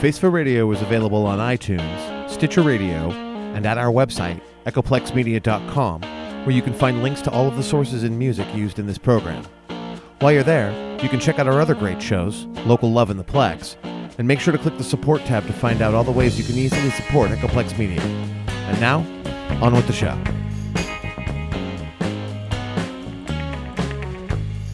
Face 0.00 0.18
for 0.18 0.30
Radio 0.30 0.70
is 0.70 0.80
available 0.80 1.26
on 1.26 1.38
iTunes, 1.38 2.30
Stitcher 2.30 2.62
Radio, 2.62 3.10
and 3.10 3.66
at 3.66 3.76
our 3.76 3.92
website, 3.92 4.40
echoplexmedia.com, 4.64 6.00
where 6.46 6.56
you 6.56 6.62
can 6.62 6.72
find 6.72 7.02
links 7.02 7.20
to 7.20 7.30
all 7.30 7.46
of 7.46 7.54
the 7.54 7.62
sources 7.62 8.02
and 8.02 8.18
music 8.18 8.46
used 8.54 8.78
in 8.78 8.86
this 8.86 8.96
program. 8.96 9.44
While 10.20 10.32
you're 10.32 10.42
there, 10.42 10.70
you 11.02 11.10
can 11.10 11.20
check 11.20 11.38
out 11.38 11.46
our 11.46 11.60
other 11.60 11.74
great 11.74 12.00
shows, 12.00 12.46
Local 12.64 12.90
Love 12.90 13.10
and 13.10 13.20
the 13.20 13.24
Plex, 13.24 13.76
and 14.16 14.26
make 14.26 14.40
sure 14.40 14.52
to 14.52 14.58
click 14.58 14.78
the 14.78 14.84
support 14.84 15.22
tab 15.26 15.46
to 15.46 15.52
find 15.52 15.82
out 15.82 15.92
all 15.92 16.02
the 16.02 16.10
ways 16.10 16.38
you 16.38 16.44
can 16.44 16.56
easily 16.56 16.88
support 16.92 17.30
Echoplex 17.30 17.78
Media. 17.78 18.00
And 18.00 18.80
now, 18.80 19.00
on 19.60 19.74
with 19.74 19.86
the 19.86 19.92
show. 19.92 20.18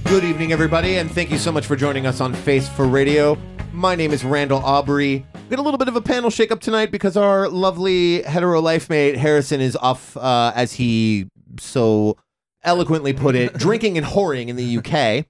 Good 0.05 0.23
evening, 0.23 0.53
everybody, 0.53 0.99
and 0.99 1.11
thank 1.11 1.33
you 1.33 1.39
so 1.39 1.51
much 1.51 1.67
for 1.67 1.75
joining 1.75 2.07
us 2.07 2.21
on 2.21 2.33
Face 2.33 2.69
for 2.69 2.87
Radio. 2.87 3.37
My 3.77 3.95
name 3.95 4.11
is 4.13 4.25
Randall 4.25 4.61
Aubrey. 4.65 5.27
We 5.35 5.51
got 5.51 5.59
a 5.59 5.63
little 5.63 5.77
bit 5.77 5.89
of 5.89 5.97
a 5.97 6.01
panel 6.01 6.31
shakeup 6.31 6.61
tonight 6.61 6.91
because 6.91 7.15
our 7.15 7.47
lovely 7.51 8.23
hetero 8.23 8.59
life 8.63 8.89
mate 8.89 9.19
Harrison 9.19 9.61
is 9.61 9.77
off, 9.77 10.17
uh, 10.17 10.51
as 10.55 10.73
he 10.73 11.29
so 11.61 12.17
eloquently 12.65 13.13
put 13.13 13.35
it, 13.37 13.53
drinking 13.59 13.99
and 13.99 14.07
whoring 14.07 14.49
in 14.49 14.57
the 14.57 14.79
UK. 14.79 15.27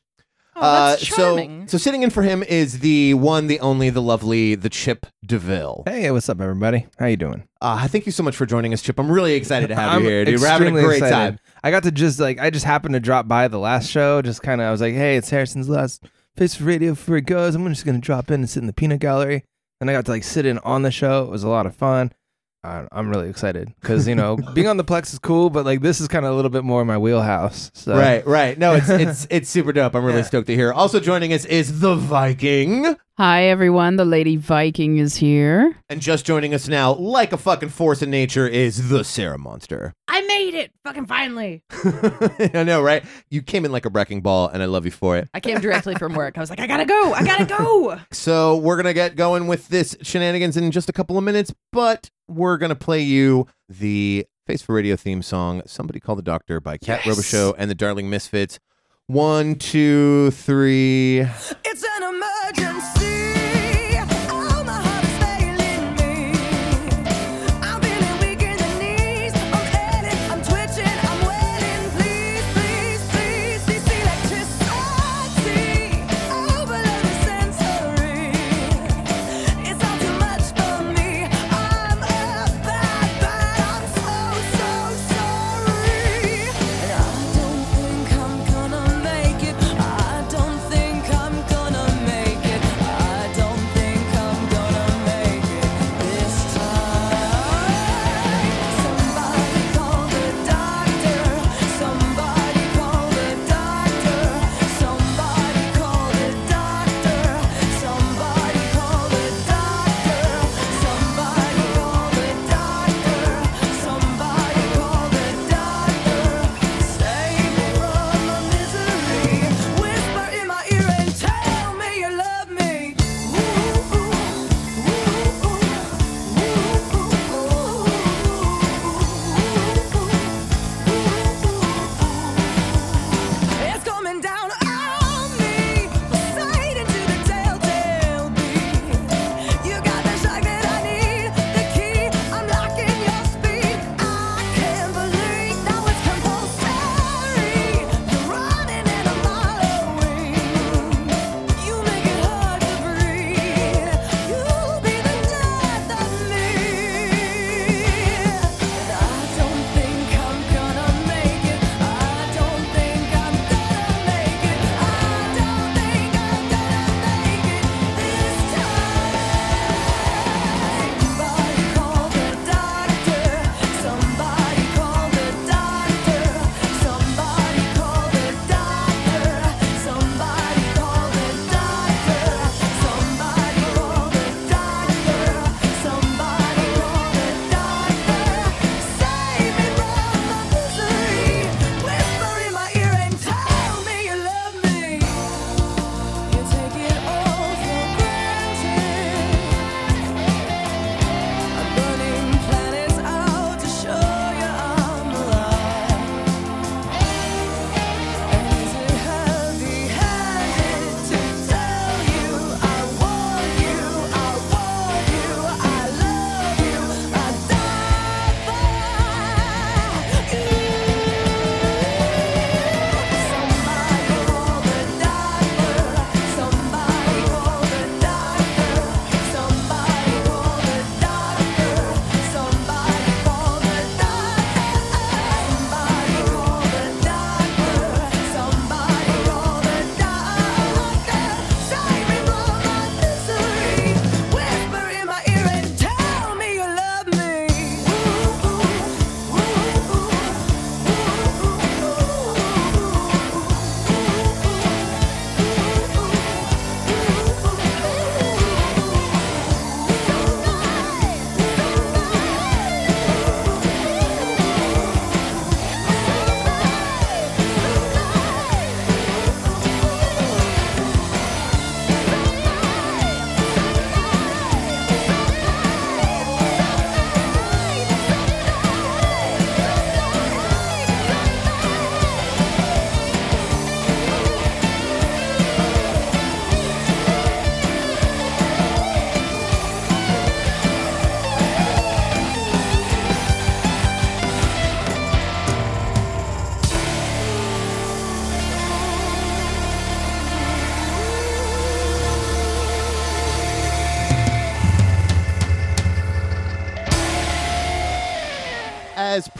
Oh, 0.54 0.60
that's 0.62 1.02
Uh, 1.02 1.04
so, 1.04 1.16
charming. 1.16 1.66
so 1.66 1.76
sitting 1.76 2.04
in 2.04 2.10
for 2.10 2.22
him 2.22 2.44
is 2.44 2.78
the 2.78 3.14
one, 3.14 3.48
the 3.48 3.58
only, 3.58 3.90
the 3.90 4.00
lovely, 4.00 4.54
the 4.54 4.70
Chip 4.70 5.06
Deville. 5.26 5.82
Hey, 5.84 6.08
what's 6.12 6.28
up, 6.28 6.40
everybody? 6.40 6.86
How 7.00 7.06
you 7.06 7.16
doing? 7.16 7.48
Uh, 7.60 7.88
thank 7.88 8.06
you 8.06 8.12
so 8.12 8.22
much 8.22 8.36
for 8.36 8.46
joining 8.46 8.72
us, 8.72 8.80
Chip. 8.80 8.98
I'm 9.00 9.10
really 9.10 9.34
excited 9.34 9.66
to 9.70 9.74
have 9.74 9.90
I'm 9.90 10.04
you 10.04 10.08
here, 10.08 10.24
dude. 10.24 10.40
We're 10.40 10.46
having 10.46 10.68
a 10.68 10.82
great 10.82 10.98
excited. 11.02 11.12
time. 11.14 11.38
I 11.64 11.72
got 11.72 11.82
to 11.82 11.90
just 11.90 12.20
like 12.20 12.38
I 12.38 12.50
just 12.50 12.64
happened 12.64 12.94
to 12.94 13.00
drop 13.00 13.26
by 13.26 13.48
the 13.48 13.58
last 13.58 13.90
show. 13.90 14.22
Just 14.22 14.42
kind 14.42 14.60
of 14.60 14.68
I 14.68 14.70
was 14.70 14.80
like, 14.80 14.94
hey, 14.94 15.16
it's 15.16 15.28
Harrison's 15.30 15.68
last 15.68 16.04
face 16.36 16.60
radio 16.60 16.92
before 16.92 17.16
it 17.16 17.26
goes. 17.26 17.54
I'm 17.54 17.66
just 17.68 17.86
gonna 17.86 17.98
drop 17.98 18.30
in 18.30 18.40
and 18.40 18.50
sit 18.50 18.60
in 18.60 18.66
the 18.66 18.72
peanut 18.72 19.00
gallery. 19.00 19.44
And 19.80 19.90
I 19.90 19.92
got 19.92 20.06
to 20.06 20.10
like 20.10 20.24
sit 20.24 20.46
in 20.46 20.58
on 20.58 20.82
the 20.82 20.90
show. 20.90 21.24
It 21.24 21.30
was 21.30 21.42
a 21.42 21.48
lot 21.48 21.66
of 21.66 21.74
fun. 21.74 22.12
Uh, 22.64 22.84
I'm 22.90 23.08
really 23.08 23.28
excited 23.28 23.72
because 23.80 24.08
you 24.08 24.14
know 24.16 24.36
being 24.54 24.66
on 24.66 24.76
the 24.76 24.84
Plex 24.84 25.12
is 25.12 25.18
cool, 25.20 25.50
but 25.50 25.64
like 25.64 25.82
this 25.82 26.00
is 26.00 26.08
kind 26.08 26.24
of 26.26 26.32
a 26.32 26.34
little 26.34 26.50
bit 26.50 26.64
more 26.64 26.80
in 26.80 26.86
my 26.88 26.98
wheelhouse. 26.98 27.70
So. 27.74 27.96
Right, 27.96 28.26
right. 28.26 28.58
No, 28.58 28.74
it's 28.74 28.88
it's 28.90 29.26
it's 29.30 29.48
super 29.50 29.72
dope. 29.72 29.94
I'm 29.94 30.04
really 30.04 30.18
Yeah. 30.18 30.24
stoked 30.24 30.48
to 30.48 30.54
hear. 30.54 30.72
Also 30.72 30.98
joining 30.98 31.32
us 31.32 31.44
is 31.44 31.78
the 31.80 31.94
Viking, 31.94 32.96
Hi, 33.18 33.44
everyone. 33.44 33.96
The 33.96 34.04
Lady 34.04 34.36
Viking 34.36 34.98
is 34.98 35.16
here. 35.16 35.76
and 35.88 36.00
just 36.00 36.26
joining 36.26 36.52
us 36.54 36.66
now, 36.68 36.92
like 36.94 37.32
a 37.32 37.38
fucking 37.38 37.68
force 37.70 38.02
in 38.02 38.10
nature, 38.10 38.46
is 38.48 38.88
the 38.90 39.04
Sarah 39.04 39.38
Monster. 39.38 39.94
I 40.08 40.20
made 40.22 40.54
it. 40.54 40.70
Fucking 40.84 41.06
finally. 41.06 41.62
I 42.52 42.64
know, 42.64 42.82
right? 42.82 43.04
You 43.30 43.42
came 43.42 43.64
in 43.64 43.70
like 43.72 43.86
a 43.86 43.90
wrecking 43.90 44.20
ball, 44.22 44.48
and 44.48 44.60
I 44.62 44.66
love 44.66 44.84
you 44.84 44.90
for 44.90 45.16
it. 45.16 45.28
I 45.32 45.40
came 45.40 45.60
directly 45.60 45.94
from 45.94 46.14
work. 46.14 46.36
I 46.36 46.40
was 46.40 46.50
like, 46.50 46.60
I 46.60 46.66
gotta 46.66 46.84
go. 46.84 47.12
I 47.14 47.24
gotta 47.24 47.44
go. 47.46 47.98
So 48.12 48.56
we're 48.56 48.76
gonna 48.76 48.92
get 48.94 49.14
going 49.16 49.46
with 49.46 49.68
this 49.68 49.96
shenanigans 50.02 50.56
in 50.56 50.70
just 50.72 50.88
a 50.88 50.92
couple 50.92 51.16
of 51.16 51.24
minutes, 51.24 51.54
but 51.72 52.10
we're 52.28 52.56
gonna 52.58 52.74
play 52.74 53.00
you 53.00 53.46
the 53.68 54.26
Face 54.46 54.62
for 54.62 54.74
Radio 54.76 54.94
theme 54.94 55.22
song, 55.22 55.62
"Somebody 55.66 55.98
Call 55.98 56.14
the 56.14 56.22
Doctor" 56.22 56.60
by 56.60 56.78
Kat 56.78 57.04
Yes. 57.04 57.16
Robichaud 57.16 57.54
and 57.58 57.68
the 57.70 57.74
Darling 57.74 58.08
Misfits. 58.08 58.60
One, 59.08 59.56
two, 59.56 60.30
three. 60.32 61.20
It's 61.20 61.52
an 61.84 62.02
emergency. 62.02 62.35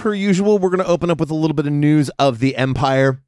Per 0.06 0.14
usual, 0.14 0.61
we're 0.61 0.70
going 0.70 0.79
to 0.85 0.87
open 0.87 1.11
up 1.11 1.19
with 1.19 1.32
a 1.32 1.35
little 1.35 1.53
bit 1.53 1.67
of 1.67 1.73
news 1.73 2.11
of 2.20 2.38
the 2.38 2.55
Empire, 2.55 3.20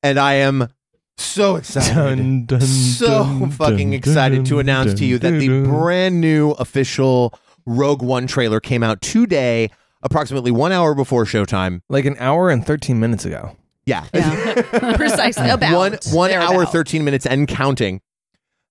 and 0.00 0.16
I 0.16 0.34
am 0.34 0.68
so 1.16 1.56
excited. 1.56 1.92
Dun, 1.92 2.46
dun, 2.46 2.60
so 2.60 3.24
dun, 3.24 3.50
fucking 3.50 3.90
dun, 3.90 3.94
excited 3.94 4.44
to 4.44 4.50
dun, 4.50 4.60
announce 4.60 4.94
to 4.94 5.04
you 5.04 5.18
that 5.18 5.32
the 5.32 5.48
dun, 5.48 5.62
dun. 5.64 5.72
brand 5.72 6.20
new 6.20 6.52
official 6.52 7.34
Rogue 7.66 8.00
One 8.00 8.28
trailer 8.28 8.60
came 8.60 8.84
out 8.84 9.00
today, 9.02 9.70
approximately 10.04 10.52
one 10.52 10.70
hour 10.70 10.94
before 10.94 11.24
showtime. 11.24 11.80
like 11.88 12.04
an 12.04 12.14
hour 12.20 12.48
and 12.48 12.64
13 12.64 13.00
minutes 13.00 13.24
ago. 13.24 13.56
Yeah. 13.84 14.06
Yeah. 14.14 14.62
Precisely. 14.94 15.50
About. 15.50 15.76
one 15.76 15.98
one 16.12 16.30
hour 16.30 16.50
Thereabout. 16.50 16.70
13 16.70 17.04
minutes 17.04 17.26
and 17.26 17.48
counting 17.48 18.02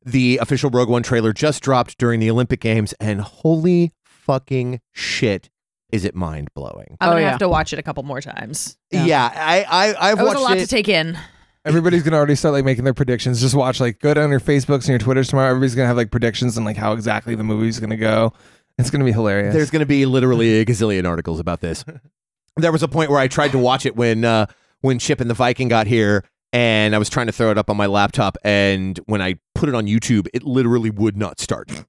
the 0.06 0.38
official 0.42 0.70
rogue 0.70 0.88
one 0.88 1.04
trailer 1.04 1.34
just 1.34 1.62
dropped 1.62 1.98
during 1.98 2.22
the 2.22 2.32
olympic 2.32 2.62
games 2.62 2.94
and 3.02 3.20
holy 3.20 3.92
fucking 4.06 4.80
shit 4.94 5.50
is 5.92 6.06
it 6.06 6.16
mind-blowing 6.16 6.88
Oh, 7.02 7.06
I'm 7.06 7.10
gonna 7.12 7.22
yeah. 7.22 7.30
have 7.32 7.40
to 7.40 7.50
watch 7.50 7.74
it 7.74 7.80
a 7.80 7.84
couple 7.84 8.04
more 8.04 8.22
times. 8.22 8.78
yeah, 8.92 9.06
Yeah. 9.06 9.32
i 9.36 9.64
i 9.64 10.12
i've 10.12 10.18
watched 10.20 10.22
It 10.22 10.24
was 10.24 10.36
a 10.36 10.40
lot 10.40 10.58
it 10.58 10.62
to 10.62 10.68
take 10.68 10.88
in. 10.90 11.18
Everybody's 11.66 12.04
gonna 12.04 12.16
already 12.18 12.36
start 12.36 12.54
like 12.54 12.64
making 12.66 12.84
their 12.86 12.94
predictions. 12.94 13.42
Just 13.42 13.54
watch 13.56 13.80
like 13.80 14.00
go 14.00 14.14
down 14.14 14.30
your 14.30 14.40
Facebooks 14.40 14.82
and 14.82 14.90
your 14.90 15.00
Twitters 15.00 15.28
tomorrow. 15.28 15.50
Everybody's 15.50 15.76
gonna 15.76 15.88
have 15.88 15.98
like 15.98 16.10
predictions 16.12 16.56
and 16.58 16.66
like 16.66 16.78
how 16.78 16.94
exactly 16.94 17.36
the 17.36 17.44
movie's 17.44 17.80
gonna 17.80 17.98
go. 17.98 18.34
It's 18.78 18.90
gonna 18.90 19.04
be 19.04 19.12
hilarious. 19.12 19.54
there's 19.54 19.70
going 19.72 19.82
to 19.82 19.86
be 19.86 20.06
literally 20.06 20.60
a 20.62 20.66
gazillion 20.66 21.06
articles 21.06 21.40
about 21.42 21.60
this 21.60 21.84
there 22.56 22.72
was 22.72 22.82
a 22.82 22.88
point 22.88 23.10
where 23.10 23.20
i 23.20 23.28
tried 23.28 23.52
to 23.52 23.58
watch 23.58 23.86
it 23.86 23.96
when 23.98 24.24
uh 24.24 24.46
when 24.82 25.00
chip 25.00 25.20
and 25.20 25.30
the 25.30 25.34
viking 25.34 25.68
got 25.68 25.86
here 25.86 26.24
and 26.54 26.96
i 26.96 26.98
was 26.98 27.10
trying 27.10 27.26
to 27.28 27.34
throw 27.34 27.52
it 27.52 27.58
up 27.58 27.70
on 27.70 27.76
my 27.76 27.88
laptop 27.88 28.38
and 28.46 28.98
when 29.08 29.22
i 29.22 29.36
put 29.60 29.70
it 29.70 29.76
on 29.76 29.86
youtube 29.86 30.28
it 30.34 30.44
literally 30.44 30.90
would 30.90 31.18
not 31.18 31.40
start 31.40 31.86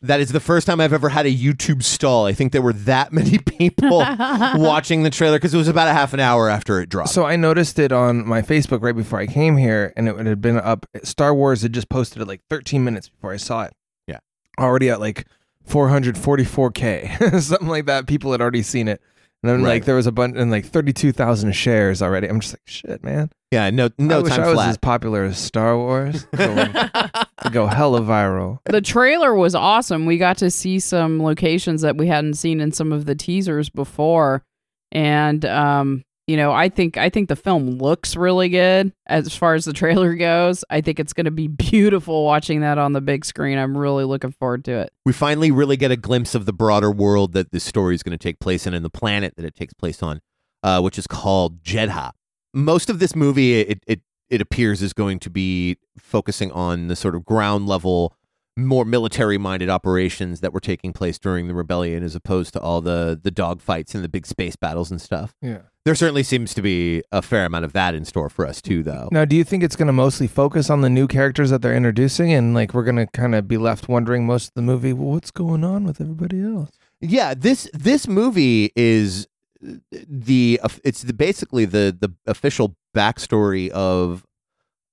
that 0.00 0.20
is 0.20 0.32
the 0.32 0.40
first 0.40 0.66
time 0.66 0.80
i've 0.80 0.92
ever 0.92 1.08
had 1.08 1.24
a 1.26 1.34
youtube 1.34 1.82
stall 1.82 2.26
i 2.26 2.32
think 2.32 2.52
there 2.52 2.62
were 2.62 2.72
that 2.72 3.12
many 3.22 3.38
people 3.38 3.98
watching 4.56 5.02
the 5.02 5.10
trailer 5.10 5.36
because 5.36 5.54
it 5.54 5.58
was 5.58 5.68
about 5.68 5.88
a 5.88 5.92
half 5.92 6.12
an 6.12 6.20
hour 6.20 6.48
after 6.48 6.80
it 6.80 6.88
dropped. 6.88 7.10
So 7.10 7.24
I 7.24 7.36
noticed 7.36 7.78
it 7.78 7.92
on 7.92 8.26
my 8.26 8.42
Facebook 8.42 8.82
right 8.82 8.96
before 8.96 9.18
I 9.18 9.26
came 9.26 9.56
here, 9.56 9.92
and 9.96 10.08
it 10.08 10.26
had 10.26 10.40
been 10.40 10.58
up. 10.58 10.86
Star 11.02 11.34
Wars 11.34 11.62
had 11.62 11.72
just 11.72 11.88
posted 11.88 12.22
it 12.22 12.28
like 12.28 12.40
13 12.50 12.82
minutes 12.84 13.08
before 13.08 13.32
I 13.32 13.36
saw 13.36 13.64
it. 13.64 13.72
Yeah. 14.06 14.18
already 14.58 14.90
at 14.90 15.00
like 15.00 15.26
444k, 15.68 17.40
something 17.42 17.68
like 17.68 17.86
that. 17.86 18.06
People 18.06 18.32
had 18.32 18.40
already 18.40 18.62
seen 18.62 18.88
it, 18.88 19.00
and 19.42 19.50
then 19.50 19.62
Right. 19.62 19.70
like 19.70 19.84
there 19.84 19.96
was 19.96 20.06
a 20.06 20.12
bunch 20.12 20.36
and 20.36 20.50
like 20.50 20.66
32,000 20.66 21.52
shares 21.52 22.00
already. 22.02 22.28
I'm 22.28 22.40
just 22.40 22.54
like, 22.54 22.62
shit, 22.66 23.02
man. 23.04 23.30
yeah, 23.50 23.70
no, 23.70 23.86
I 23.86 23.90
no 23.98 24.22
wish 24.22 24.30
time 24.32 24.42
I 24.44 24.46
was 24.48 24.54
flat. 24.54 24.68
as 24.70 24.78
popular 24.78 25.24
as 25.24 25.38
Star 25.38 25.76
Wars. 25.76 26.24
Go, 26.36 27.50
go 27.50 27.66
hella 27.66 28.00
viral. 28.02 28.58
the 28.66 28.80
trailer 28.80 29.34
was 29.34 29.54
awesome. 29.56 30.06
We 30.06 30.16
got 30.16 30.38
to 30.38 30.50
see 30.50 30.78
some 30.78 31.20
locations 31.22 31.82
that 31.82 31.96
we 31.96 32.06
hadn't 32.06 32.34
seen 32.34 32.60
in 32.60 32.70
some 32.72 32.92
of 32.92 33.04
the 33.04 33.14
teasers 33.16 33.68
before, 33.68 34.44
and 34.92 35.44
um, 35.44 36.04
you 36.26 36.36
know, 36.36 36.52
I 36.52 36.68
think 36.68 36.96
I 36.96 37.08
think 37.08 37.28
the 37.28 37.36
film 37.36 37.78
looks 37.78 38.16
really 38.16 38.48
good 38.48 38.92
as 39.06 39.34
far 39.34 39.54
as 39.54 39.64
the 39.64 39.72
trailer 39.72 40.14
goes. 40.16 40.64
I 40.70 40.80
think 40.80 41.00
it's 41.00 41.12
going 41.12 41.24
to 41.24 41.30
be 41.30 41.48
beautiful 41.48 42.24
watching 42.24 42.60
that 42.60 42.78
on 42.78 42.92
the 42.92 43.00
big 43.00 43.24
screen. 43.24 43.58
I'm 43.58 43.76
really 43.76 44.04
looking 44.04 44.32
forward 44.32 44.64
to 44.66 44.72
it. 44.72 44.92
we 45.04 45.12
finally 45.12 45.50
really 45.50 45.76
get 45.76 45.90
a 45.90 45.96
glimpse 45.96 46.34
of 46.34 46.46
the 46.46 46.52
broader 46.52 46.90
world 46.90 47.32
that 47.32 47.50
this 47.50 47.64
story 47.64 47.94
is 47.94 48.02
going 48.02 48.16
to 48.16 48.22
take 48.22 48.38
place 48.38 48.66
in 48.66 48.74
and 48.74 48.84
the 48.84 48.90
planet 48.90 49.34
that 49.36 49.44
it 49.44 49.54
takes 49.54 49.74
place 49.74 50.02
on, 50.02 50.20
uh, 50.62 50.80
which 50.80 50.98
is 50.98 51.06
called 51.06 51.62
Jedha. 51.62 52.12
Most 52.54 52.90
of 52.90 52.98
this 52.98 53.16
movie, 53.16 53.60
it, 53.60 53.82
it 53.86 54.00
it 54.30 54.40
appears, 54.40 54.80
is 54.80 54.92
going 54.94 55.18
to 55.20 55.30
be 55.30 55.76
focusing 55.98 56.50
on 56.52 56.88
the 56.88 56.96
sort 56.96 57.14
of 57.14 57.24
ground 57.24 57.66
level, 57.66 58.14
more 58.56 58.84
military 58.84 59.38
minded 59.38 59.70
operations 59.70 60.40
that 60.40 60.52
were 60.52 60.60
taking 60.60 60.92
place 60.92 61.18
during 61.18 61.48
the 61.48 61.54
rebellion, 61.54 62.02
as 62.02 62.14
opposed 62.14 62.52
to 62.52 62.60
all 62.60 62.80
the 62.80 63.18
the 63.22 63.30
dogfights 63.30 63.94
and 63.94 64.04
the 64.04 64.08
big 64.08 64.26
space 64.26 64.56
battles 64.56 64.90
and 64.90 65.00
stuff. 65.00 65.34
Yeah. 65.40 65.58
There 65.84 65.94
certainly 65.96 66.22
seems 66.22 66.54
to 66.54 66.62
be 66.62 67.02
a 67.10 67.22
fair 67.22 67.44
amount 67.44 67.64
of 67.64 67.72
that 67.72 67.94
in 67.94 68.04
store 68.04 68.28
for 68.28 68.46
us 68.46 68.62
too, 68.62 68.84
though. 68.84 69.08
Now, 69.10 69.24
do 69.24 69.34
you 69.34 69.42
think 69.42 69.64
it's 69.64 69.74
going 69.74 69.88
to 69.88 69.92
mostly 69.92 70.28
focus 70.28 70.70
on 70.70 70.80
the 70.80 70.90
new 70.90 71.08
characters 71.08 71.50
that 71.50 71.60
they're 71.60 71.74
introducing, 71.74 72.32
and 72.32 72.54
like 72.54 72.72
we're 72.72 72.84
going 72.84 72.96
to 72.96 73.06
kind 73.08 73.34
of 73.34 73.48
be 73.48 73.56
left 73.56 73.88
wondering 73.88 74.24
most 74.24 74.48
of 74.48 74.54
the 74.54 74.62
movie, 74.62 74.92
well, 74.92 75.10
what's 75.10 75.32
going 75.32 75.64
on 75.64 75.84
with 75.84 76.00
everybody 76.00 76.40
else? 76.40 76.70
Yeah, 77.00 77.34
this 77.34 77.68
this 77.72 78.06
movie 78.06 78.70
is 78.76 79.26
the 79.60 80.60
it's 80.84 81.02
the 81.02 81.12
basically 81.12 81.64
the 81.64 81.96
the 81.98 82.14
official 82.26 82.76
backstory 82.94 83.68
of 83.70 84.24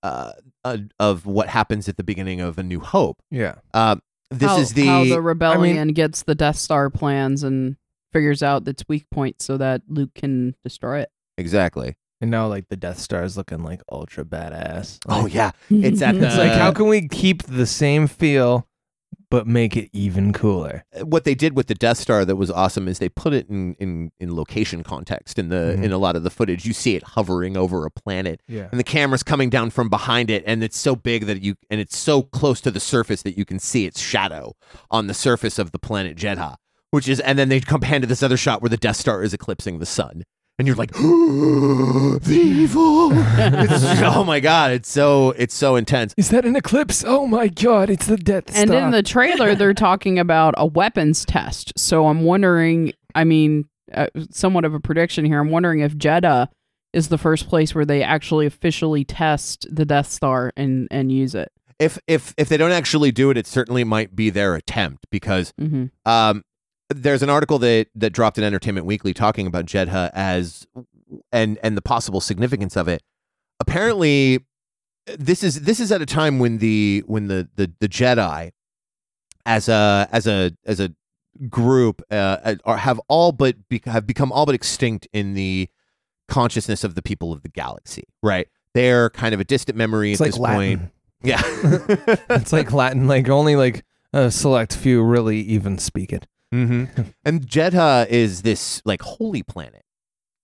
uh, 0.02 0.32
uh 0.64 0.78
of 1.00 1.26
what 1.26 1.50
happens 1.50 1.88
at 1.90 1.98
the 1.98 2.04
beginning 2.04 2.42
of 2.42 2.58
A 2.58 2.64
New 2.64 2.80
Hope. 2.80 3.22
Yeah. 3.32 3.56
Um, 3.74 4.02
this 4.32 4.50
how, 4.50 4.60
is 4.60 4.74
the, 4.74 4.86
how 4.86 5.04
the 5.06 5.22
rebellion 5.22 5.90
gets 5.94 6.24
the 6.24 6.36
Death 6.36 6.58
Star 6.58 6.90
plans 6.90 7.44
and 7.44 7.78
figures 8.14 8.44
out 8.44 8.68
its 8.68 8.84
weak 8.88 9.10
point 9.10 9.42
so 9.42 9.58
that 9.58 9.82
Luke 9.88 10.14
can 10.14 10.56
destroy 10.64 11.00
it. 11.00 11.12
exactly. 11.38 11.96
And 12.22 12.32
now, 12.32 12.48
like 12.48 12.68
the 12.68 12.76
Death 12.76 13.00
Star 13.00 13.24
is 13.24 13.38
looking 13.38 13.64
like 13.64 13.82
ultra 13.90 14.26
badass. 14.26 15.00
Oh 15.08 15.26
yeah, 15.26 15.52
it's 15.70 16.02
at 16.02 16.16
the 16.20 16.28
it's 16.28 16.38
like 16.38 16.52
how 16.52 16.74
can 16.74 16.88
we 16.88 17.08
keep 17.08 17.44
the 17.44 17.66
same 17.66 18.08
feel, 18.08 18.68
but 19.32 19.46
make 19.48 19.76
it 19.78 19.90
even 19.94 20.34
cooler? 20.34 20.84
what 21.04 21.24
they 21.24 21.36
did 21.36 21.56
with 21.56 21.68
the 21.68 21.76
Death 21.76 21.98
Star 21.98 22.26
that 22.26 22.36
was 22.36 22.50
awesome 22.52 22.88
is 22.88 23.00
they 23.00 23.10
put 23.10 23.34
it 23.34 23.48
in 23.50 23.74
in 23.76 24.12
in 24.20 24.36
location 24.36 24.84
context 24.84 25.38
in 25.40 25.50
the 25.50 25.76
Mhm. 25.78 25.84
in 25.84 25.92
a 25.92 25.98
lot 25.98 26.16
of 26.16 26.24
the 26.24 26.30
footage. 26.30 26.66
You 26.66 26.74
see 26.74 26.96
it 26.96 27.04
hovering 27.04 27.56
over 27.58 27.86
a 27.86 27.92
planet. 27.92 28.42
Yeah. 28.48 28.68
and 28.72 28.80
the 28.80 28.84
camera's 28.84 29.24
coming 29.24 29.50
down 29.50 29.70
from 29.70 29.90
behind 29.90 30.30
it 30.30 30.44
and 30.46 30.64
it's 30.64 30.78
so 30.78 30.96
big 30.96 31.26
that 31.28 31.42
you 31.42 31.56
and 31.70 31.80
it's 31.80 31.98
so 31.98 32.22
close 32.24 32.60
to 32.62 32.72
the 32.72 32.80
surface 32.80 33.22
that 33.22 33.38
you 33.38 33.46
can 33.46 33.60
see 33.60 33.86
its 33.86 34.00
shadow 34.00 34.54
on 34.90 35.08
the 35.08 35.14
surface 35.14 35.60
of 35.60 35.72
the 35.72 35.80
planet 35.80 36.18
Jedha 36.18 36.56
which 36.92 37.08
is 37.08 37.20
and 37.20 37.38
then 37.38 37.50
they 37.50 37.60
come 37.60 37.84
hand 37.84 38.02
to 38.02 38.08
this 38.08 38.24
other 38.24 38.38
shot 38.38 38.62
where 38.62 38.70
the 38.70 38.78
Death 38.78 38.98
Star 38.98 39.22
is 39.22 39.34
eclipsing 39.34 39.78
the 39.80 39.86
sun 39.86 40.24
and 40.60 40.68
you're 40.68 40.76
like 40.76 40.92
the 40.94 42.40
evil 42.44 43.12
It's- 43.40 44.02
oh 44.04 44.24
my 44.24 44.40
god 44.40 44.72
it's 44.72 44.90
so 44.90 45.32
it's 45.32 45.56
so 45.56 45.76
intense 45.76 46.14
Is 46.18 46.30
that 46.30 46.46
an 46.46 46.56
eclipse? 46.56 47.04
Oh 47.08 47.26
my 47.28 47.48
god, 47.48 47.90
it's 47.90 48.06
the 48.08 48.18
Death 48.18 48.50
Star. 48.52 48.62
And 48.62 48.74
in 48.74 48.92
the 48.92 49.02
trailer, 49.04 49.56
they're 49.56 49.74
talking 49.74 50.20
about 50.20 50.54
a 50.58 50.66
weapons 50.66 51.26
test. 51.26 51.74
So 51.78 52.08
I'm 52.08 52.24
wondering, 52.24 52.94
I 53.16 53.24
mean, 53.24 53.66
uh, 53.94 54.08
somewhat 54.32 54.66
of 54.66 54.74
a 54.74 54.80
prediction 54.80 55.26
here. 55.26 55.40
I'm 55.40 55.50
wondering 55.50 55.80
if 55.80 55.96
Jedha 55.96 56.48
is 56.94 57.08
the 57.08 57.18
first 57.18 57.48
place 57.48 57.74
where 57.74 57.86
they 57.86 58.04
actually 58.04 58.46
officially 58.46 59.04
test 59.06 59.66
the 59.72 59.86
Death 59.86 60.10
Star 60.12 60.52
and, 60.58 60.88
and 60.92 61.12
use 61.12 61.34
it. 61.36 61.52
if 61.80 61.98
if 62.08 62.34
if 62.38 62.50
they 62.50 62.58
don't 62.58 62.72
actually 62.72 63.12
do 63.12 63.30
it 63.32 63.38
it 63.38 63.48
certainly 63.48 63.84
might 63.84 64.16
be 64.16 64.30
their 64.30 64.56
attempt 64.56 65.06
because 65.12 65.54
hmm 65.58 65.86
Um, 66.06 66.44
there's 66.90 67.24
an 67.24 67.30
article 67.30 67.60
that 67.60 67.88
that 67.96 68.12
dropped 68.12 68.38
in 68.38 68.44
Entertainment 68.44 68.86
Weekly 68.86 69.14
talking 69.14 69.48
about 69.48 69.66
Jedha 69.66 70.12
as 70.14 70.68
and 71.32 71.58
and 71.64 71.78
the 71.78 71.82
possible 71.82 72.22
significance 72.22 72.76
of 72.76 72.88
it. 72.88 73.04
Apparently, 73.60 74.46
this 75.06 75.44
is 75.44 75.62
this 75.62 75.80
is 75.80 75.92
at 75.92 76.02
a 76.02 76.06
time 76.06 76.40
when 76.40 76.58
the 76.58 77.04
when 77.06 77.28
the 77.28 77.48
the, 77.56 77.72
the 77.80 77.90
Jedi 77.90 78.52
as 79.46 79.70
a 79.70 80.08
as 80.12 80.28
a 80.28 80.52
as 80.66 80.80
a 80.80 80.94
group 81.50 82.02
uh, 82.12 82.56
are, 82.66 82.78
have 82.78 83.00
all 83.08 83.32
but 83.32 83.56
be, 83.70 83.82
have 83.86 84.06
become 84.06 84.32
all 84.32 84.46
but 84.46 84.56
extinct 84.56 85.08
in 85.14 85.34
the 85.36 85.70
consciousness 86.28 86.84
of 86.84 86.96
the 86.96 87.02
people 87.02 87.32
of 87.32 87.44
the 87.44 87.50
galaxy. 87.50 88.04
Right, 88.24 88.48
they're 88.74 89.10
kind 89.12 89.34
of 89.34 89.40
a 89.40 89.44
distant 89.44 89.78
memory 89.78 90.14
it's 90.14 90.22
at 90.22 90.26
like 90.26 90.32
this 90.32 90.40
Latin. 90.40 90.80
point. 90.80 90.92
Yeah. 91.22 91.42
it's 92.30 92.54
like 92.54 92.72
Latin. 92.72 93.08
Like 93.08 93.30
only 93.30 93.56
like 93.56 93.84
a 94.14 94.32
select 94.32 94.76
few 94.76 95.04
really 95.04 95.40
even 95.42 95.78
speak 95.78 96.14
it. 96.14 96.28
Hmm 96.52 96.86
and 97.26 97.48
Jedha 97.48 98.08
is 98.08 98.42
this 98.42 98.82
like 98.86 99.02
holy 99.02 99.44
planet 99.44 99.84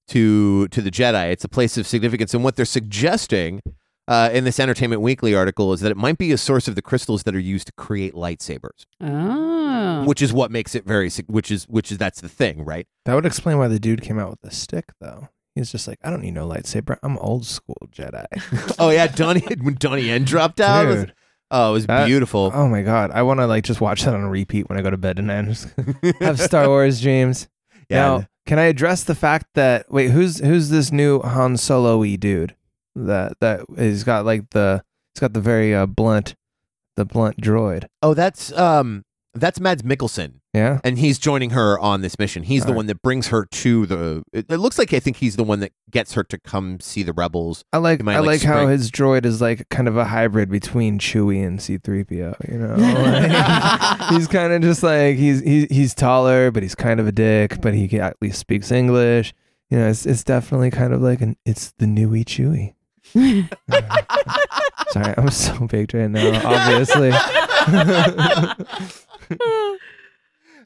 to 0.09 0.67
to 0.69 0.81
the 0.81 0.91
Jedi. 0.91 1.31
It's 1.31 1.43
a 1.43 1.49
place 1.49 1.77
of 1.77 1.87
significance, 1.87 2.33
and 2.33 2.43
what 2.43 2.55
they're 2.55 2.65
suggesting 2.65 3.61
uh, 4.07 4.29
in 4.31 4.43
this 4.43 4.59
Entertainment 4.59 5.01
Weekly 5.01 5.33
article 5.33 5.73
is 5.73 5.81
that 5.81 5.91
it 5.91 5.97
might 5.97 6.19
be 6.19 6.31
a 6.31 6.37
source 6.37 6.67
of 6.67 6.75
the 6.75 6.81
crystals 6.83 7.23
that 7.23 7.35
are 7.35 7.39
used 7.39 7.65
to 7.67 7.73
create 7.73 8.13
lightsabers, 8.13 8.85
Oh. 9.01 10.03
which 10.05 10.21
is 10.21 10.31
what 10.31 10.51
makes 10.51 10.75
it 10.75 10.85
very. 10.85 11.09
sig- 11.09 11.25
Which 11.27 11.49
is 11.49 11.63
which 11.65 11.91
is 11.91 11.97
that's 11.97 12.21
the 12.21 12.29
thing, 12.29 12.63
right? 12.63 12.85
That 13.05 13.15
would 13.15 13.25
explain 13.25 13.57
why 13.57 13.67
the 13.67 13.79
dude 13.79 14.01
came 14.03 14.19
out 14.19 14.29
with 14.29 14.41
the 14.41 14.51
stick, 14.51 14.91
though. 15.01 15.29
He's 15.55 15.71
just 15.71 15.87
like, 15.87 15.97
I 16.03 16.09
don't 16.11 16.21
need 16.21 16.33
no 16.35 16.45
lightsaber. 16.47 16.97
I'm 17.01 17.17
old 17.17 17.45
school 17.47 17.77
Jedi. 17.91 18.25
oh 18.79 18.89
yeah, 18.91 19.07
Donnie 19.07 19.39
when 19.61 19.75
Donnie 19.75 20.03
Yen 20.03 20.23
dropped 20.23 20.61
out. 20.61 20.85
it 20.85 20.87
was- 20.89 20.95
Dude. 21.05 21.13
Oh, 21.51 21.69
it 21.69 21.73
was 21.73 21.85
That- 21.87 22.05
beautiful. 22.07 22.51
Oh 22.53 22.67
my 22.67 22.81
god, 22.81 23.11
I 23.11 23.23
want 23.23 23.39
to 23.39 23.47
like 23.47 23.63
just 23.63 23.81
watch 23.81 24.03
that 24.03 24.13
on 24.13 24.25
repeat 24.25 24.69
when 24.69 24.77
I 24.77 24.81
go 24.81 24.89
to 24.89 24.97
bed 24.97 25.17
tonight. 25.17 25.45
Just 25.45 25.67
have 26.19 26.39
Star 26.39 26.67
Wars 26.67 27.01
dreams. 27.01 27.47
yeah, 27.89 27.97
Now, 27.97 28.27
can 28.45 28.59
I 28.59 28.63
address 28.63 29.03
the 29.03 29.15
fact 29.15 29.47
that 29.55 29.91
wait, 29.91 30.11
who's 30.11 30.39
who's 30.39 30.69
this 30.69 30.91
new 30.91 31.19
Han 31.21 31.57
Solo-y 31.57 32.15
dude 32.15 32.55
that 32.95 33.33
that 33.41 33.61
he's 33.77 34.03
got 34.03 34.25
like 34.25 34.49
the 34.51 34.83
he's 35.13 35.19
got 35.21 35.33
the 35.33 35.41
very 35.41 35.73
uh, 35.75 35.85
blunt 35.85 36.35
the 36.95 37.05
blunt 37.05 37.37
droid. 37.41 37.85
oh 38.01 38.13
that's 38.13 38.51
um 38.53 39.03
that's 39.33 39.59
Mads 39.59 39.83
Mikkelsen. 39.83 40.35
Yeah. 40.55 40.79
and 40.83 40.97
he's 40.97 41.19
joining 41.19 41.49
her 41.51 41.77
on 41.79 42.01
this 42.01 42.17
mission. 42.17 42.43
He's 42.43 42.61
the 42.63 42.67
Alright. 42.69 42.75
one 42.77 42.85
that 42.87 43.01
brings 43.01 43.27
her 43.27 43.45
to 43.45 43.85
the. 43.85 44.23
It, 44.31 44.45
it 44.49 44.57
looks 44.57 44.77
like 44.79 44.93
I 44.93 44.99
think 44.99 45.17
he's 45.17 45.35
the 45.35 45.43
one 45.43 45.59
that 45.59 45.73
gets 45.91 46.13
her 46.13 46.23
to 46.23 46.37
come 46.37 46.79
see 46.79 47.03
the 47.03 47.11
rebels. 47.13 47.63
I 47.73 47.77
like 47.77 48.01
might, 48.03 48.15
I 48.15 48.19
like, 48.19 48.27
like 48.27 48.43
how 48.43 48.67
his 48.67 48.89
droid 48.89 49.25
is 49.25 49.41
like 49.41 49.67
kind 49.69 49.87
of 49.87 49.97
a 49.97 50.05
hybrid 50.05 50.49
between 50.49 50.97
Chewie 50.97 51.45
and 51.45 51.59
C3PO, 51.59 52.51
you 52.51 52.57
know. 52.57 52.75
Like, 54.05 54.09
he's 54.11 54.27
kind 54.27 54.53
of 54.53 54.61
just 54.61 54.81
like 54.81 55.17
he's 55.17 55.41
he's 55.41 55.67
he's 55.69 55.93
taller, 55.93 56.51
but 56.51 56.63
he's 56.63 56.75
kind 56.75 56.99
of 56.99 57.07
a 57.07 57.11
dick, 57.11 57.59
but 57.61 57.73
he 57.73 57.87
can- 57.87 58.01
at 58.01 58.15
least 58.21 58.39
speaks 58.39 58.71
English. 58.71 59.33
you 59.69 59.77
know, 59.77 59.89
it's 59.89 60.05
it's 60.05 60.23
definitely 60.23 60.71
kind 60.71 60.93
of 60.93 61.01
like 61.01 61.21
an 61.21 61.35
it's 61.45 61.73
the 61.79 61.87
newy 61.87 62.23
Chewy. 62.23 62.73
Sorry, 64.89 65.13
I'm 65.17 65.29
so 65.29 65.67
baked 65.67 65.93
right 65.93 66.09
now. 66.09 66.41
Obviously. 66.45 67.11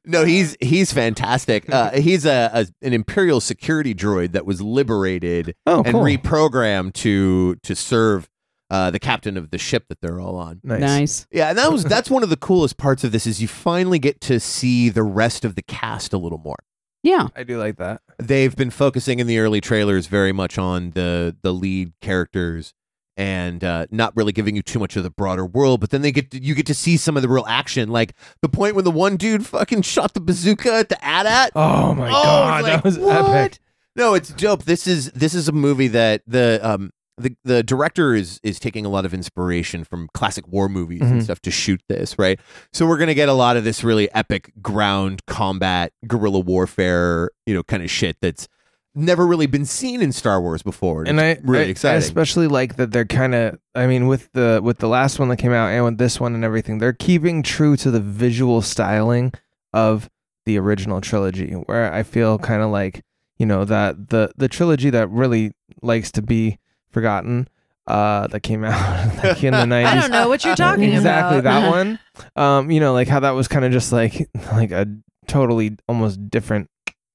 No, 0.06 0.25
he's 0.25 0.56
he's 0.60 0.91
fantastic. 0.94 1.72
Uh, 1.72 1.91
he's 2.00 2.25
a, 2.25 2.50
a 2.53 2.68
an 2.86 2.94
imperial 2.94 3.39
security 3.41 3.94
droid 3.94 4.32
that 4.34 4.46
was 4.46 4.62
liberated 4.62 5.56
Oh, 5.65 5.84
and 5.84 5.94
cool. 5.94 6.03
reprogrammed 6.03 6.94
to 6.96 7.56
to 7.63 7.75
serve 7.75 8.29
uh, 8.72 8.91
the 8.91 9.00
captain 9.00 9.36
of 9.38 9.50
the 9.51 9.58
ship 9.58 9.86
that 9.89 10.00
they're 10.01 10.20
all 10.20 10.36
on. 10.36 10.60
nice. 10.63 10.79
nice. 10.82 11.27
Yeah, 11.32 11.50
and 11.50 11.58
that 11.58 11.72
was 11.72 11.84
that's 11.96 12.10
one 12.10 12.24
of 12.24 12.29
the 12.29 12.38
coolest 12.38 12.77
parts 12.77 13.03
of 13.03 13.12
this 13.12 13.25
is 13.25 13.41
you 13.41 13.48
finally 13.48 14.00
get 14.00 14.22
to 14.22 14.39
see 14.39 14.89
the 14.89 15.03
rest 15.03 15.44
of 15.46 15.56
the 15.56 15.62
cast 15.63 16.13
a 16.13 16.18
little 16.18 16.38
more. 16.38 16.58
Yeah. 17.01 17.27
I 17.36 17.44
do 17.44 17.58
like 17.58 17.77
that. 17.77 18.01
They've 18.18 18.53
been 18.53 18.70
focusing 18.72 19.20
in 19.20 19.27
the 19.27 19.39
early 19.39 19.62
trailers 19.62 20.08
very 20.08 20.34
much 20.34 20.58
on 20.58 20.91
the 20.91 21.36
the 21.41 21.53
lead 21.53 21.94
characters 22.01 22.74
and 23.18 23.63
uh, 23.63 23.86
not 23.92 24.16
really 24.16 24.32
giving 24.32 24.56
you 24.56 24.62
too 24.62 24.80
much 24.80 24.96
of 24.96 25.04
the 25.04 25.10
broader 25.10 25.46
world. 25.46 25.80
But 25.82 25.89
then 25.89 26.01
they 26.01 26.12
get 26.12 26.32
to, 26.32 26.42
you 26.42 26.56
get 26.56 26.66
to 26.68 26.74
see 26.74 26.98
some 26.98 27.16
of 27.18 27.22
the 27.24 27.30
real 27.30 27.46
action, 27.48 27.89
like 27.89 28.13
the 28.42 28.50
point 28.50 28.75
when 28.75 28.86
the 28.86 28.92
one 28.92 29.18
dude 29.18 29.46
fucking 29.46 29.82
shot 29.82 30.13
the 30.13 30.22
bazooka 30.22 30.74
at 30.74 30.89
the 30.89 31.06
AT-AT. 31.06 31.51
Oh 31.56 31.94
my 31.94 32.10
Oh, 32.10 32.12
god, 32.24 32.63
like, 32.63 32.74
that 32.74 32.84
was 32.84 32.98
what? 32.98 33.16
epic. 33.25 33.60
No, 33.96 34.13
it's 34.13 34.30
dope. 34.30 34.63
This 34.63 34.88
is 34.88 35.12
this 35.12 35.34
is 35.34 35.48
a 35.50 35.51
movie 35.51 35.88
that 35.89 36.22
the 36.25 36.60
um 36.63 36.92
the 37.18 37.36
the 37.44 37.62
director 37.63 38.13
is 38.16 38.39
is 38.44 38.58
taking 38.58 38.86
a 38.86 38.89
lot 38.89 39.04
of 39.04 39.13
inspiration 39.13 39.84
from 39.84 40.08
classic 40.13 40.48
war 40.48 40.70
movies 40.70 41.01
and 41.01 41.20
Mhm. 41.20 41.24
stuff 41.25 41.42
to 41.42 41.51
shoot 41.51 41.82
this, 41.89 42.18
right? 42.18 42.39
So 42.72 42.88
we're 42.88 42.98
gonna 42.98 43.13
get 43.13 43.28
a 43.28 43.34
lot 43.34 43.58
of 43.58 43.66
this 43.66 43.84
really 43.84 44.10
epic 44.13 44.54
ground 44.62 45.25
combat, 45.25 45.92
guerrilla 46.08 46.39
warfare, 46.39 47.32
you 47.46 47.54
know, 47.54 47.63
kind 47.63 47.84
of 47.84 47.92
shit 47.92 48.16
that's 48.22 48.48
never 48.96 49.25
really 49.25 49.46
been 49.48 49.65
seen 49.65 50.01
in 50.01 50.12
Star 50.12 50.41
Wars 50.41 50.62
before. 50.63 51.03
and 51.03 51.19
I 51.22 51.25
it's 51.31 51.43
really 51.43 51.75
I- 51.84 51.91
I 51.91 51.93
especially 51.96 52.48
like 52.48 52.75
that 52.77 52.91
they're 52.91 53.05
kind 53.05 53.36
of. 53.36 53.60
I 53.75 53.88
mean, 53.88 54.08
with 54.08 54.29
the 54.34 54.60
with 54.63 54.79
the 54.79 54.88
last 54.88 55.19
one 55.19 55.29
that 55.29 55.38
came 55.38 55.51
out 55.53 55.67
and 55.67 55.86
with 55.86 55.98
this 55.98 56.19
one 56.19 56.34
and 56.36 56.43
everything, 56.43 56.79
they're 56.79 56.93
keeping 56.93 57.43
true 57.43 57.75
to 57.77 57.91
the 57.91 58.00
visual 58.00 58.62
styling 58.62 59.34
of 59.74 60.10
the 60.46 60.58
original 60.58 61.01
trilogy. 61.01 61.51
Where 61.53 61.93
I 61.93 62.03
feel 62.03 62.38
kind 62.39 62.62
of 62.62 62.72
like 62.72 63.03
you 63.38 63.46
know 63.46 63.63
that 63.65 64.10
the 64.10 64.31
the 64.38 64.48
trilogy 64.48 64.89
that 64.89 65.10
really 65.10 65.51
likes 65.81 66.12
to 66.13 66.22
be 66.22 66.58
forgotten. 66.89 67.48
Uh, 67.88 68.27
that 68.27 68.41
came 68.41 68.63
out 68.65 68.75
like 69.24 69.43
in 69.43 69.51
the 69.51 69.60
90s. 69.65 69.86
I 69.86 70.00
don't 70.00 70.12
know 70.12 70.29
what 70.29 70.46
you're 70.46 70.55
talking 70.55 70.93
exactly 70.93 71.39
about. 71.39 71.39
Exactly, 71.39 71.41
that 71.41 71.69
one. 72.36 72.36
Um, 72.36 72.69
you 72.69 72.79
know, 72.79 72.93
like 72.93 73.08
how 73.08 73.19
that 73.22 73.31
was 73.31 73.48
kind 73.48 73.65
of 73.65 73.72
just 73.72 73.91
like 73.91 74.29
like 74.51 74.69
a 74.69 74.86
totally 75.25 75.75
almost 75.88 76.29
different. 76.29 76.69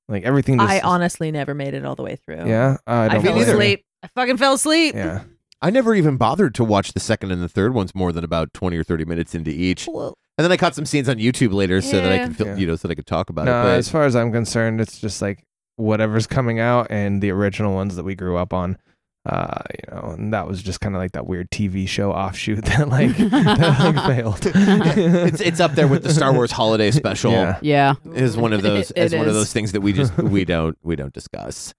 Like 0.09 0.25
everything. 0.25 0.59
Just, 0.59 0.71
I 0.71 0.81
honestly 0.81 1.31
never 1.31 1.55
made 1.55 1.75
it 1.75 1.85
all 1.85 1.95
the 1.95 2.03
way 2.03 2.17
through. 2.17 2.47
Yeah, 2.47 2.77
uh, 2.87 2.91
I 2.91 3.05
I 3.05 3.09
don't. 3.09 3.23
fell 3.25 3.39
asleep. 3.39 3.85
I 4.03 4.09
fucking 4.09 4.37
fell 4.37 4.55
asleep. 4.55 4.95
Yeah. 4.95 5.23
I 5.63 5.71
never 5.71 5.95
even 5.95 6.19
bothered 6.19 6.55
to 6.57 6.65
watch 6.65 6.93
the 6.93 7.01
second 7.01 7.31
and 7.33 7.41
the 7.41 7.49
third 7.49 7.73
ones 7.73 7.95
more 7.95 8.13
than 8.13 8.23
about 8.23 8.53
twenty 8.53 8.77
or 8.77 8.85
thirty 8.85 9.07
minutes 9.07 9.35
into 9.35 9.51
each, 9.51 9.89
Well, 9.91 10.19
and 10.37 10.45
then 10.45 10.53
I 10.53 10.59
caught 10.59 10.75
some 10.75 10.85
scenes 10.85 11.09
on 11.09 11.17
YouTube 11.17 11.55
later 11.55 11.81
so 11.81 12.01
that 12.03 12.13
I 12.13 12.17
Yeah. 12.17 12.27
could 12.27 12.37
feel, 12.37 12.47
Yeah. 12.49 12.57
you 12.57 12.67
know 12.67 12.77
so 12.77 12.87
that 12.89 12.93
I 12.93 12.97
could 12.97 13.07
talk 13.07 13.31
about 13.31 13.47
No, 13.47 13.61
it. 13.61 13.65
But 13.65 13.79
as 13.79 13.89
far 13.89 14.05
as 14.05 14.15
I'm 14.15 14.31
concerned, 14.31 14.81
it's 14.83 15.01
just 15.01 15.23
like 15.23 15.43
whatever's 15.77 16.27
coming 16.27 16.61
out 16.61 16.89
and 16.91 17.23
the 17.23 17.31
original 17.31 17.73
ones 17.75 17.97
that 17.97 18.05
we 18.05 18.15
grew 18.15 18.37
up 18.37 18.53
on. 18.53 18.77
Uh, 19.27 19.63
you 19.71 19.95
know, 19.95 20.11
and 20.19 20.35
that 20.35 20.47
was 20.47 20.63
just 20.63 20.81
kind 20.83 20.95
of 20.95 21.01
like 21.01 21.13
that 21.13 21.27
weird 21.27 21.51
TV 21.51 21.89
show 21.89 22.13
offshoot 22.13 22.63
that 22.67 22.89
like, 22.91 23.17
that, 23.17 23.95
like 23.97 24.07
failed. 24.17 24.41
it's 24.55 25.41
it's 25.41 25.61
up 25.61 25.73
there 25.73 25.89
with 25.89 26.03
the 26.03 26.13
Star 26.13 26.33
Wars 26.35 26.51
Holiday 26.53 26.91
Special. 26.91 27.33
Yeah. 27.33 27.59
Yeah. 27.63 27.95
is 28.13 28.37
one 28.37 28.53
of 28.53 28.61
those 28.63 28.91
It- 28.91 28.99
is 28.99 29.13
it 29.15 29.19
one 29.19 29.29
of 29.29 29.35
those 29.35 29.53
things 29.53 29.73
that 29.73 29.81
we 29.81 29.93
just 29.95 30.15
we 30.19 30.45
don't 30.45 30.77
we 30.83 30.95
don't 30.95 31.13
discuss. 31.15 31.73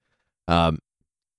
Um, 0.47 0.79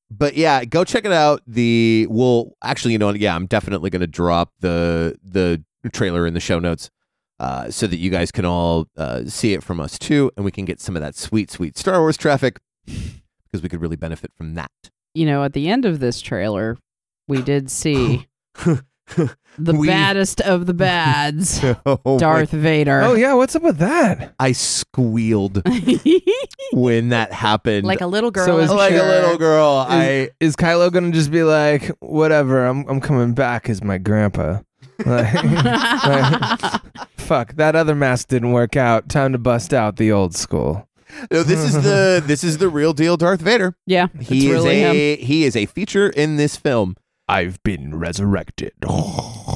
but 0.08 0.36
yeah, 0.36 0.64
go 0.64 0.84
check 0.84 1.04
it 1.04 1.10
out. 1.12 1.42
The 1.46 2.06
well, 2.08 2.52
actually, 2.62 2.92
you 2.92 2.98
know, 2.98 3.10
yeah, 3.10 3.34
I'm 3.34 3.46
definitely 3.46 3.90
going 3.90 4.00
to 4.00 4.06
drop 4.06 4.52
the 4.60 5.16
the 5.24 5.60
trailer 5.92 6.24
in 6.26 6.34
the 6.34 6.40
show 6.40 6.60
notes, 6.60 6.88
uh, 7.40 7.68
so 7.72 7.88
that 7.88 7.96
you 7.96 8.10
guys 8.10 8.30
can 8.30 8.44
all 8.44 8.86
uh, 8.96 9.24
see 9.26 9.52
it 9.54 9.64
from 9.64 9.80
us 9.80 9.98
too, 9.98 10.30
and 10.36 10.44
we 10.44 10.52
can 10.52 10.64
get 10.64 10.80
some 10.80 10.94
of 10.94 11.02
that 11.02 11.16
sweet 11.16 11.50
sweet 11.50 11.76
Star 11.76 11.98
Wars 12.00 12.16
traffic 12.16 12.60
because 12.84 13.62
we 13.62 13.68
could 13.68 13.80
really 13.80 13.96
benefit 13.96 14.30
from 14.36 14.54
that. 14.54 14.70
You 15.16 15.24
know, 15.26 15.44
at 15.44 15.54
the 15.54 15.68
end 15.68 15.84
of 15.86 15.98
this 15.98 16.20
trailer, 16.20 16.76
we 17.26 17.40
did 17.42 17.70
see 17.70 18.26
the 18.56 19.72
We- 19.74 19.86
baddest 19.86 20.40
of 20.42 20.66
the 20.66 20.74
bads, 20.74 21.60
Oh 21.86 21.98
my- 22.04 22.16
Darth 22.18 22.50
Vader. 22.50 23.00
Oh 23.02 23.14
yeah, 23.14 23.32
what's 23.34 23.56
up 23.56 23.62
with 23.62 23.78
that? 23.78 24.34
I 24.38 24.52
squealed 24.52 25.62
when 26.72 27.08
that 27.10 27.32
happened. 27.32 27.86
like 27.86 28.00
a 28.02 28.06
little 28.06 28.30
girl. 28.30 28.44
So 28.46 28.58
I'm 28.58 28.64
is- 28.64 28.70
like 28.70 28.92
a 28.92 28.96
little 29.02 29.38
girl. 29.38 29.82
Is, 29.82 29.88
I 29.90 30.30
is 30.40 30.56
Kylo 30.56 30.92
gonna 30.92 31.12
just 31.12 31.30
be 31.30 31.42
like, 31.44 31.88
whatever? 32.00 32.66
I'm 32.66 32.86
I'm 32.88 33.00
coming 33.00 33.32
back 33.32 33.68
as 33.70 33.82
my 33.82 33.96
grandpa. 33.98 34.60
Like, 35.04 35.34
like, 35.44 36.80
fuck 37.18 37.54
that 37.56 37.76
other 37.76 37.94
mask 37.94 38.28
didn't 38.28 38.52
work 38.52 38.76
out. 38.76 39.08
Time 39.10 39.32
to 39.32 39.38
bust 39.38 39.74
out 39.74 39.96
the 39.96 40.10
old 40.12 40.34
school. 40.34 40.85
No, 41.30 41.42
this 41.42 41.60
is 41.60 41.74
the 41.82 42.22
this 42.26 42.42
is 42.44 42.58
the 42.58 42.68
real 42.68 42.92
deal 42.92 43.16
Darth 43.16 43.40
Vader. 43.40 43.76
yeah, 43.86 44.08
He 44.20 44.38
it's 44.38 44.44
is 44.46 44.50
really 44.50 44.80
him. 44.80 44.96
a 44.96 45.16
he 45.16 45.44
is 45.44 45.56
a 45.56 45.66
feature 45.66 46.08
in 46.10 46.36
this 46.36 46.56
film. 46.56 46.96
I've 47.28 47.62
been 47.62 47.98
resurrected. 47.98 48.72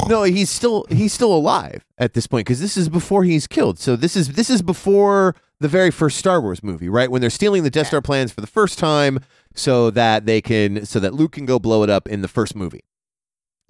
No, 0.09 0.25
he's 0.25 0.51
still 0.51 0.87
he's 0.91 1.13
still 1.13 1.33
alive 1.33 1.85
at 1.97 2.15
this 2.15 2.27
point 2.27 2.45
because 2.47 2.61
this 2.61 2.77
is 2.77 2.89
before 2.89 3.23
he's 3.23 3.47
killed. 3.47 3.79
So 3.79 3.95
this 3.95 4.17
is 4.17 4.33
this 4.33 4.51
is 4.51 4.61
before 4.61 5.37
the 5.61 5.69
very 5.69 5.93
first 5.93 6.17
Star 6.19 6.41
Wars 6.41 6.65
movie, 6.65 6.89
right? 6.89 7.09
When 7.09 7.21
they're 7.21 7.31
stealing 7.31 7.63
the 7.63 7.71
Death 7.71 7.89
Star 7.89 8.03
plans 8.03 8.33
for 8.33 8.41
the 8.41 8.49
first 8.49 8.77
time, 8.79 9.21
so 9.55 9.89
that 9.91 10.27
they 10.27 10.41
can 10.41 10.85
so 10.85 10.99
that 10.99 11.15
Luke 11.15 11.31
can 11.33 11.47
go 11.47 11.61
blow 11.61 11.85
it 11.85 11.91
up 11.91 12.09
in 12.09 12.23
the 12.23 12.29
first 12.29 12.57
movie. 12.57 12.83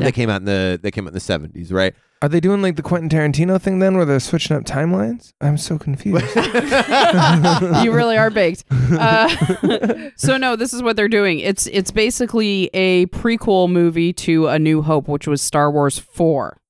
Yeah. 0.01 0.07
They 0.07 0.13
came 0.13 0.31
out 0.31 0.41
in 0.43 0.45
the 0.47 0.79
they 0.83 0.91
came 0.91 1.05
out 1.07 1.09
in 1.09 1.15
the 1.15 1.21
seventies, 1.21 1.73
right? 1.73 1.95
Are 2.23 2.29
they 2.29 2.41
doing 2.41 2.61
like 2.61 2.77
the 2.77 2.83
Quentin 2.83 3.09
Tarantino 3.09 3.59
thing 3.61 3.79
then, 3.79 3.97
where 3.97 4.05
they're 4.05 4.21
switching 4.21 4.55
up 4.55 4.65
timelines? 4.65 5.33
I'm 5.41 5.57
so 5.57 5.79
confused. 5.79 6.27
you 7.85 7.93
really 7.93 8.17
are 8.19 8.31
baked. 8.31 8.65
Uh, 8.91 10.11
so 10.17 10.37
no, 10.37 10.57
this 10.57 10.75
is 10.75 10.83
what 10.83 10.97
they're 10.97 11.09
doing. 11.09 11.39
It's 11.39 11.69
it's 11.69 11.91
basically 11.93 12.69
a 12.75 13.07
prequel 13.07 13.71
movie 13.71 14.13
to 14.15 14.49
A 14.49 14.59
New 14.59 14.83
Hope, 14.83 15.07
which 15.07 15.29
was 15.29 15.41
Star 15.41 15.71
Wars 15.71 15.97
four. 15.99 16.61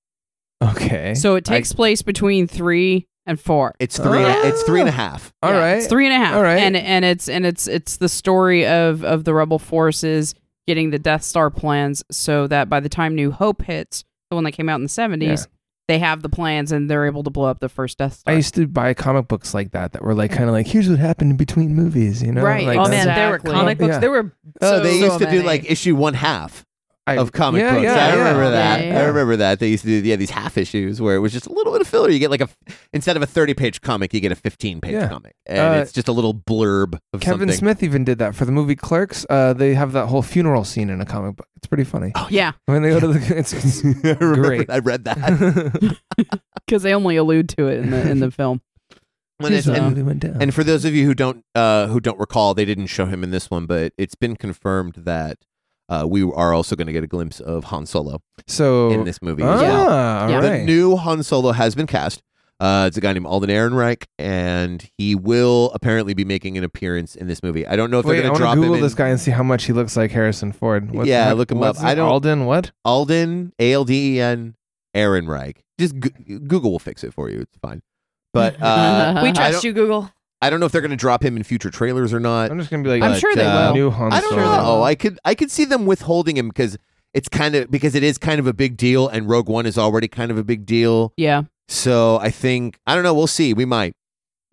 okay. 0.62 1.14
So 1.14 1.34
it 1.36 1.44
takes 1.46 1.72
place 1.72 2.02
between 2.02 2.46
three 2.46 3.08
and 3.26 3.40
four. 3.40 3.74
It's 3.80 3.98
three. 3.98 4.18
and 4.22 4.26
a- 4.44 4.48
It's 4.48 4.62
three 4.64 4.80
and 4.80 4.88
a 4.88 4.92
half. 4.92 5.32
all 5.42 5.50
Yeah, 5.52 5.58
right. 5.58 5.76
It's 5.78 5.86
three 5.86 6.04
and 6.06 6.14
a 6.14 6.18
half. 6.18 6.34
All 6.36 6.42
right. 6.42 6.58
And 6.58 6.76
and 6.76 7.04
it's 7.06 7.28
and 7.28 7.46
it's 7.46 7.66
it's 7.66 7.96
the 7.96 8.08
story 8.08 8.66
of 8.66 9.02
of 9.02 9.24
the 9.24 9.32
rebel 9.34 9.58
forces 9.58 10.34
getting 10.66 10.90
the 10.90 10.98
Death 10.98 11.22
Star 11.22 11.50
plans 11.50 12.02
so 12.10 12.46
that 12.46 12.68
by 12.68 12.80
the 12.80 12.88
time 12.88 13.14
New 13.14 13.30
Hope 13.30 13.62
hits, 13.62 14.04
the 14.30 14.36
one 14.36 14.44
that 14.44 14.52
came 14.52 14.68
out 14.68 14.76
in 14.76 14.82
the 14.82 14.88
seventies, 14.88 15.48
they 15.88 15.98
have 15.98 16.22
the 16.22 16.28
plans 16.28 16.70
and 16.70 16.88
they're 16.88 17.06
able 17.06 17.24
to 17.24 17.30
blow 17.30 17.46
up 17.46 17.58
the 17.58 17.68
first 17.68 17.98
Death 17.98 18.14
Star. 18.14 18.32
I 18.32 18.36
used 18.36 18.54
to 18.54 18.66
buy 18.68 18.94
comic 18.94 19.26
books 19.26 19.54
like 19.54 19.72
that 19.72 19.92
that 19.92 20.02
were 20.02 20.14
like 20.14 20.30
kind 20.30 20.44
of 20.44 20.50
like 20.50 20.66
here's 20.68 20.88
what 20.88 20.98
happened 21.00 21.32
in 21.32 21.36
between 21.36 21.74
movies, 21.74 22.22
you 22.22 22.30
know? 22.30 22.42
Right. 22.42 22.66
Like 22.66 22.78
oh 22.78 22.84
that's- 22.84 23.06
man, 23.06 23.16
there 23.16 23.30
were 23.30 23.38
comic 23.38 23.78
books. 23.78 23.94
Yeah. 23.94 23.98
There 23.98 24.10
were 24.10 24.32
Oh, 24.60 24.76
so, 24.76 24.80
they 24.82 25.00
so 25.00 25.06
used 25.06 25.18
to 25.18 25.30
do 25.30 25.42
like 25.42 25.68
issue 25.70 25.96
one 25.96 26.14
half 26.14 26.64
I- 27.10 27.16
of 27.18 27.32
comic 27.32 27.60
yeah, 27.60 27.72
books. 27.74 27.84
Yeah, 27.84 27.92
I 27.92 28.08
yeah. 28.08 28.14
remember 28.16 28.50
that. 28.50 28.80
Yeah, 28.80 28.92
yeah. 28.92 29.00
I 29.00 29.04
remember 29.04 29.36
that. 29.36 29.58
They 29.60 29.68
used 29.68 29.84
to 29.84 30.00
do 30.02 30.08
yeah 30.08 30.16
these 30.16 30.30
half 30.30 30.56
issues 30.58 31.00
where 31.00 31.14
it 31.16 31.20
was 31.20 31.32
just 31.32 31.46
a 31.46 31.52
little 31.52 31.72
bit 31.72 31.80
of 31.80 31.86
filler. 31.88 32.10
You 32.10 32.18
get 32.18 32.30
like 32.30 32.40
a 32.40 32.48
instead 32.92 33.16
of 33.16 33.22
a 33.22 33.26
thirty 33.26 33.54
page 33.54 33.80
comic, 33.80 34.12
you 34.14 34.20
get 34.20 34.32
a 34.32 34.36
fifteen 34.36 34.80
page 34.80 34.92
Yeah. 34.94 35.08
comic, 35.08 35.34
and 35.46 35.58
Uh, 35.58 35.80
it's 35.82 35.92
just 35.92 36.08
a 36.08 36.12
little 36.12 36.34
blurb 36.34 36.98
of 37.12 37.20
Kevin 37.20 37.40
something. 37.48 37.56
Smith 37.56 37.82
even 37.82 38.04
did 38.04 38.18
that 38.18 38.34
for 38.34 38.44
the 38.44 38.52
movie 38.52 38.76
Clerks. 38.76 39.24
Uh, 39.30 39.52
they 39.52 39.74
have 39.74 39.92
that 39.92 40.06
whole 40.06 40.22
funeral 40.22 40.64
scene 40.64 40.90
in 40.90 41.00
a 41.00 41.06
comic 41.06 41.36
book. 41.36 41.46
It's 41.56 41.66
pretty 41.66 41.84
funny. 41.84 42.12
Oh 42.14 42.26
yeah, 42.30 42.52
When 42.66 42.82
they 42.82 42.90
go 42.90 43.00
to 43.00 43.08
the, 43.08 43.36
it's, 43.38 43.52
it's 43.52 43.84
I 44.04 44.16
remember 44.20 44.34
Great. 44.48 44.70
I 44.70 44.78
read 44.78 45.04
that. 45.04 45.96
because 46.66 46.82
they 46.82 46.94
only 46.94 47.16
allude 47.16 47.48
to 47.50 47.66
it 47.68 47.78
in 47.80 47.90
the 47.90 48.10
in 48.10 48.20
the 48.20 48.30
film. 48.30 48.60
And, 49.42 49.54
it's- 49.54 49.66
and, 49.66 50.04
went 50.06 50.20
down. 50.20 50.36
and 50.42 50.52
for 50.54 50.62
those 50.62 50.84
of 50.84 50.94
you 50.94 51.06
who 51.06 51.14
don't 51.14 51.42
uh, 51.54 51.86
who 51.86 51.98
don't 51.98 52.18
recall, 52.18 52.52
they 52.52 52.66
didn't 52.66 52.88
show 52.88 53.06
him 53.06 53.24
in 53.24 53.30
this 53.30 53.50
one, 53.50 53.64
but 53.64 53.94
it's 53.96 54.14
been 54.14 54.36
confirmed 54.36 54.96
that 54.98 55.38
uh, 55.90 56.06
we 56.08 56.22
are 56.22 56.54
also 56.54 56.74
going 56.76 56.86
to 56.86 56.92
get 56.94 57.04
a 57.04 57.06
glimpse 57.06 57.38
of 57.40 57.64
Han 57.64 57.84
Solo 57.84 58.20
so 58.46 58.90
in 58.90 59.04
this 59.04 59.20
movie 59.20 59.42
ah, 59.42 59.54
as 59.54 59.60
well. 59.60 59.90
all 60.22 60.30
Yeah. 60.30 60.40
The 60.40 60.48
right. 60.50 60.64
new 60.64 60.96
Han 60.96 61.22
Solo 61.22 61.52
has 61.52 61.74
been 61.74 61.86
cast. 61.86 62.22
Uh, 62.60 62.84
it's 62.88 62.96
a 62.98 63.00
guy 63.00 63.12
named 63.14 63.24
Alden 63.24 63.48
Ehrenreich, 63.48 64.04
and 64.18 64.86
he 64.98 65.14
will 65.14 65.70
apparently 65.74 66.12
be 66.12 66.24
making 66.26 66.58
an 66.58 66.64
appearance 66.64 67.14
in 67.16 67.26
this 67.26 67.42
movie. 67.42 67.66
I 67.66 67.74
don't 67.74 67.90
know 67.90 68.00
if 68.00 68.04
Wait, 68.04 68.16
they're 68.16 68.24
I 68.26 68.28
going 68.28 68.38
to 68.38 68.44
want 68.44 68.50
drop 68.50 68.54
to 68.56 68.60
Google 68.60 68.74
him 68.74 68.78
in. 68.80 68.82
this 68.84 68.94
guy 68.94 69.08
and 69.08 69.18
see 69.18 69.30
how 69.30 69.42
much 69.42 69.64
he 69.64 69.72
looks 69.72 69.96
like 69.96 70.10
Harrison 70.10 70.52
Ford. 70.52 70.90
What- 70.90 71.06
Yeah, 71.06 71.28
what- 71.28 71.36
look 71.38 71.50
him 71.52 71.58
what's 71.58 71.78
up. 71.80 71.84
I 71.86 71.94
don't- 71.94 72.08
Alden, 72.10 72.44
what? 72.44 72.70
Alden 72.84 73.52
A 73.58 73.72
L 73.72 73.84
D 73.86 74.16
E 74.16 74.20
N 74.20 74.56
Ehrenreich. 74.94 75.56
Just 75.78 75.94
G- 75.98 76.10
Google 76.46 76.72
will 76.72 76.78
fix 76.78 77.02
it 77.02 77.14
for 77.14 77.30
you. 77.30 77.40
It's 77.40 77.56
fine. 77.62 77.80
But 78.34 78.60
uh, 78.60 79.20
we 79.22 79.30
I 79.30 79.32
trust 79.32 79.52
don't- 79.52 79.64
you, 79.64 79.72
Google. 79.72 80.10
I 80.42 80.48
don't 80.50 80.58
know 80.60 80.66
if 80.66 80.72
they're 80.72 80.80
going 80.80 80.90
to 80.90 80.96
drop 80.96 81.22
him 81.24 81.36
in 81.36 81.42
future 81.42 81.70
trailers 81.70 82.12
or 82.14 82.20
not. 82.20 82.50
I'm 82.50 82.58
just 82.58 82.70
gonna 82.70 82.82
be 82.82 82.88
like, 82.88 83.02
I'm 83.02 83.12
But, 83.12 83.20
sure 83.20 83.34
they 83.34 83.44
uh, 83.44 83.68
will. 83.68 83.74
new 83.74 83.90
Han 83.90 84.12
I 84.12 84.20
don't 84.20 84.30
Solo. 84.30 84.42
know. 84.42 84.82
I 84.82 84.94
could 84.94 85.18
I 85.24 85.34
could 85.34 85.50
see 85.50 85.64
them 85.66 85.84
withholding 85.86 86.36
him 86.36 86.48
because 86.48 86.78
it's 87.12 87.28
kind 87.28 87.54
of 87.54 87.70
because 87.70 87.94
it 87.94 88.02
is 88.02 88.16
kind 88.18 88.38
of 88.40 88.46
a 88.46 88.52
big 88.54 88.76
deal, 88.76 89.08
and 89.08 89.28
Rogue 89.28 89.48
One 89.48 89.66
is 89.66 89.76
already 89.76 90.08
kind 90.08 90.30
of 90.30 90.38
a 90.38 90.44
big 90.44 90.64
deal. 90.64 91.12
Yeah, 91.16 91.42
So 91.68 92.18
I 92.18 92.30
think 92.30 92.78
I 92.86 92.94
don't 92.94 93.04
know. 93.04 93.12
We'll 93.14 93.26
see. 93.26 93.52
We 93.52 93.64
might. 93.64 93.94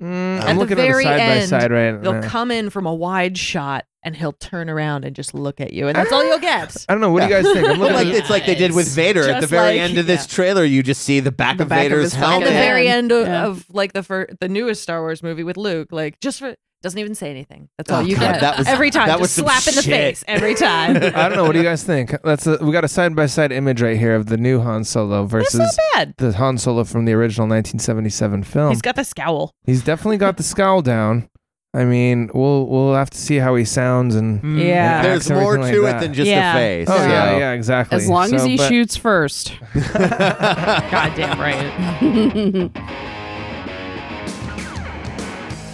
Mm, 0.01 0.39
At 0.39 0.47
I'm 0.49 0.55
the 0.57 0.61
looking 0.61 0.77
very 0.77 1.05
at 1.05 1.17
the 1.17 1.17
side 1.17 1.17
by 1.17 1.23
end, 1.23 1.49
side 1.49 1.71
right 1.71 2.01
They'll 2.01 2.13
now. 2.21 2.27
come 2.29 2.51
in 2.51 2.69
from 2.69 2.85
a 2.85 2.93
wide 2.93 3.37
shot 3.37 3.85
and 4.03 4.15
he'll 4.15 4.31
turn 4.33 4.69
around 4.69 5.03
and 5.05 5.15
just 5.15 5.33
look 5.33 5.59
at 5.59 5.73
you, 5.73 5.87
and 5.87 5.95
that's 5.97 6.11
all 6.11 6.23
you'll 6.23 6.39
get. 6.39 6.85
I 6.89 6.93
don't 6.93 7.01
know. 7.01 7.11
What 7.11 7.21
do 7.23 7.27
you 7.27 7.33
guys 7.41 7.51
think? 7.51 7.67
I'm 7.67 7.79
looking 7.79 7.95
like 7.95 8.07
at 8.07 8.13
it's 8.15 8.29
like 8.29 8.45
they 8.45 8.55
did 8.55 8.73
with 8.73 8.85
It's 8.85 8.95
Vader 8.95 9.27
at 9.27 9.41
the 9.41 9.47
very 9.47 9.79
like- 9.79 9.89
end 9.89 9.97
of 9.97 10.05
this 10.07 10.25
yeah. 10.27 10.35
trailer. 10.35 10.63
You 10.63 10.83
just 10.83 11.01
see 11.01 11.19
the 11.19 11.31
back 11.31 11.57
The 11.57 11.63
of 11.63 11.69
back 11.69 11.79
Vader's 11.81 12.03
his 12.05 12.13
helmet. 12.13 12.43
At 12.47 12.51
the 12.51 12.57
very 12.59 12.87
end 12.87 13.11
of, 13.11 13.25
Yeah. 13.27 13.47
of 13.47 13.65
like 13.73 13.93
the 13.93 14.03
fir- 14.03 14.29
the 14.39 14.47
newest 14.47 14.83
Star 14.83 15.01
Wars 15.01 15.23
movie 15.23 15.43
with 15.43 15.57
Luke, 15.57 15.91
like 15.91 16.19
just 16.21 16.39
for 16.39 16.55
doesn't 16.83 16.99
even 16.99 17.15
say 17.15 17.29
anything. 17.31 17.69
That's 17.77 17.91
oh, 17.91 17.95
all 17.95 18.01
Oh, 18.01 18.05
you 18.05 18.15
God, 18.15 18.33
get 18.33 18.41
that 18.41 18.57
was- 18.59 18.67
every 18.67 18.91
time. 18.91 19.07
that 19.07 19.13
just 19.19 19.21
was 19.21 19.31
some 19.31 19.45
slap 19.45 19.67
in 19.67 19.75
the 19.75 19.81
shit. 19.81 19.91
face 19.93 20.23
every 20.27 20.55
time. 20.55 20.95
I 20.97 21.27
don't 21.27 21.35
know. 21.35 21.43
What 21.43 21.53
do 21.53 21.57
you 21.59 21.63
guys 21.63 21.83
think? 21.83 22.13
That's 22.23 22.45
a, 22.47 22.57
we 22.63 22.71
got 22.71 22.83
a 22.83 22.87
side 22.87 23.15
by 23.15 23.25
side 23.25 23.51
image 23.51 23.81
right 23.81 23.97
here 23.97 24.15
of 24.15 24.27
the 24.27 24.37
new 24.37 24.59
Han 24.61 24.83
Solo 24.83 25.21
That's 25.25 25.53
versus 25.53 25.79
bad. 25.93 26.13
the 26.17 26.33
Han 26.33 26.57
Solo 26.57 26.83
from 26.83 27.05
the 27.05 27.13
original 27.13 27.45
1977 27.47 28.43
film. 28.43 28.69
He's 28.69 28.81
got 28.81 28.95
the 28.95 29.03
scowl. 29.03 29.51
He's 29.65 29.83
definitely 29.83 30.17
got 30.17 30.37
the 30.37 30.43
scowl 30.43 30.81
down. 30.81 31.29
I 31.73 31.83
mean, 31.83 32.31
we'll 32.33 32.65
we'll 32.65 32.93
have 32.95 33.09
to 33.11 33.17
see 33.17 33.35
how 33.37 33.55
he 33.55 33.65
sounds 33.65 34.15
and. 34.15 34.41
Mm. 34.41 34.65
Yeah. 34.65 35.01
There's 35.03 35.29
acts, 35.29 35.29
more 35.29 35.55
everything 35.55 35.75
to 35.75 35.81
like 35.81 35.89
it 35.89 35.93
that. 35.93 36.01
than 36.01 36.13
just 36.13 36.29
Yeah. 36.29 36.55
a 36.55 36.57
face. 36.85 36.87
Oh 36.89 36.95
yeah, 36.95 37.29
so- 37.33 37.37
yeah, 37.37 37.51
exactly. 37.51 37.95
As 37.97 38.07
long 38.09 38.33
as 38.33 38.41
So, 38.41 38.47
he 38.47 38.57
but- 38.57 38.69
shoots 38.69 38.95
first. 38.95 39.53
Goddamn 39.93 41.39
right. 41.39 42.71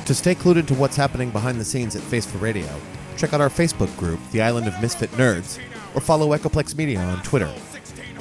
To 0.06 0.14
stay 0.14 0.36
clued 0.36 0.58
into 0.58 0.74
what's 0.74 0.98
happening 0.98 1.30
behind 1.30 1.62
the 1.62 1.66
scenes 1.66 1.96
at 1.96 2.02
Face 2.02 2.26
for 2.26 2.38
Radio, 2.40 2.68
check 3.16 3.34
out 3.34 3.40
our 3.40 3.50
Facebook 3.50 3.96
group, 3.98 4.20
The 4.32 4.42
Island 4.42 4.68
of 4.68 4.82
Misfit 4.82 5.10
Nerds, 5.12 5.60
or 5.96 6.02
follow 6.02 6.38
Echoplex 6.38 6.76
Media 6.76 7.00
on 7.00 7.24
Twitter. 7.24 7.48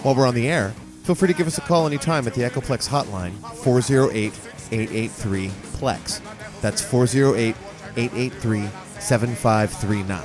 While 0.03 0.15
we're 0.15 0.29
on 0.29 0.37
the 0.37 0.49
air, 0.49 0.71
feel 1.03 1.17
free 1.17 1.27
to 1.27 1.35
give 1.35 1.49
us 1.49 1.59
a 1.59 1.62
call 1.62 1.89
anytime 1.89 2.29
at 2.29 2.35
the 2.35 2.43
Echoplex 2.43 2.89
hotline, 2.89 3.33
408 3.65 4.33
883 4.71 5.49
PLEX. 5.49 6.21
That's 6.61 6.81
408 6.81 7.57
883 7.97 8.69
7539. 9.01 10.23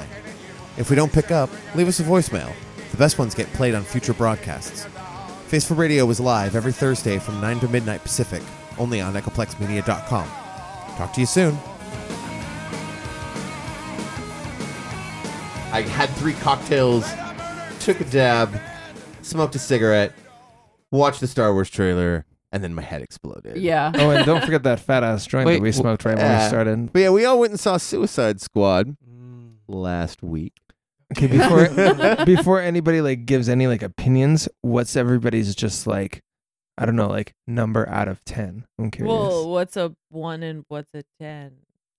If 0.77 0.91
we 0.91 0.95
don't 0.95 1.11
pick 1.11 1.31
up, 1.31 1.49
leave 1.73 1.87
us 1.87 1.99
a 1.99 2.03
voicemail. 2.03 2.53
The 2.91 2.97
best 2.97 3.17
ones 3.17 3.33
get 3.33 3.51
played 3.53 3.73
on 3.73 3.83
future 3.83 4.13
broadcasts. 4.13 4.85
Face 5.47 5.67
for 5.67 5.73
Radio 5.73 6.07
is 6.11 6.19
live 6.19 6.55
every 6.55 6.71
Thursday 6.71 7.17
from 7.17 7.41
9 7.41 7.61
to 7.61 7.67
midnight 7.67 8.03
Pacific, 8.03 8.43
only 8.77 9.01
on 9.01 9.15
echoplexmedia.com. 9.15 10.46
Talk 10.97 11.13
to 11.13 11.19
you 11.21 11.27
soon. 11.27 11.57
I 15.71 15.81
had 15.81 16.09
three 16.11 16.33
cocktails, 16.33 17.07
took 17.79 18.01
a 18.01 18.05
dab, 18.05 18.59
smoked 19.21 19.53
a 19.55 19.59
cigarette, 19.59 20.13
watched 20.91 21.19
the 21.19 21.27
Star 21.27 21.53
Wars 21.53 21.69
trailer, 21.69 22.25
and 22.51 22.63
then 22.63 22.73
my 22.73 22.81
head 22.81 23.01
exploded. 23.01 23.57
yeah. 23.57 23.91
Oh, 23.95 24.09
and 24.09 24.25
don't 24.25 24.41
forget 24.45 24.63
that 24.63 24.79
fat 24.79 25.03
ass 25.03 25.27
joint 25.27 25.45
Wait, 25.45 25.55
that 25.55 25.61
we 25.61 25.71
smoked 25.71 26.03
right 26.05 26.17
when 26.17 26.25
uh, 26.25 26.39
we 26.41 26.47
started. 26.47 26.91
But 26.93 26.99
yeah, 26.99 27.09
we 27.11 27.25
all 27.25 27.39
went 27.39 27.51
and 27.51 27.59
saw 27.59 27.77
Suicide 27.77 28.41
Squad 28.41 28.95
last 29.67 30.23
week. 30.23 30.53
Okay, 31.15 31.27
before 31.27 32.25
before 32.25 32.59
anybody 32.61 33.01
like 33.01 33.25
gives 33.25 33.47
any 33.49 33.67
like 33.67 33.83
opinions, 33.83 34.49
what's 34.61 34.95
everybody's 34.95 35.53
just 35.53 35.85
like, 35.85 36.21
I 36.77 36.85
don't 36.85 36.95
know, 36.95 37.07
like 37.07 37.33
number 37.47 37.87
out 37.89 38.07
of 38.07 38.23
ten? 38.25 38.65
I'm 38.77 38.91
curious. 38.91 39.13
Well, 39.13 39.49
what's 39.49 39.75
a 39.77 39.95
one 40.09 40.43
and 40.43 40.63
what's 40.67 40.93
a 40.93 41.03
ten? 41.19 41.53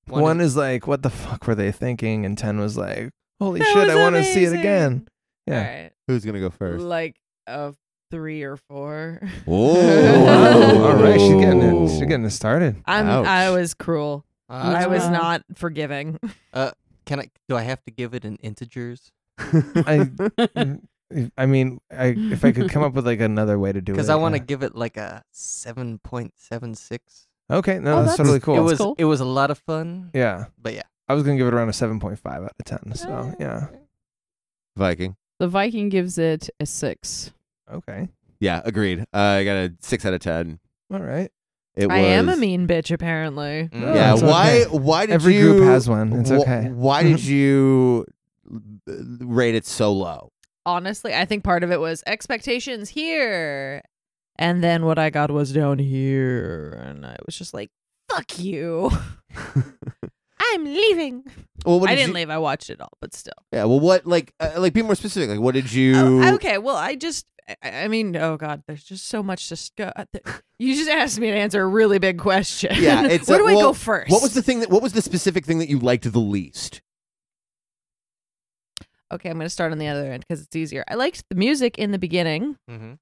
One, 0.07 0.41
is, 0.41 0.57
like, 0.57 0.87
what 0.87 1.03
the 1.03 1.11
fuck 1.11 1.47
were 1.47 1.55
they 1.55 1.71
thinking? 1.71 2.25
And 2.25 2.38
ten 2.38 2.59
was 2.59 2.79
like, 2.79 3.11
holy 3.41 3.61
That 3.61 3.67
shit, 3.67 3.77
was 3.77 3.91
I 3.91 3.97
want 3.97 4.17
to 4.17 4.25
see 4.25 4.45
it 4.45 4.49
amazing. 4.49 4.61
again. 4.61 5.09
Yeah. 5.47 5.59
All 5.59 5.64
right. 5.83 5.93
Who's 6.07 6.25
gonna 6.25 6.41
go 6.41 6.51
first? 6.51 6.83
Like 6.85 7.17
a 7.47 7.75
three 8.11 8.43
or 8.43 8.57
four. 8.57 9.21
Oh, 9.47 10.87
All 10.87 10.95
right, 11.03 11.21
she's 11.21 11.33
getting 11.35 11.62
it. 11.62 11.88
She's 11.91 12.01
getting 12.01 12.25
it 12.25 12.31
started. 12.31 12.77
I'm. 12.87 13.07
Ouch. 13.07 13.27
I 13.27 13.51
was 13.51 13.75
cruel. 13.75 14.25
Uh, 14.49 14.75
I 14.77 14.87
was 14.87 15.07
not 15.09 15.43
forgiving. 15.57 16.19
can 16.55 17.21
I? 17.21 17.29
Do 17.49 17.57
I 17.57 17.62
have 17.62 17.83
to 17.85 17.91
give 17.91 18.14
it 18.14 18.25
in 18.25 18.37
integers? 18.37 19.11
I, 19.38 20.11
I 21.38 21.47
mean, 21.47 21.81
I 21.90 22.09
if 22.16 22.44
I 22.44 22.53
could 22.53 22.71
come 22.71 22.83
up 22.83 22.92
with 22.94 23.07
like 23.07 23.21
another 23.21 23.59
way 23.59 23.73
to 23.73 23.81
do 23.81 23.92
it, 23.92 23.97
Because 23.97 24.09
I 24.11 24.14
want 24.16 24.35
to 24.35 24.40
yeah. 24.40 24.44
give 24.47 24.62
it 24.62 24.75
like 24.75 24.97
a 24.97 25.23
seven 25.33 25.99
point 25.99 26.35
seven 26.37 26.75
six. 26.75 27.27
Okay, 27.51 27.79
no, 27.79 27.92
Oh, 27.92 27.97
that's, 28.03 28.09
that's- 28.11 28.16
totally 28.18 28.40
cool. 28.40 28.57
It 28.59 28.61
was 28.62 28.79
cool. 28.79 28.94
it 28.99 29.05
was 29.07 29.21
a 29.21 29.25
lot 29.25 29.51
of 29.51 29.59
fun. 29.59 30.11
yeah, 30.12 30.47
But 30.61 30.75
yeah, 30.75 30.83
I 31.09 31.14
was 31.14 31.23
gonna 31.25 31.38
give 31.38 31.47
it 31.47 31.55
around 31.55 31.71
a 31.71 31.73
seven 31.73 31.99
point 31.99 32.18
five 32.18 32.42
out 32.42 32.53
of 32.59 32.64
ten. 32.66 32.94
So 32.94 33.35
yeah, 33.40 33.68
Viking. 34.77 35.16
The 35.38 35.49
Viking 35.49 35.88
gives 35.88 36.18
it 36.18 36.51
a 36.61 36.66
six. 36.66 37.33
okay, 37.73 38.09
Yeah, 38.40 38.61
agreed. 38.64 39.01
Uh, 39.14 39.16
I 39.40 39.44
got 39.44 39.57
a 39.57 39.73
six 39.81 40.05
out 40.05 40.12
of 40.14 40.21
ten. 40.21 40.59
all 40.92 41.01
right. 41.01 41.31
It 41.77 41.90
I 41.92 41.99
am 41.99 42.29
a 42.29 42.35
mean 42.37 42.66
bitch, 42.66 42.90
apparently. 42.90 43.68
Mm. 43.73 43.94
Yeah, 43.94 44.14
it's 44.14 44.23
why? 44.23 44.64
okay. 44.66 44.77
Why 44.77 45.07
did 45.07 45.12
Every 45.12 45.37
you? 45.37 45.53
group 45.53 45.64
has 45.64 45.88
one. 45.88 46.12
It's 46.12 46.29
wh- 46.31 46.40
okay. 46.40 46.71
Why 46.71 47.05
did 47.05 47.23
you 47.25 48.05
uh, 48.51 48.92
rate 49.21 49.55
it 49.55 49.64
so 49.64 49.92
low? 49.92 50.33
Honestly, 50.68 51.14
I 51.14 51.24
think 51.24 51.44
part 51.44 51.64
of 51.64 51.72
it 51.72 51.81
was 51.81 52.02
expectations 52.07 52.90
here, 52.90 53.81
and 54.38 54.62
then 54.62 54.85
what 54.85 54.98
I 54.98 55.09
got 55.09 55.31
was 55.31 55.50
down 55.50 55.78
here, 55.78 56.78
and 56.85 57.07
I 57.07 57.16
was 57.24 57.38
just 57.38 57.54
like, 57.54 57.70
"Fuck 58.11 58.38
you." 58.38 58.90
I'm 60.40 60.64
leaving. 60.64 61.24
Well, 61.64 61.81
what 61.81 61.88
I 61.88 61.94
did 61.94 62.02
didn't 62.02 62.09
you- 62.11 62.14
leave. 62.16 62.31
I 62.31 62.38
watched 62.38 62.68
it 62.70 62.81
all, 62.81 62.92
but 63.00 63.14
still. 63.14 63.33
Yeah. 63.52 63.64
Well, 63.64 63.81
what? 63.81 64.07
Like, 64.07 64.33
uh, 64.40 64.52
like, 64.59 64.72
be 64.74 64.83
more 64.83 64.94
specific. 64.94 65.31
Like, 65.31 65.40
what 65.40 65.54
did 65.54 65.72
you? 65.72 65.94
Oh, 65.96 66.35
okay, 66.35 66.59
well, 66.59 66.76
I 66.76 66.94
just, 66.96 67.26
I, 67.62 67.85
I 67.85 67.88
mean, 67.88 68.14
oh 68.16 68.37
god, 68.37 68.62
there's 68.66 68.85
just 68.85 69.09
so 69.09 69.22
much 69.22 69.48
to. 69.48 69.57
Sc- 69.57 69.81
uh, 69.81 70.04
you 70.59 70.74
just 70.74 70.90
asked 70.90 71.18
me 71.18 71.31
to 71.31 71.37
answer 71.37 71.62
a 71.62 71.66
really 71.66 71.98
big 71.98 72.18
question. 72.18 72.72
Yeah, 72.78 73.07
it's 73.07 73.26
Where 73.28 73.38
uh, 73.38 73.42
do 73.42 73.48
I 73.48 73.54
well, 73.54 73.68
go 73.68 73.72
first? 73.72 74.11
What 74.11 74.22
was 74.22 74.35
the 74.35 74.42
thing 74.42 74.61
that? 74.61 74.70
What 74.70 74.83
was 74.83 74.92
the 74.92 75.02
specific 75.02 75.46
thing 75.46 75.59
that 75.61 75.68
you 75.68 75.78
liked 75.78 76.11
the 76.11 76.18
least? 76.18 76.83
Okay, 79.12 79.31
I'm 79.31 79.37
gonna 79.38 79.49
start 79.49 79.73
on 79.73 79.79
the 79.79 79.88
other 79.88 80.11
end 80.12 80.25
because 80.29 80.42
it's 80.44 80.55
easier. 80.57 80.85
I 80.88 80.94
liked 80.94 81.25
the 81.29 81.35
music 81.37 81.79
in 81.79 81.92
the 81.92 81.99
beginning. 81.99 82.57
mm-hmm. 82.71 82.92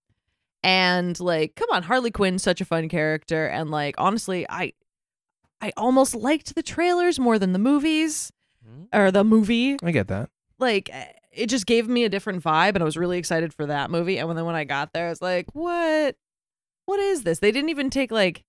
and 0.62 1.18
like 1.20 1.54
come 1.54 1.68
on 1.70 1.82
harley 1.82 2.10
quinn's 2.10 2.42
such 2.42 2.60
a 2.60 2.64
fun 2.64 2.88
character 2.88 3.46
and 3.46 3.70
like 3.70 3.94
honestly 3.98 4.46
i 4.48 4.72
i 5.60 5.70
almost 5.76 6.14
liked 6.14 6.54
the 6.54 6.62
trailers 6.62 7.18
more 7.20 7.38
than 7.38 7.52
the 7.52 7.58
movies 7.58 8.32
Mm-hmm. 8.66 8.98
or 8.98 9.12
the 9.12 9.22
movie 9.22 9.76
I 9.84 9.92
get 9.92 10.08
that. 10.08 10.28
like 10.58 10.90
eh, 10.92 11.06
it 11.30 11.46
just 11.48 11.66
gave 11.66 11.86
me 11.88 12.02
a 12.04 12.08
different 12.08 12.42
vibe 12.42 12.70
and 12.74 12.78
i 12.82 12.84
was 12.84 12.96
really 12.96 13.16
excited 13.18 13.54
for 13.54 13.66
that 13.66 13.90
movie 13.92 14.18
and 14.18 14.26
when 14.26 14.36
then 14.36 14.44
when 14.46 14.56
i 14.56 14.64
got 14.64 14.92
there 14.92 15.06
i 15.06 15.10
was 15.10 15.22
like 15.22 15.46
what 15.54 16.16
what 16.86 16.98
is 16.98 17.22
this 17.22 17.38
they 17.38 17.52
didn't 17.52 17.68
even 17.70 17.90
take 17.90 18.10
like 18.10 18.42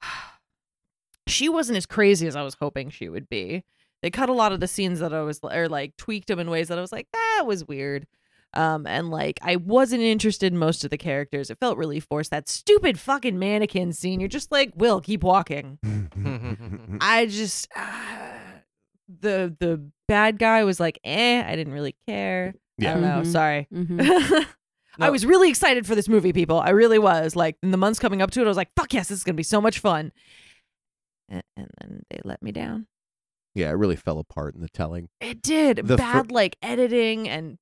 she 1.26 1.48
wasn't 1.48 1.76
as 1.76 1.86
crazy 1.86 2.26
as 2.26 2.36
i 2.36 2.42
was 2.42 2.56
hoping 2.60 2.88
she 2.90 3.08
would 3.10 3.28
be 3.28 3.62
they 4.02 4.10
cut 4.10 4.28
a 4.28 4.32
lot 4.32 4.52
of 4.52 4.60
the 4.60 4.66
scenes 4.68 4.98
that 5.00 5.12
i 5.14 5.20
was 5.22 5.40
or 5.42 5.68
like 5.68 5.96
tweaked 5.96 6.28
them 6.28 6.38
in 6.38 6.50
ways 6.50 6.68
that 6.68 6.78
i 6.78 6.80
was 6.80 6.92
like 6.92 7.06
that 7.12 7.44
was 7.46 7.66
weird 7.66 8.06
um 8.54 8.86
and 8.86 9.10
like 9.10 9.38
i 9.42 9.56
wasn't 9.56 10.02
interested 10.02 10.52
in 10.52 10.58
most 10.58 10.84
of 10.84 10.90
the 10.90 10.98
characters 10.98 11.50
it 11.50 11.58
felt 11.58 11.78
really 11.78 12.00
forced 12.00 12.30
that 12.30 12.48
stupid 12.48 12.98
fucking 12.98 13.38
mannequin 13.38 13.92
scene 13.92 14.20
you're 14.20 14.28
just 14.28 14.52
like 14.52 14.70
will 14.76 15.00
keep 15.00 15.22
walking 15.22 15.78
i 17.00 17.26
just 17.26 17.68
the 19.20 19.54
the 19.58 19.80
bad 20.08 20.38
guy 20.38 20.64
was 20.64 20.80
like 20.80 20.98
eh 21.04 21.42
i 21.46 21.56
didn't 21.56 21.72
really 21.72 21.94
care 22.06 22.54
i 22.80 22.84
Yeah. 22.84 22.92
don't 22.94 23.02
know 23.02 23.22
Mhm. 23.22 23.26
sorry 23.32 23.68
hmm 23.72 24.00
I 25.00 25.08
was 25.08 25.24
really 25.24 25.48
excited 25.48 25.86
for 25.86 25.94
this 25.94 26.06
movie, 26.06 26.34
people. 26.34 26.60
I 26.60 26.68
really 26.68 26.98
was. 26.98 27.34
Like 27.34 27.56
in 27.62 27.70
the 27.70 27.78
months 27.78 27.98
coming 27.98 28.20
up 28.20 28.30
to 28.32 28.42
it, 28.42 28.44
I 28.44 28.48
was 28.48 28.58
like, 28.58 28.68
"Fuck 28.76 28.92
yes, 28.92 29.08
this 29.08 29.16
is 29.16 29.24
gonna 29.24 29.36
be 29.36 29.42
so 29.42 29.58
much 29.58 29.78
fun." 29.78 30.12
And, 31.30 31.42
and 31.56 31.66
then 31.80 32.02
they 32.10 32.20
let 32.24 32.42
me 32.42 32.52
down. 32.52 32.86
Yeah, 33.54 33.68
it 33.70 33.74
really 33.74 33.96
fell 33.96 34.18
apart 34.18 34.54
in 34.54 34.60
the 34.60 34.68
telling. 34.68 35.08
It 35.20 35.42
did 35.42 35.78
The 35.78 35.96
fir- 35.98 36.02
bad, 36.24 36.32
like 36.32 36.56
editing 36.62 37.28
and 37.28 37.58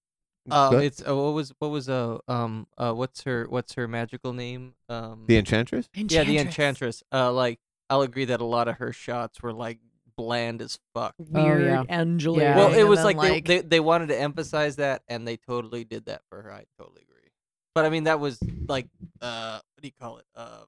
Uh, 0.50 0.70
Good. 0.70 0.84
it's 0.84 1.02
uh, 1.06 1.14
what 1.16 1.34
was 1.34 1.52
what 1.58 1.68
was 1.70 1.88
uh 1.88 2.18
um 2.26 2.66
uh 2.78 2.92
what's 2.92 3.22
her 3.24 3.46
what's 3.48 3.74
her 3.74 3.86
magical 3.86 4.32
name 4.32 4.74
um 4.88 5.24
The 5.26 5.36
Enchantress. 5.36 5.88
yeah 5.94 6.24
the 6.24 6.38
enchantress 6.38 7.02
uh 7.12 7.30
like 7.32 7.58
I'll 7.90 8.02
agree 8.02 8.24
that 8.26 8.40
a 8.40 8.44
lot 8.44 8.66
of 8.68 8.76
her 8.76 8.92
shots 8.92 9.42
were 9.42 9.52
like 9.52 9.78
bland 10.16 10.60
as 10.62 10.78
fuck. 10.94 11.14
weird 11.18 11.62
yeah. 11.64 11.82
Angela. 11.88 12.38
Yeah. 12.40 12.56
Well, 12.56 12.72
it 12.72 12.80
and 12.80 12.88
was 12.88 12.98
then, 13.02 13.16
like, 13.16 13.44
they, 13.46 13.60
they 13.60 13.66
they 13.66 13.80
wanted 13.80 14.08
to 14.08 14.20
emphasize 14.20 14.76
that, 14.76 15.02
and 15.08 15.26
they 15.26 15.36
totally 15.36 15.82
did 15.84 16.06
that 16.06 16.22
for 16.28 16.42
her. 16.42 16.52
I 16.52 16.64
totally 16.78 17.02
agree. 17.02 17.30
But 17.74 17.84
I 17.86 17.90
mean, 17.90 18.04
that 18.04 18.20
was 18.20 18.38
like 18.68 18.86
uh, 19.20 19.60
what 19.74 19.82
do 19.82 19.88
you 19.88 19.92
call 20.00 20.18
it? 20.18 20.24
Uh, 20.36 20.64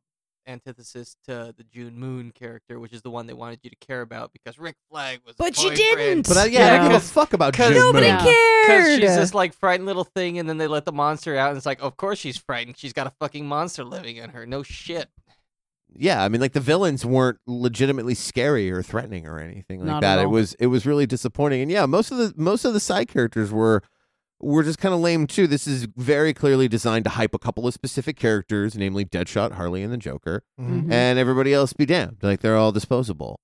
antithesis 0.46 1.16
to 1.24 1.54
the 1.56 1.64
June 1.64 1.98
Moon 1.98 2.32
character, 2.32 2.78
which 2.80 2.92
is 2.92 3.02
the 3.02 3.10
one 3.10 3.26
they 3.26 3.32
wanted 3.32 3.60
you 3.62 3.70
to 3.70 3.76
care 3.76 4.00
about 4.00 4.32
because 4.32 4.58
Rick 4.58 4.76
Flag 4.90 5.20
was. 5.26 5.36
But 5.36 5.62
you 5.62 5.74
didn't! 5.74 6.28
But 6.28 6.36
I, 6.36 6.44
yeah, 6.46 6.74
I 6.74 6.78
don't 6.78 6.88
give 6.88 6.96
a 6.96 7.00
fuck 7.00 7.32
about 7.32 7.52
because 7.52 7.72
June 7.72 7.78
Nobody 7.78 8.06
Moon. 8.06 8.16
Yeah. 8.16 8.22
because 8.22 8.66
cared. 8.66 9.00
she's 9.00 9.16
this 9.16 9.34
like 9.34 9.54
frightened 9.54 9.86
little 9.86 10.04
thing, 10.04 10.38
and 10.38 10.48
then 10.48 10.58
they 10.58 10.66
let 10.66 10.84
the 10.84 10.92
monster 10.92 11.36
out, 11.36 11.50
and 11.50 11.56
it's 11.56 11.66
like, 11.66 11.82
of 11.82 11.96
course 11.96 12.18
she's 12.18 12.36
frightened. 12.36 12.76
She's 12.78 12.92
got 12.92 13.06
a 13.06 13.12
fucking 13.20 13.46
monster 13.46 13.84
living 13.84 14.16
in 14.16 14.30
her. 14.30 14.46
No 14.46 14.62
shit. 14.62 15.08
Yeah, 15.94 16.24
I 16.24 16.28
mean, 16.28 16.40
like 16.40 16.52
the 16.52 16.60
villains 16.60 17.04
weren't 17.04 17.38
legitimately 17.46 18.14
scary 18.14 18.70
or 18.70 18.82
threatening 18.82 19.26
or 19.26 19.38
anything 19.38 19.80
like 19.80 19.86
Not 19.86 20.00
that. 20.02 20.20
It 20.20 20.26
was 20.26 20.54
it 20.54 20.68
was 20.68 20.86
really 20.86 21.06
disappointing. 21.06 21.62
And 21.62 21.70
yeah, 21.70 21.86
most 21.86 22.10
of 22.10 22.18
the 22.18 22.32
most 22.36 22.64
of 22.64 22.72
the 22.72 22.80
side 22.80 23.08
characters 23.08 23.52
were 23.52 23.82
were 24.42 24.62
just 24.62 24.78
kind 24.78 24.94
of 24.94 25.00
lame 25.00 25.26
too. 25.26 25.46
This 25.46 25.66
is 25.66 25.86
very 25.96 26.34
clearly 26.34 26.68
designed 26.68 27.04
to 27.04 27.10
hype 27.10 27.34
a 27.34 27.38
couple 27.38 27.66
of 27.66 27.72
specific 27.74 28.16
characters, 28.16 28.76
namely 28.76 29.04
Deadshot, 29.04 29.52
Harley, 29.52 29.82
and 29.82 29.92
the 29.92 29.96
Joker, 29.96 30.42
Mhm. 30.60 30.84
Mhm. 30.86 30.92
and 30.92 31.18
everybody 31.18 31.54
else 31.54 31.72
be 31.72 31.86
damned. 31.86 32.18
Like 32.22 32.40
they're 32.40 32.56
all 32.56 32.72
disposable. 32.72 33.40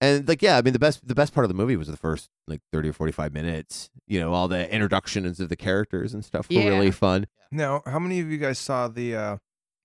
And 0.00 0.28
like, 0.28 0.40
yeah, 0.42 0.56
I 0.56 0.62
mean, 0.62 0.72
the 0.72 0.78
best 0.78 1.06
the 1.06 1.14
best 1.14 1.34
part 1.34 1.44
of 1.44 1.48
the 1.48 1.54
movie 1.54 1.76
was 1.76 1.88
the 1.88 1.96
first 1.96 2.30
like 2.46 2.60
thirty 2.72 2.88
or 2.88 2.92
forty 2.92 3.10
five 3.12 3.32
minutes. 3.32 3.90
You 4.06 4.20
know, 4.20 4.32
all 4.32 4.46
the 4.48 4.72
introductions 4.72 5.40
of 5.40 5.48
the 5.48 5.56
characters 5.56 6.14
and 6.14 6.24
stuff 6.24 6.48
were 6.48 6.54
Yeah. 6.56 6.68
really 6.68 6.92
fun. 6.92 7.26
Now, 7.50 7.82
how 7.84 7.98
many 7.98 8.20
of 8.20 8.30
you 8.30 8.38
guys 8.38 8.58
saw 8.60 8.86
the 8.88 9.16
uh, 9.16 9.36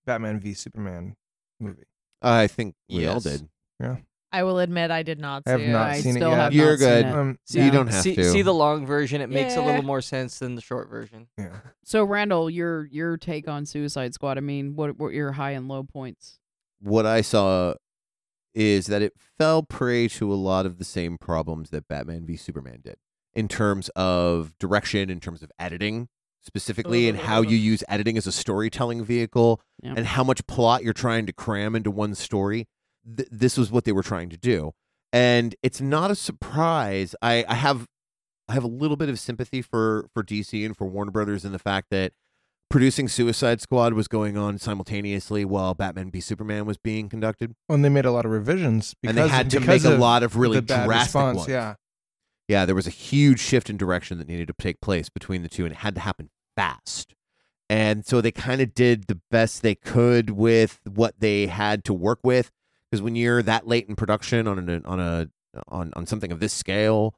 Batman 0.06 0.40
v 0.40 0.54
Superman 0.54 1.16
movie? 1.60 1.86
I 2.22 2.46
think 2.48 2.76
we 2.90 3.08
all 3.08 3.20
did. 3.20 3.50
did. 3.82 3.98
I 4.34 4.44
will 4.44 4.60
admit 4.60 4.90
I 4.92 5.04
did 5.04 5.20
not 5.20 5.44
I 5.46 5.52
have 5.52 5.60
see 5.62 5.68
not 5.68 5.88
I 5.90 6.00
seen 6.02 6.16
it 6.16 6.20
still 6.20 6.30
yet. 6.32 6.38
have 6.40 6.54
You're 6.54 6.72
not 6.72 6.80
seen 6.80 6.88
good. 6.90 7.06
it. 7.06 7.14
Um, 7.14 7.40
So 7.46 7.60
you 7.60 7.72
don't 7.72 7.88
have 7.88 8.02
see, 8.02 8.16
to. 8.16 8.24
see 8.32 8.42
the 8.42 8.54
long 8.54 8.86
version. 8.86 9.22
It 9.22 9.30
makes 9.30 9.54
a 9.56 9.60
Yeah. 9.60 9.66
little 9.68 9.84
more 9.84 10.02
sense 10.02 10.40
than 10.40 10.56
the 10.56 10.62
short 10.62 10.90
version. 10.90 11.28
yeah. 11.38 11.58
So 11.84 12.04
Randall, 12.04 12.50
your 12.50 12.86
your 12.88 13.16
take 13.18 13.48
on 13.48 13.66
Suicide 13.66 14.14
Squad? 14.14 14.38
I 14.38 14.42
mean, 14.42 14.76
what 14.76 14.98
what 15.00 15.14
your 15.14 15.34
high 15.34 15.52
and 15.52 15.68
low 15.68 15.84
points? 15.84 16.40
what 16.82 17.06
I 17.06 17.22
saw 17.22 17.76
is 18.54 18.88
that 18.88 19.02
it 19.02 19.14
fell 19.38 19.64
prey 19.64 20.08
to 20.10 20.32
a 20.32 20.36
lot 20.36 20.66
of 20.66 20.78
the 20.80 20.84
same 20.84 21.18
problems 21.18 21.70
that 21.70 21.88
Batman 21.88 22.26
v 22.26 22.36
Superman 22.36 22.80
did 22.84 22.98
in 23.34 23.48
terms 23.48 23.90
of 23.96 24.58
direction, 24.60 25.10
in 25.10 25.20
terms 25.20 25.42
of 25.42 25.52
editing 25.58 26.10
specifically, 26.42 27.08
and 27.08 27.18
how 27.18 27.42
you 27.42 27.56
use 27.56 27.84
editing 27.88 28.18
as 28.18 28.28
a 28.28 28.32
storytelling 28.34 29.04
vehicle, 29.06 29.62
Yeah. 29.82 29.94
and 29.96 30.06
how 30.06 30.24
much 30.26 30.46
plot 30.46 30.84
you're 30.84 30.92
trying 30.94 31.26
to 31.26 31.32
cram 31.34 31.74
into 31.74 31.90
one 31.90 32.16
story. 32.16 32.68
Th- 33.06 33.30
this 33.32 33.58
was 33.58 33.72
what 33.72 33.84
they 33.86 33.92
were 33.92 34.04
trying 34.04 34.30
to 34.30 34.38
do, 34.38 34.74
and 35.12 35.56
it's 35.64 35.82
not 35.82 36.12
a 36.12 36.16
surprise. 36.16 37.16
I, 37.22 37.46
I 37.48 37.56
have 37.56 37.88
I 38.48 38.54
have 38.54 38.64
a 38.64 38.68
little 38.68 38.98
bit 38.98 39.10
of 39.10 39.20
sympathy 39.20 39.62
for 39.62 40.08
for 40.14 40.24
DC 40.24 40.66
and 40.66 40.76
for 40.76 40.86
Warner 40.86 41.12
Brothers 41.12 41.46
in 41.46 41.52
the 41.52 41.60
fact 41.60 41.88
that 41.92 42.14
producing 42.70 43.08
Suicide 43.08 43.62
Squad 43.62 43.94
was 43.94 44.08
going 44.08 44.36
on 44.36 44.58
simultaneously 44.58 45.46
while 45.46 45.76
Batman 45.76 46.10
v 46.10 46.20
Superman 46.20 46.66
was 46.66 46.78
being 46.78 47.08
conducted, 47.08 47.54
And 47.70 47.86
they 47.86 47.90
made 47.90 48.06
a 48.06 48.12
lot 48.12 48.26
of 48.26 48.32
revisions 48.32 48.96
because 49.00 49.16
and 49.16 49.24
they 49.24 49.30
had 49.30 49.50
to 49.52 49.60
make 49.60 49.84
a 49.84 49.92
lot 49.92 50.24
of 50.24 50.36
really 50.36 50.60
drastic 50.60 50.90
response. 50.90 51.38
ones. 51.38 51.50
Yeah. 51.50 51.76
yeah, 52.48 52.66
there 52.66 52.76
was 52.76 52.88
a 52.88 52.92
huge 52.92 53.40
shift 53.40 53.70
in 53.70 53.78
direction 53.78 54.18
that 54.18 54.28
needed 54.28 54.48
to 54.48 54.56
take 54.60 54.82
place 54.82 55.08
between 55.10 55.44
the 55.44 55.50
two, 55.50 55.66
and 55.66 55.72
it 55.74 55.78
had 55.78 55.94
to 55.96 56.02
happen 56.02 56.30
fast. 56.56 57.14
And 57.70 58.06
so 58.06 58.22
they 58.22 58.32
kind 58.32 58.60
of 58.60 58.74
did 58.74 59.08
the 59.08 59.20
best 59.32 59.62
they 59.62 59.76
could 59.76 60.32
with 60.32 60.80
what 60.84 61.20
they 61.20 61.48
had 61.48 61.84
to 61.86 61.94
work 61.94 62.20
with. 62.24 62.52
Because 62.94 63.02
when 63.02 63.16
you're 63.16 63.42
that 63.42 63.66
late 63.68 63.90
in 63.90 63.96
production 63.96 64.48
on 64.48 64.70
an 64.70 64.86
on 64.86 65.00
a 65.00 65.28
on 65.68 65.92
on 65.96 66.06
something 66.06 66.32
of 66.32 66.40
this 66.40 66.54
scale, 66.54 67.16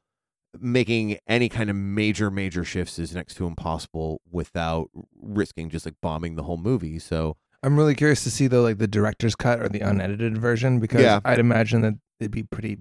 making 0.58 1.18
any 1.28 1.50
kind 1.50 1.68
of 1.68 1.76
major 1.76 2.30
major 2.30 2.64
shifts 2.64 2.98
is 2.98 3.14
next 3.14 3.34
to 3.34 3.46
impossible 3.46 4.22
without 4.30 4.88
risking 5.20 5.68
just 5.68 5.84
like 5.84 5.96
bombing 6.00 6.34
the 6.36 6.44
whole 6.44 6.56
movie. 6.56 6.98
So 6.98 7.36
I'm 7.62 7.76
really 7.76 7.94
curious 7.94 8.24
to 8.24 8.30
see 8.30 8.46
though, 8.46 8.62
like 8.62 8.78
the 8.78 8.86
director's 8.88 9.34
cut 9.34 9.60
or 9.60 9.68
the 9.68 9.80
unedited 9.80 10.38
version, 10.38 10.80
because 10.80 11.02
Yeah. 11.02 11.20
I'd 11.26 11.38
imagine 11.40 11.82
that 11.82 11.92
it'd 12.20 12.30
be 12.32 12.42
pretty. 12.44 12.78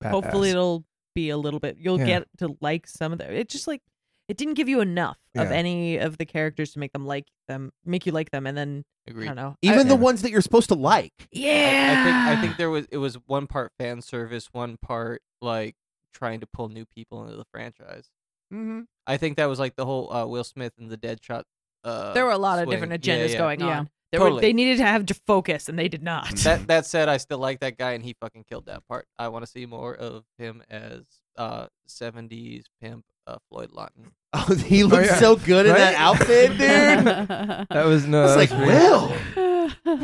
Badass. 0.00 0.10
Hopefully 0.12 0.50
it'll 0.50 0.84
be 1.16 1.30
a 1.30 1.36
little 1.36 1.58
bit. 1.58 1.76
You'll 1.80 1.98
Yeah. 1.98 2.06
get 2.06 2.28
to 2.38 2.56
like 2.60 2.86
some 2.86 3.10
of 3.12 3.18
the. 3.18 3.28
It 3.36 3.48
just 3.48 3.66
like 3.66 3.82
it 4.28 4.36
didn't 4.36 4.54
give 4.54 4.68
you 4.68 4.80
enough 4.80 5.18
of 5.36 5.50
any 5.50 5.96
of 5.96 6.18
the 6.18 6.26
characters 6.26 6.72
to 6.72 6.78
make 6.78 6.92
them 6.92 7.06
like 7.06 7.26
them, 7.48 7.70
make 7.84 8.04
you 8.06 8.12
like 8.12 8.30
them, 8.30 8.46
and 8.46 8.56
then 8.56 8.84
I 9.08 9.12
don't 9.12 9.36
know. 9.36 9.56
even 9.62 9.80
I, 9.80 9.82
the 9.84 9.88
Yeah. 9.90 9.94
ones 9.94 10.22
that 10.22 10.30
you're 10.30 10.42
supposed 10.42 10.68
to 10.68 10.74
like, 10.74 11.12
yeah, 11.32 11.94
I, 11.96 12.00
I 12.00 12.04
think 12.04 12.16
I 12.38 12.40
think 12.42 12.56
there 12.58 12.70
was 12.70 12.86
it 12.90 12.98
was 12.98 13.16
one 13.26 13.46
part 13.46 13.72
fan 13.78 14.02
service, 14.02 14.48
one 14.52 14.76
part 14.82 15.22
like 15.40 15.74
trying 16.12 16.40
to 16.40 16.46
pull 16.46 16.68
new 16.68 16.84
people 16.84 17.24
into 17.24 17.36
the 17.36 17.44
franchise. 17.52 18.10
mm-hmm. 18.52 18.82
I 19.06 19.16
think 19.16 19.36
that 19.36 19.46
was 19.46 19.58
like 19.58 19.76
the 19.76 19.86
whole 19.86 20.12
uh, 20.12 20.26
Will 20.26 20.44
Smith 20.44 20.72
and 20.78 20.90
the 20.90 20.98
Deadshot. 20.98 21.44
Uh, 21.84 22.12
there 22.12 22.24
were 22.24 22.32
a 22.32 22.38
lot 22.38 22.62
of 22.62 22.68
different 22.68 22.92
agendas 22.92 23.30
yeah. 23.32 23.38
going 23.38 23.60
Yeah. 23.60 23.78
on. 23.80 23.90
There 24.10 24.22
were, 24.22 24.40
they 24.40 24.54
needed 24.54 24.78
to 24.78 24.86
have 24.86 25.04
to 25.06 25.14
focus, 25.26 25.68
and 25.68 25.78
they 25.78 25.88
did 25.88 26.02
not. 26.02 26.30
That 26.38 26.66
that 26.68 26.86
said, 26.86 27.08
I 27.10 27.18
still 27.18 27.38
like 27.38 27.60
that 27.60 27.76
guy, 27.78 27.92
and 27.92 28.02
he 28.02 28.14
fucking 28.20 28.44
killed 28.48 28.64
that 28.66 28.86
part. 28.88 29.06
I 29.18 29.28
want 29.28 29.44
to 29.44 29.50
see 29.50 29.64
more 29.66 29.94
of 29.94 30.24
him 30.38 30.62
as 30.70 31.02
uh 31.36 31.66
'70s 31.88 32.64
pimp 32.80 33.04
uh, 33.28 33.36
Floyd 33.50 33.70
Lawton. 33.72 34.12
oh, 34.34 34.54
he 34.54 34.84
looks 34.84 35.06
yeah. 35.06 35.16
so 35.16 35.36
good 35.36 35.66
in 35.66 35.74
that 35.74 35.94
outfit, 35.94 36.50
dude. 36.50 36.58
That 37.70 37.84
was 37.86 38.06
no. 38.06 38.24
It's 38.24 38.34
that 38.34 38.38
like 38.38 38.50
was 38.50 38.58
pretty- 38.58 38.72
Will. 38.74 39.14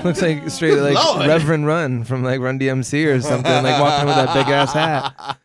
Looks 0.05 0.23
like 0.23 0.49
straight 0.51 0.71
Good 0.75 0.95
like 0.95 1.05
Lord. 1.05 1.27
Reverend 1.27 1.67
Run 1.67 2.05
from 2.05 2.23
like 2.23 2.41
Run 2.41 2.59
DMC 2.59 3.07
or 3.07 3.21
something, 3.21 3.51
like 3.63 3.81
walking 3.81 4.07
with 4.07 4.17
that 4.17 4.35
big 4.35 4.49
ass 4.49 4.73
hat. 4.73 5.39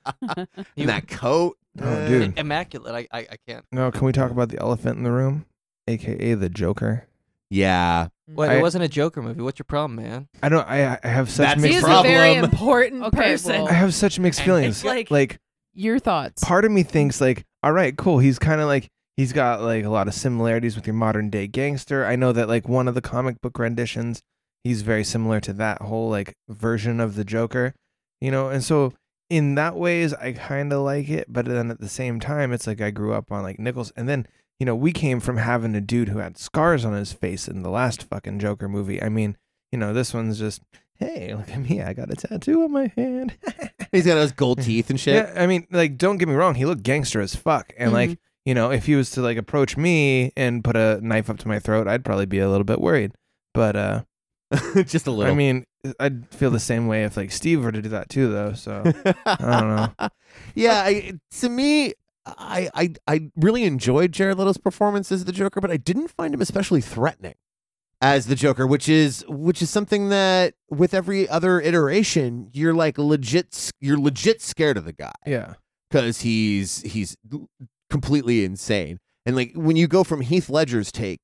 and 0.78 0.90
that 0.90 1.08
coat. 1.08 1.58
Oh, 1.82 2.08
dude. 2.08 2.38
Immaculate. 2.38 3.08
I, 3.12 3.18
I 3.18 3.28
I 3.32 3.36
can't. 3.48 3.66
No, 3.72 3.92
can 3.92 4.06
we 4.06 4.12
talk 4.12 4.32
about 4.32 4.50
the 4.50 4.60
elephant 4.60 4.98
in 4.98 5.04
the 5.04 5.12
room, 5.12 5.46
aka 5.88 6.34
the 6.36 6.50
Joker? 6.50 7.06
Yeah. 7.50 8.10
What? 8.34 8.50
I- 8.50 8.56
it 8.58 8.62
wasn't 8.62 8.84
a 8.84 8.90
Joker 8.90 9.22
movie. 9.22 9.42
What's 9.42 9.60
your 9.60 9.66
problem, 9.66 9.96
man? 9.96 10.28
I 10.44 10.50
don't. 10.50 10.68
I 10.68 10.98
I 11.04 11.08
have 11.08 11.30
such 11.30 11.48
That's 11.48 11.62
mixed. 11.62 11.78
is 11.80 11.84
problem. 11.84 12.06
a 12.06 12.10
very 12.18 12.36
important 12.36 13.04
Okay, 13.06 13.18
person. 13.32 13.54
well- 13.54 13.68
I 13.70 13.74
have 13.74 13.94
such 13.94 14.20
mixed 14.20 14.42
feelings. 14.42 14.84
like- 14.86 15.10
like 15.12 15.40
your 15.74 16.00
thoughts? 16.00 16.44
part 16.44 16.66
of 16.66 16.72
me 16.72 16.84
thinks 16.84 17.22
like, 17.22 17.46
all 17.62 17.72
right, 17.74 17.98
cool. 17.98 18.20
He's 18.20 18.40
kind 18.40 18.62
of 18.62 18.68
like 18.68 18.90
he's 19.18 19.34
got 19.34 19.62
like 19.62 19.84
a 19.84 19.90
lot 19.90 20.08
of 20.08 20.14
similarities 20.14 20.76
with 20.76 20.88
your 20.88 20.94
modern 20.94 21.30
day 21.30 21.48
gangster. 21.48 22.06
I 22.06 22.16
know 22.16 22.32
that 22.32 22.48
like 22.48 22.70
one 22.70 22.88
of 22.88 22.96
the 22.96 23.02
comic 23.02 23.42
book 23.42 23.60
renditions, 23.60 24.22
he's 24.64 24.82
very 24.82 25.04
similar 25.04 25.40
to 25.42 25.54
that 25.54 25.82
whole 25.82 26.10
like 26.10 26.36
version 26.48 27.00
of 27.00 27.16
the 27.16 27.26
Joker, 27.26 27.74
you 28.22 28.32
know. 28.32 28.50
And 28.50 28.64
so 28.64 28.94
in 29.30 29.56
that 29.56 29.76
ways, 29.76 30.14
I 30.14 30.32
kind 30.32 30.72
of 30.72 30.82
like 30.84 31.10
it, 31.10 31.28
but 31.28 31.46
then 31.46 31.70
at 31.70 31.82
the 31.82 31.90
same 31.90 32.20
time, 32.20 32.54
it's 32.54 32.66
like 32.66 32.82
I 32.82 32.92
grew 32.92 33.14
up 33.14 33.32
on 33.32 33.44
like 33.44 33.60
Nichols, 33.60 33.92
and 33.96 34.08
then 34.08 34.26
you 34.60 34.66
know 34.66 34.76
we 34.76 34.94
came 34.94 35.20
from 35.20 35.38
having 35.38 35.76
a 35.76 35.82
dude 35.82 36.10
who 36.10 36.20
had 36.20 36.38
scars 36.38 36.86
on 36.86 36.94
his 36.94 37.12
face 37.12 37.48
in 37.48 37.62
the 37.62 37.70
last 37.70 38.04
fucking 38.04 38.40
Joker 38.40 38.70
movie. 38.70 39.04
I 39.04 39.10
mean, 39.10 39.38
you 39.72 39.78
know, 39.80 39.94
this 39.94 40.14
one's 40.14 40.40
just. 40.40 40.62
Hey, 40.96 41.34
look 41.34 41.50
at 41.50 41.60
me! 41.62 41.82
I 41.82 41.94
got 41.94 42.12
a 42.12 42.16
tattoo 42.18 42.64
on 42.64 42.74
my 42.74 42.92
hand. 42.98 43.38
He's 43.92 44.06
got 44.06 44.16
those 44.16 44.32
gold 44.32 44.62
teeth 44.62 44.90
and 44.90 45.00
shit. 45.00 45.16
Yeah, 45.16 45.42
I 45.42 45.48
mean, 45.48 45.68
like, 45.72 45.98
don't 45.98 46.18
get 46.18 46.28
me 46.28 46.36
wrong, 46.36 46.56
he 46.56 46.66
looked 46.66 46.84
gangster 46.84 47.22
as 47.22 47.36
fuck, 47.36 47.74
and 47.78 47.92
like, 47.94 48.18
you 48.46 48.54
know, 48.54 48.72
if 48.72 48.86
he 48.86 48.96
was 48.96 49.12
to 49.12 49.22
like 49.22 49.38
approach 49.38 49.78
me 49.78 50.32
and 50.36 50.64
put 50.64 50.76
a 50.76 51.00
knife 51.02 51.30
up 51.30 51.38
to 51.40 51.48
my 51.48 51.60
throat, 51.60 51.88
I'd 51.88 52.06
probably 52.06 52.26
be 52.26 52.40
a 52.40 52.50
little 52.50 52.64
bit 52.64 52.82
worried. 52.82 53.12
But 53.54 53.76
uh, 53.76 54.02
just 54.86 55.08
a 55.08 55.12
little. 55.12 55.32
I 55.32 55.36
mean, 55.36 55.66
I'd 56.00 56.28
feel 56.34 56.52
the 56.52 56.60
same 56.60 56.88
way 56.88 57.04
if 57.04 57.18
like 57.18 57.32
Steve 57.32 57.64
were 57.64 57.72
to 57.72 57.82
do 57.82 57.90
that 57.90 58.10
too, 58.10 58.32
though. 58.32 58.54
So 58.54 58.84
I 59.26 59.36
don't 59.40 59.76
know. 59.76 60.10
yeah, 60.56 60.84
I, 60.86 61.14
to 61.40 61.50
me, 61.50 61.94
I, 62.26 62.70
I 62.74 62.94
I 63.08 63.32
really 63.36 63.64
enjoyed 63.64 64.12
Jared 64.12 64.38
Leto's 64.38 64.58
performance 64.58 65.12
as 65.12 65.26
the 65.26 65.32
Joker, 65.32 65.62
but 65.62 65.72
I 65.72 65.78
didn't 65.78 66.10
find 66.10 66.34
him 66.34 66.42
especially 66.42 66.82
threatening 66.82 67.36
as 68.02 68.28
the 68.28 68.36
Joker, 68.36 68.66
which 68.66 68.88
is 68.88 69.26
which 69.28 69.62
is 69.62 69.70
something 69.70 70.10
that 70.10 70.54
with 70.70 70.94
every 70.94 71.28
other 71.28 71.60
iteration, 71.60 72.50
you're 72.54 72.74
like 72.74 72.98
legit, 72.98 73.72
you're 73.82 74.00
legit 74.00 74.42
scared 74.42 74.78
of 74.78 74.86
the 74.86 74.94
guy 74.94 75.12
yeah, 75.26 75.56
because 75.90 76.22
he's 76.22 76.82
he's 76.84 77.18
completely 77.90 78.46
insane. 78.46 79.00
And 79.26 79.36
like 79.36 79.52
when 79.56 79.76
you 79.76 79.88
go 79.88 80.04
from 80.04 80.22
Heath 80.22 80.50
Ledger's 80.50 80.92
take 80.92 81.20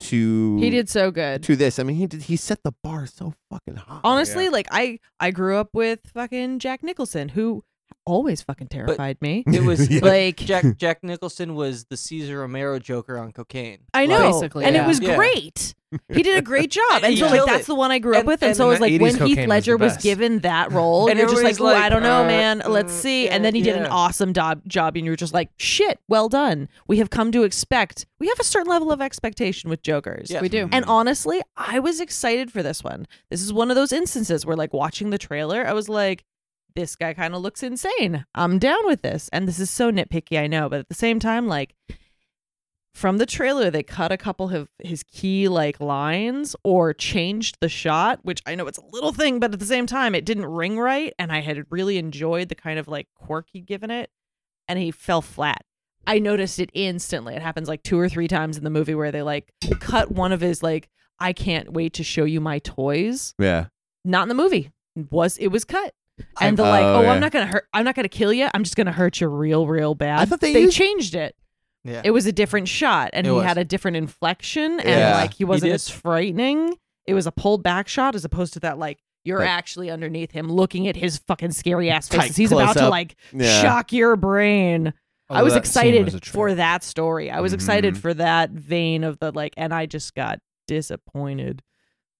to 0.00 0.58
he 0.58 0.70
did 0.70 0.88
so 0.88 1.10
good. 1.10 1.42
to 1.44 1.56
this, 1.56 1.78
I 1.78 1.82
mean, 1.82 1.96
he 1.96 2.06
did 2.06 2.22
he 2.22 2.36
set 2.36 2.62
the 2.62 2.72
bar 2.84 3.06
so 3.06 3.34
fucking 3.50 3.76
high. 3.76 4.00
Honestly, 4.04 4.44
Yeah. 4.44 4.50
like 4.50 4.68
I 4.70 4.98
I 5.18 5.30
grew 5.30 5.56
up 5.56 5.70
with 5.72 6.00
fucking 6.14 6.58
Jack 6.58 6.82
Nicholson, 6.82 7.30
who 7.30 7.64
always 8.08 8.42
fucking 8.42 8.68
terrified 8.68 9.20
me. 9.20 9.44
It 9.58 9.62
was 9.62 9.88
Yeah. 9.90 10.00
Like 10.04 10.36
Jack 10.36 10.76
Jack 10.76 11.02
Nicholson 11.04 11.54
was 11.54 11.84
the 11.84 11.96
Cesar 11.96 12.40
Romero 12.40 12.78
Joker 12.78 13.18
on 13.18 13.32
cocaine. 13.32 13.78
I 13.94 14.00
Like, 14.06 14.08
know, 14.10 14.32
Basically, 14.32 14.64
and 14.64 14.74
yeah. 14.74 14.84
it 14.84 14.86
was 14.86 15.00
Yeah. 15.00 15.16
great. 15.16 15.74
He 16.12 16.22
did 16.22 16.36
a 16.36 16.42
great 16.42 16.70
job, 16.80 17.02
and 17.02 17.14
He 17.14 17.16
so 17.16 17.24
like 17.26 17.34
killed 17.36 17.48
that's 17.48 17.62
it. 17.62 17.66
the 17.68 17.74
one 17.74 17.90
I 17.90 17.98
grew 17.98 18.12
up 18.12 18.18
And- 18.20 18.26
with. 18.28 18.42
And, 18.42 18.48
and 18.50 18.56
so 18.58 18.66
it 18.66 18.72
was 18.72 18.80
like 18.80 18.92
80s 18.92 19.00
when 19.00 19.12
cocaine 19.14 19.26
Heath 19.28 19.36
was 19.38 19.44
the 19.44 19.48
Ledger 19.48 19.76
was, 19.78 19.92
best. 19.94 20.02
given 20.02 20.38
that 20.40 20.70
role, 20.72 21.08
And 21.08 21.18
you're 21.18 21.28
just 21.28 21.42
like, 21.42 21.54
everybody's 21.54 21.78
"Ooh, 21.80 21.84
I 21.84 21.88
don't 21.88 22.02
know, 22.02 22.24
uh, 22.24 22.26
man. 22.26 22.62
Let's 22.66 22.92
uh, 22.92 22.96
see. 22.96 23.24
yeah, 23.24 23.34
and 23.34 23.42
then 23.44 23.54
he 23.54 23.62
did 23.62 23.74
an 23.74 23.84
yeah. 23.84 23.88
awesome 23.90 24.34
job, 24.34 24.60
job, 24.68 24.96
and 24.96 25.06
you 25.06 25.12
were 25.12 25.16
just 25.16 25.32
like, 25.32 25.48
shit, 25.56 25.98
well 26.06 26.28
done. 26.28 26.68
We 26.88 26.98
have 26.98 27.08
come 27.08 27.32
to 27.32 27.42
expect. 27.44 28.04
We 28.18 28.26
have 28.28 28.38
a 28.38 28.44
certain 28.44 28.68
level 28.70 28.92
of 28.92 29.00
expectation 29.00 29.70
with 29.70 29.80
Jokers. 29.82 30.30
Yeah. 30.30 30.42
we 30.42 30.50
do. 30.50 30.68
And 30.72 30.84
honestly, 30.84 31.40
I 31.56 31.78
was 31.78 32.00
excited 32.00 32.52
for 32.52 32.62
this 32.62 32.84
one. 32.84 33.06
This 33.30 33.40
is 33.40 33.50
one 33.50 33.70
of 33.70 33.74
those 33.74 33.90
instances 33.92 34.44
where, 34.44 34.56
like, 34.56 34.74
watching 34.74 35.08
the 35.08 35.18
trailer, 35.18 35.66
I 35.66 35.72
was 35.72 35.88
like, 35.88 36.22
this 36.78 36.94
guy 36.96 37.12
kind 37.12 37.34
of 37.34 37.42
looks 37.42 37.62
insane. 37.62 38.24
I'm 38.34 38.58
down 38.58 38.86
with 38.86 39.02
this. 39.02 39.28
And 39.32 39.48
this 39.48 39.58
is 39.58 39.68
so 39.68 39.90
nitpicky, 39.90 40.38
I 40.38 40.46
know. 40.46 40.68
But 40.68 40.78
at 40.78 40.88
the 40.88 40.94
same 40.94 41.18
time, 41.18 41.48
like, 41.48 41.74
from 42.94 43.18
the 43.18 43.26
trailer, 43.26 43.70
they 43.70 43.82
cut 43.82 44.12
a 44.12 44.16
couple 44.16 44.54
of 44.54 44.68
his 44.82 45.02
key, 45.02 45.48
like, 45.48 45.80
lines 45.80 46.54
or 46.64 46.94
changed 46.94 47.58
the 47.60 47.68
shot, 47.68 48.20
which 48.22 48.42
I 48.46 48.54
know 48.54 48.66
it's 48.66 48.78
a 48.78 48.86
little 48.92 49.12
thing, 49.12 49.40
but 49.40 49.52
at 49.52 49.60
the 49.60 49.66
same 49.66 49.86
time, 49.86 50.14
it 50.14 50.24
didn't 50.24 50.46
ring 50.46 50.78
right. 50.78 51.12
And 51.18 51.32
I 51.32 51.40
had 51.40 51.64
really 51.70 51.98
enjoyed 51.98 52.48
the 52.48 52.54
kind 52.54 52.78
of, 52.78 52.88
like, 52.88 53.08
quirk 53.14 53.48
he'd 53.52 53.66
given 53.66 53.90
it. 53.90 54.10
And 54.68 54.78
he 54.78 54.90
fell 54.90 55.22
flat. 55.22 55.62
I 56.06 56.20
noticed 56.20 56.58
it 56.58 56.70
instantly. 56.74 57.34
It 57.34 57.42
happens 57.42 57.68
like 57.68 57.82
two 57.82 57.98
or 57.98 58.08
three 58.08 58.28
times 58.28 58.56
in 58.56 58.64
the 58.64 58.70
movie 58.70 58.94
where 58.94 59.12
they 59.12 59.20
like 59.20 59.52
cut 59.80 60.10
one 60.10 60.32
of 60.32 60.40
his 60.40 60.62
like 60.62 60.88
I 61.18 61.34
can't 61.34 61.72
wait 61.72 61.94
to 61.94 62.04
show 62.04 62.24
you 62.24 62.40
my 62.40 62.60
toys. 62.60 63.34
yeah. 63.38 63.66
Not 64.06 64.22
in 64.22 64.28
the 64.28 64.34
movie. 64.34 64.70
Was 65.10 65.36
it 65.36 65.48
was 65.48 65.64
cut. 65.66 65.92
And 66.40 66.56
the 66.56 66.64
Oh, 66.64 66.68
like, 66.68 66.82
oh, 66.84 67.00
yeah. 67.02 67.12
I'm 67.12 67.20
not 67.20 67.32
gonna 67.32 67.46
hurt 67.46 67.66
I'm 67.72 67.84
not 67.84 67.94
gonna 67.94 68.08
kill 68.08 68.32
you. 68.32 68.48
I'm 68.54 68.64
just 68.64 68.76
gonna 68.76 68.92
hurt 68.92 69.20
you 69.20 69.28
real, 69.28 69.66
real 69.66 69.94
bad. 69.94 70.20
I 70.20 70.24
thought 70.24 70.40
they 70.40 70.52
they 70.52 70.62
used- 70.62 70.76
changed 70.76 71.14
it. 71.14 71.34
Yeah. 71.84 72.02
it 72.04 72.10
was 72.10 72.26
a 72.26 72.32
different 72.32 72.68
shot 72.68 73.10
and 73.14 73.26
It 73.26 73.30
he 73.30 73.36
was. 73.36 73.44
had 73.46 73.56
a 73.56 73.64
different 73.64 73.96
inflection 73.96 74.80
and 74.80 74.88
Yeah, 74.88 75.14
like 75.16 75.34
he 75.34 75.44
wasn't 75.44 75.70
did. 75.70 75.74
as 75.76 75.88
frightening. 75.88 76.74
It 77.06 77.14
was 77.14 77.26
a 77.26 77.32
pulled 77.32 77.62
back 77.62 77.88
shot 77.88 78.14
as 78.14 78.24
opposed 78.24 78.52
to 78.54 78.60
that 78.60 78.78
like 78.78 78.98
you're 79.24 79.38
Like- 79.38 79.48
actually 79.48 79.90
underneath 79.90 80.32
him 80.32 80.48
looking 80.50 80.86
at 80.88 80.96
his 80.96 81.18
fucking 81.18 81.52
scary 81.52 81.90
ass 81.90 82.08
Tight 82.08 82.28
face. 82.28 82.36
He's 82.36 82.52
about 82.52 82.68
to 82.68 82.72
close-up. 82.74 82.90
like 82.90 83.16
Yeah. 83.32 83.62
shock 83.62 83.92
your 83.92 84.16
brain. 84.16 84.92
I 85.30 85.42
was 85.42 85.54
excited 85.56 86.04
was 86.06 86.14
for 86.24 86.54
that 86.54 86.82
story. 86.82 87.30
I 87.30 87.40
was 87.40 87.52
excited 87.52 87.94
Mhm. 87.94 87.98
for 87.98 88.14
that 88.14 88.50
vein 88.50 89.04
of 89.04 89.18
the 89.18 89.30
like 89.30 89.54
and 89.56 89.72
I 89.74 89.86
just 89.86 90.14
got 90.14 90.40
disappointed. 90.66 91.62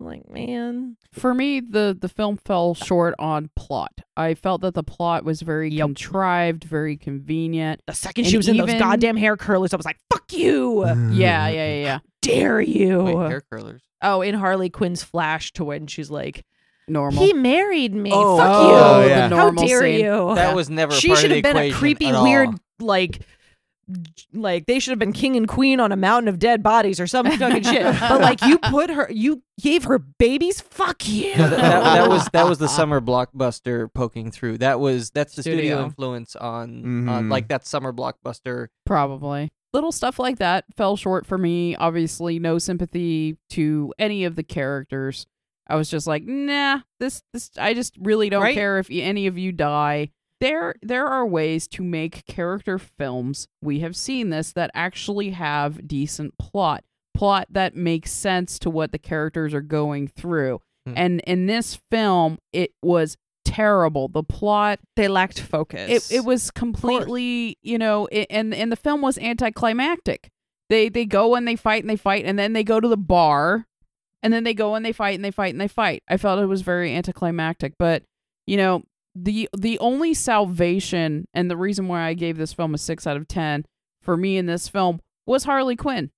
I'm 0.01 0.07
like, 0.07 0.29
man. 0.31 0.97
For 1.13 1.35
me, 1.35 1.61
the 1.61 1.97
the 2.01 2.09
film 2.09 2.37
fell 2.37 2.75
short 2.75 3.15
on 3.19 3.51
plot. 3.57 3.93
I 4.17 4.35
felt 4.35 4.61
that 4.61 4.75
the 4.75 4.83
plot 4.85 5.25
was 5.25 5.43
very 5.43 5.71
Yep. 5.71 5.87
contrived, 5.87 6.65
very 6.65 6.97
convenient. 6.97 7.83
The 7.87 7.95
second 7.95 8.25
And 8.25 8.31
she 8.31 8.37
was 8.37 8.49
in 8.49 8.57
those 8.57 8.75
goddamn 8.75 9.17
hair 9.17 9.37
curlers, 9.37 9.73
I 9.75 9.77
was 9.77 9.87
like, 9.87 9.99
fuck 10.13 10.33
you. 10.33 10.85
Yeah, 11.13 11.49
yeah, 11.49 11.49
yeah, 11.49 11.83
yeah. 11.83 11.99
Dare 12.23 12.61
you. 12.61 13.03
Wait, 13.03 13.29
hair 13.31 13.43
curlers. 13.51 13.83
Oh, 14.03 14.21
in 14.23 14.35
Harley 14.35 14.71
Quinn's 14.71 15.03
flash 15.03 15.53
to 15.55 15.65
when 15.65 15.87
she's 15.89 16.11
like, 16.11 16.45
Normal. 16.91 17.23
He 17.23 17.35
married 17.35 17.93
me. 17.95 18.11
Oh, 18.15 18.39
Fuck 18.39 18.49
oh, 18.51 19.03
you. 19.03 19.09
yeah. 19.09 19.29
How 19.29 19.51
dare 19.51 19.81
scene. 19.81 20.01
you? 20.05 20.35
That 20.37 20.55
was 20.55 20.71
never. 20.71 20.93
she 20.95 21.15
should 21.17 21.31
have 21.31 21.39
the 21.39 21.43
been 21.43 21.57
a 21.59 21.71
creepy, 21.71 22.11
weird, 22.11 22.49
like, 22.79 23.21
like 24.33 24.67
they 24.67 24.79
should 24.79 24.91
have 24.93 24.99
been 24.99 25.13
king 25.13 25.37
and 25.37 25.49
queen 25.49 25.81
on 25.81 25.93
a 25.93 25.97
mountain 25.97 26.29
of 26.29 26.39
dead 26.39 26.63
bodies 26.63 27.01
or 27.01 27.07
some 27.07 27.27
fucking 27.39 27.63
shit. 27.63 27.83
But 28.01 28.21
like, 28.21 28.43
you 28.43 28.59
put 28.59 28.91
her, 28.91 29.09
you 29.11 29.43
gave 29.61 29.85
her 29.85 29.99
babies. 29.99 30.61
Fuck 30.61 31.09
you. 31.09 31.35
No, 31.37 31.49
that, 31.49 31.61
that, 31.61 31.83
that 31.83 32.09
was 32.09 32.29
that 32.33 32.47
was 32.49 32.59
the 32.59 32.69
summer 32.79 33.01
blockbuster 33.01 33.93
poking 33.93 34.31
through. 34.31 34.59
That 34.59 34.81
was 34.81 35.11
that's 35.11 35.35
the 35.35 35.43
studio, 35.43 35.59
Studio. 35.61 35.85
influence 35.85 36.37
on 36.37 36.83
Mhm. 36.83 37.11
on 37.11 37.29
like 37.29 37.49
that 37.49 37.67
summer 37.67 37.93
blockbuster. 37.93 38.69
Probably. 38.87 39.51
Little 39.75 39.93
stuff 39.93 40.19
like 40.19 40.39
that 40.39 40.65
fell 40.77 40.97
short 40.97 41.27
for 41.27 41.37
me. 41.37 41.77
Obviously, 41.77 42.39
no 42.39 42.59
sympathy 42.59 43.37
to 43.51 43.93
any 43.99 44.25
of 44.25 44.35
the 44.35 44.43
characters. 44.43 45.27
I 45.71 45.77
was 45.77 45.91
just 45.91 46.07
like, 46.07 46.23
nah, 46.25 46.81
this, 46.99 47.23
this. 47.35 47.51
I 47.59 47.75
just 47.75 47.95
really 48.01 48.31
don't 48.31 48.43
Right. 48.43 48.55
care 48.55 48.79
if 48.79 48.89
any 48.91 49.27
of 49.27 49.37
you 49.37 49.53
die. 49.53 50.13
There, 50.41 50.75
there 50.83 51.07
are 51.07 51.27
ways 51.27 51.67
to 51.69 51.83
make 51.83 52.25
character 52.27 52.79
films. 52.79 53.49
We 53.61 53.81
have 53.81 53.97
seen 53.97 54.31
this 54.31 54.53
that 54.53 54.71
actually 54.75 55.31
have 55.31 55.89
decent 55.89 56.39
plot, 56.39 56.85
plot 57.15 57.49
that 57.51 57.75
makes 57.75 58.13
sense 58.13 58.59
to 58.61 58.71
what 58.71 58.93
the 58.93 58.99
characters 58.99 59.53
are 59.53 59.61
going 59.61 60.09
through. 60.09 60.61
Hmm. 60.87 60.95
And 60.97 61.21
in 61.21 61.47
this 61.47 61.81
film, 61.91 62.39
it 62.53 62.73
was 62.83 63.17
terrible. 63.45 64.09
The 64.09 64.23
plot 64.23 64.79
they 64.95 65.09
lacked 65.09 65.41
focus. 65.41 66.11
it, 66.11 66.19
it 66.19 66.25
was 66.25 66.51
completely 66.51 67.57
you 67.63 67.79
know 67.79 68.07
it, 68.13 68.27
and 68.31 68.55
and 68.55 68.71
the 68.71 68.77
film 68.77 69.01
was 69.01 69.17
anticlimactic 69.19 70.29
they 70.69 70.89
they 70.89 71.05
go 71.05 71.35
and 71.35 71.47
they 71.47 71.57
fight 71.57 71.83
and 71.83 71.91
they 71.91 71.97
fight 71.97 72.25
and 72.25 72.39
then 72.39 72.53
they 72.53 72.65
go 72.65 72.81
to 72.81 72.89
the 72.89 72.97
bar 72.97 73.67
and 74.23 74.33
then 74.33 74.45
they 74.45 74.55
go 74.55 74.75
and 74.75 74.85
they 74.85 74.93
fight 74.93 75.15
and 75.15 75.25
they 75.25 75.31
fight 75.31 75.55
and 75.55 75.61
they 75.61 75.69
fight 75.69 76.03
i 76.09 76.17
felt 76.17 76.41
it 76.41 76.47
was 76.47 76.63
very 76.63 76.95
anticlimactic 76.95 77.75
but 77.79 78.03
you 78.47 78.57
know 78.57 78.83
the 79.15 79.49
the 79.57 79.79
only 79.79 80.15
salvation 80.15 81.27
and 81.35 81.51
the 81.51 81.57
reason 81.57 81.89
why 81.89 82.03
i 82.03 82.15
gave 82.15 82.37
this 82.37 82.53
film 82.53 82.75
a 82.75 82.79
6 82.79 83.07
out 83.07 83.17
of 83.17 83.27
10 83.27 83.65
for 84.01 84.17
me 84.17 84.37
in 84.37 84.47
this 84.47 84.69
film 84.69 85.01
was 85.27 85.45
harley 85.45 85.77
quinn 85.77 86.11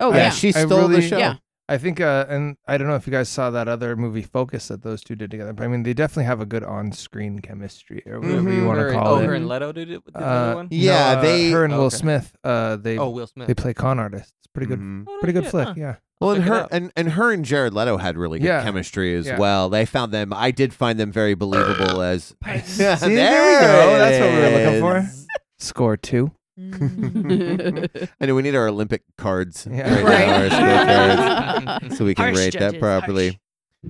oh 0.00 0.10
yeah, 0.10 0.16
yeah, 0.16 0.30
she 0.30 0.48
I 0.48 0.66
stole 0.66 0.88
the 0.88 1.00
show. 1.00 1.18
Yeah. 1.18 1.36
I 1.68 1.78
think, 1.78 2.00
uh, 2.00 2.26
and 2.28 2.56
I 2.68 2.78
don't 2.78 2.86
know 2.86 2.94
if 2.94 3.06
you 3.08 3.10
guys 3.10 3.28
saw 3.28 3.50
that 3.50 3.66
other 3.66 3.96
movie, 3.96 4.22
Focus, 4.22 4.68
that 4.68 4.82
those 4.82 5.02
two 5.02 5.16
did 5.16 5.30
together. 5.32 5.52
But 5.52 5.64
I 5.64 5.68
mean, 5.68 5.82
they 5.82 5.94
definitely 5.94 6.24
have 6.26 6.40
a 6.40 6.46
good 6.46 6.62
on-screen 6.62 7.40
chemistry, 7.40 8.02
or 8.06 8.20
whatever 8.20 8.42
Mhm. 8.50 8.56
you 8.56 8.64
want 8.66 8.78
to 8.78 8.92
call 8.92 9.14
oh, 9.14 9.18
it. 9.18 9.26
her 9.26 9.34
and 9.34 9.48
Leto 9.48 9.72
did 9.72 9.90
it 9.90 10.04
with 10.04 10.14
the 10.14 10.20
Uh, 10.20 10.24
other 10.30 10.54
one. 10.56 10.68
Yeah, 10.70 11.14
No, 11.14 11.18
uh, 11.18 11.22
they- 11.22 11.50
her 11.50 11.64
and 11.64 11.72
Will 11.74 11.84
Okay. 11.86 11.96
Smith, 11.96 12.36
uh, 12.44 12.76
they 12.76 12.96
Oh, 12.98 13.10
Will 13.10 13.26
Smith. 13.26 13.48
they 13.48 13.54
play 13.54 13.74
con 13.74 13.98
artists. 13.98 14.32
It's 14.38 14.46
pretty 14.52 14.68
good, 14.68 14.78
Mhm. 14.78 15.06
Oh, 15.08 15.18
pretty 15.20 15.32
no 15.32 15.40
good 15.40 15.44
shit, 15.46 15.50
flick. 15.50 15.68
huh. 15.68 15.74
Yeah. 15.76 15.94
Well, 16.20 16.30
and 16.30 16.44
Check 16.44 16.46
it 16.46 16.54
her 16.54 16.68
and, 16.70 16.92
and 16.96 17.08
her 17.12 17.30
and 17.32 17.44
Jared 17.44 17.74
Leto 17.74 17.96
had 17.98 18.16
really 18.16 18.38
good 18.38 18.46
Yeah. 18.46 18.62
chemistry 18.62 19.14
as 19.16 19.26
Yeah. 19.26 19.36
well. 19.38 19.68
They 19.68 19.84
found 19.84 20.12
them. 20.12 20.32
I 20.32 20.50
did 20.50 20.72
find 20.72 20.98
them 21.00 21.10
very 21.12 21.34
believable 21.34 22.00
as. 22.02 22.34
Yeah, 22.46 22.60
See, 22.94 23.14
there 23.14 23.42
we 23.42 23.66
go. 23.66 23.98
That's 23.98 24.20
what 24.20 24.30
we 24.30 24.38
were 24.38 24.50
looking 24.50 24.80
for. 24.80 25.10
Score 25.58 25.96
two. 25.96 26.30
I 28.20 28.26
know 28.26 28.34
we 28.34 28.42
need 28.42 28.54
our 28.54 28.68
Olympic 28.68 29.02
cards 29.18 29.66
Yeah. 29.70 30.02
right, 30.02 30.04
Right. 30.04 30.26
now, 30.26 30.34
our 30.36 30.48
score 30.50 31.78
cards, 31.80 31.98
so 31.98 32.04
we 32.04 32.14
can 32.14 32.24
Harsh 32.26 32.36
rate 32.38 32.52
that 32.54 32.60
judges, 32.60 32.80
properly. 32.80 33.40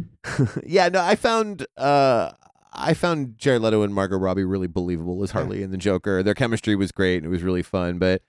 yeah, 0.67 0.89
no, 0.89 1.01
I 1.01 1.15
found 1.17 1.67
uh 1.77 2.33
I 2.73 2.93
found 2.95 3.39
Jared 3.39 3.63
Leto 3.63 3.83
and 3.83 3.95
Margot 3.95 4.19
Robbie 4.19 4.45
really 4.45 4.67
believable 4.67 5.23
as 5.23 5.31
Harley 5.31 5.63
and 5.63 5.73
the 5.73 5.79
Joker. 5.79 6.23
Their 6.23 6.35
chemistry 6.35 6.77
was 6.77 6.93
great 6.93 7.17
and 7.19 7.27
it 7.27 7.31
was 7.31 7.43
really 7.43 7.63
fun, 7.63 7.99
but 7.99 8.21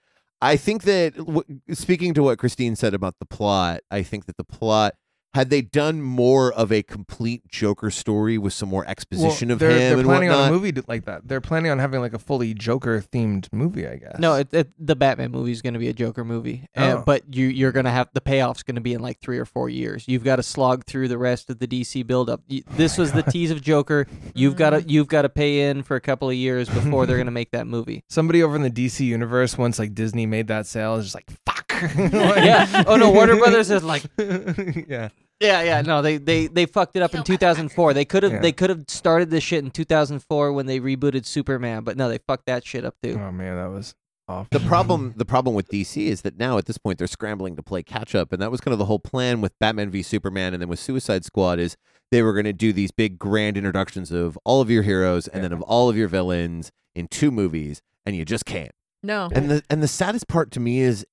I 0.41 0.55
think 0.55 0.83
that 0.83 1.17
w- 1.17 1.43
speaking 1.73 2.13
to 2.13 2.23
what 2.23 2.37
Christine 2.37 2.75
said 2.75 2.93
about 2.93 3.15
the 3.19 3.25
plot, 3.25 3.81
I 3.91 4.03
think 4.03 4.25
that 4.27 4.37
the 4.37 4.43
plot 4.45 4.93
had 5.33 5.49
they 5.51 5.61
done 5.61 6.01
more 6.01 6.51
of 6.53 6.71
a 6.71 6.81
complete 6.81 7.47
Joker 7.47 7.91
story 7.91 8.37
with 8.37 8.53
some 8.53 8.69
more 8.69 8.87
exposition 8.87 9.49
Well, 9.49 9.53
of 9.53 9.59
they're, 9.59 9.69
him 9.71 9.77
They're 9.77 9.97
and 9.99 10.05
planning 10.05 10.29
whatnot. 10.29 10.45
on 10.45 10.49
a 10.49 10.51
movie 10.59 10.81
like 10.87 11.05
that. 11.05 11.27
They're 11.27 11.41
planning 11.41 11.69
on 11.71 11.77
having 11.79 11.99
like 12.01 12.13
a 12.13 12.19
fully 12.19 12.53
Joker 12.55 13.01
themed 13.01 13.47
movie, 13.53 13.87
I 13.87 13.97
guess. 13.97 14.15
No, 14.17 14.33
it, 14.35 14.51
it, 14.53 14.71
the 14.79 14.95
Batman 14.95 15.31
movie 15.31 15.51
is 15.51 15.61
going 15.61 15.73
to 15.73 15.79
be 15.79 15.89
a 15.89 15.93
Joker 15.93 16.23
movie, 16.25 16.67
uh, 16.75 16.95
Oh. 16.99 17.03
but 17.05 17.35
you 17.35 17.47
you're 17.47 17.71
going 17.71 17.85
to 17.85 17.91
have 17.91 18.09
the 18.13 18.21
payoff's 18.21 18.63
going 18.63 18.75
to 18.75 18.81
be 18.81 18.93
in 18.93 19.01
like 19.01 19.19
three 19.19 19.37
or 19.37 19.45
four 19.45 19.69
years. 19.69 20.05
You've 20.07 20.23
got 20.23 20.37
to 20.37 20.43
slog 20.43 20.85
through 20.85 21.07
the 21.09 21.17
rest 21.17 21.49
of 21.49 21.59
the 21.59 21.67
DC 21.67 22.07
buildup. 22.07 22.41
Y- 22.49 22.63
This 22.71 22.97
my 22.97 23.01
was 23.03 23.11
the 23.11 23.23
tease 23.23 23.51
of 23.51 23.61
Joker. 23.61 24.07
You've 24.33 24.55
got 24.55 24.71
to 24.71 24.81
you've 24.81 25.07
got 25.07 25.21
to 25.23 25.29
pay 25.29 25.69
in 25.69 25.83
for 25.83 25.95
a 25.95 26.01
couple 26.01 26.29
of 26.29 26.35
years 26.35 26.67
before 26.69 27.05
they're 27.05 27.17
going 27.23 27.25
to 27.25 27.31
make 27.31 27.51
that 27.51 27.67
movie. 27.67 28.03
somebody 28.09 28.41
over 28.41 28.55
in 28.55 28.61
the 28.63 28.71
DC 28.71 29.01
universe, 29.01 29.57
once 29.57 29.77
like 29.77 29.93
Disney 29.93 30.25
made 30.25 30.47
that 30.47 30.65
sale, 30.65 30.95
is 30.95 31.05
just 31.05 31.15
like 31.15 31.29
fuck. 31.45 31.66
Yeah. 32.11 32.83
Oh, 32.87 32.95
no, 32.95 33.11
Warner 33.11 33.35
Brothers 33.37 33.69
is 33.71 33.83
like- 33.83 34.03
yeah. 34.17 35.09
Yeah, 35.39 35.61
yeah, 35.61 35.81
no, 35.83 36.01
they 36.01 36.17
they 36.17 36.47
they 36.47 36.65
fucked 36.65 36.95
it 36.95 37.03
up 37.03 37.13
in 37.13 37.21
2004. 37.23 37.93
They 37.93 38.05
could 38.05 38.23
have 38.23 38.31
Yeah. 38.31 38.39
they 38.39 38.51
could 38.51 38.71
have 38.71 38.85
started 38.87 39.29
this 39.29 39.43
shit 39.43 39.63
in 39.63 39.69
2004 39.69 40.51
when 40.51 40.65
they 40.65 40.79
rebooted 40.79 41.27
Superman, 41.27 41.83
but 41.83 41.95
no, 41.95 42.09
they 42.09 42.17
fucked 42.27 42.47
that 42.47 42.65
shit 42.65 42.83
up 42.83 42.95
too. 43.03 43.19
Oh 43.21 43.31
man, 43.31 43.55
that 43.55 43.67
was 43.69 43.93
awful. 44.27 44.47
The 44.49 44.65
problem, 44.65 45.13
the 45.17 45.25
problem 45.25 45.53
with 45.55 45.67
DC 45.69 46.07
is 46.07 46.23
that 46.23 46.39
now 46.39 46.57
at 46.57 46.65
this 46.65 46.79
point 46.79 46.97
they're 46.97 47.05
scrambling 47.05 47.55
to 47.55 47.61
play 47.61 47.83
catch 47.83 48.15
up, 48.15 48.33
and 48.33 48.41
that 48.41 48.49
was 48.49 48.61
kind 48.61 48.73
of 48.73 48.79
the 48.79 48.85
whole 48.85 48.97
plan 48.97 49.39
with 49.39 49.53
Batman 49.59 49.91
v 49.91 50.01
Superman, 50.01 50.53
and 50.55 50.61
then 50.61 50.69
with 50.69 50.79
Suicide 50.79 51.23
Squad 51.23 51.59
is 51.59 51.77
they 52.11 52.23
were 52.23 52.33
going 52.33 52.45
to 52.45 52.53
do 52.53 52.73
these 52.73 52.89
big 52.89 53.19
grand 53.19 53.57
introductions 53.57 54.11
of 54.11 54.39
all 54.43 54.59
of 54.59 54.71
your 54.71 54.81
heroes 54.81 55.27
and 55.27 55.43
then 55.43 55.53
of 55.53 55.61
all 55.61 55.87
of 55.87 55.95
your 55.95 56.07
villains 56.07 56.71
in 56.95 57.07
two 57.07 57.29
movies, 57.29 57.83
and 58.07 58.15
you 58.15 58.25
just 58.25 58.45
can't. 58.47 58.71
no. 59.03 59.29
And 59.35 59.51
the 59.51 59.61
and 59.69 59.83
the 59.83 59.87
saddest 59.87 60.27
part 60.27 60.49
to 60.53 60.59
me 60.59 60.79
is, 60.79 61.05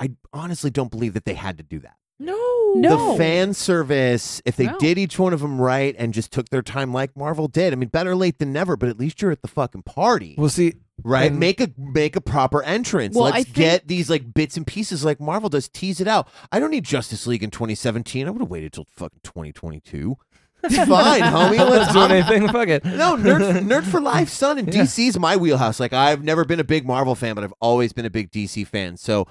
I 0.00 0.10
honestly 0.32 0.70
don't 0.70 0.90
believe 0.90 1.14
that 1.14 1.24
they 1.24 1.34
had 1.34 1.56
to 1.58 1.64
do 1.64 1.78
that. 1.80 1.94
No. 2.18 2.36
No. 2.76 3.12
The 3.12 3.18
fan 3.18 3.54
service, 3.54 4.40
if 4.44 4.56
they 4.56 4.66
No. 4.66 4.78
did 4.78 4.98
each 4.98 5.18
one 5.18 5.32
of 5.32 5.40
them 5.40 5.60
right 5.60 5.94
and 5.98 6.12
just 6.14 6.30
took 6.32 6.48
their 6.50 6.62
time 6.62 6.92
like 6.92 7.16
Marvel 7.16 7.48
did, 7.48 7.72
I 7.72 7.76
mean, 7.76 7.88
better 7.88 8.14
late 8.16 8.38
than 8.38 8.52
never. 8.52 8.76
But 8.76 8.88
at 8.88 8.98
least 8.98 9.20
you're 9.22 9.30
at 9.30 9.42
the 9.42 9.48
fucking 9.48 9.82
party. 9.82 10.34
We'll 10.38 10.48
see. 10.48 10.74
Right, 11.02 11.30
And- 11.30 11.40
make 11.40 11.60
a 11.60 11.68
make 11.76 12.14
a 12.14 12.20
proper 12.20 12.62
entrance. 12.62 13.16
Well, 13.16 13.24
Let's 13.24 13.44
think- 13.44 13.54
get 13.56 13.88
these 13.88 14.08
like 14.08 14.32
bits 14.32 14.56
and 14.56 14.64
pieces 14.66 15.04
like 15.04 15.20
Marvel 15.20 15.48
does. 15.48 15.68
Tease 15.68 16.00
it 16.00 16.06
out. 16.06 16.28
I 16.52 16.60
don't 16.60 16.70
need 16.70 16.84
Justice 16.84 17.26
League 17.26 17.42
in 17.42 17.50
2017. 17.50 18.26
I 18.26 18.30
would 18.30 18.40
have 18.40 18.50
waited 18.50 18.72
till 18.72 18.86
fucking 18.96 19.18
2022. 19.24 20.16
It's 20.62 20.76
fine, 20.88 21.20
homie. 21.22 21.58
Let's 21.58 21.70
Let's 21.70 21.92
do 21.92 21.98
I'm- 22.00 22.12
anything. 22.12 22.48
Fuck 22.48 22.68
it. 22.68 22.84
No, 22.84 23.16
nerd, 23.16 23.60
nerd 23.66 23.82
for 23.84 24.00
life, 24.00 24.28
son. 24.28 24.56
And 24.58 24.72
Yeah. 24.72 24.82
DC's 24.82 25.18
my 25.18 25.36
wheelhouse. 25.36 25.80
Like 25.80 25.92
I've 25.92 26.22
never 26.22 26.44
been 26.44 26.60
a 26.60 26.64
big 26.64 26.86
Marvel 26.86 27.16
fan, 27.16 27.34
but 27.34 27.42
I've 27.42 27.54
always 27.60 27.92
been 27.92 28.06
a 28.06 28.10
big 28.10 28.30
DC 28.30 28.64
fan. 28.66 28.96
So 28.96 29.26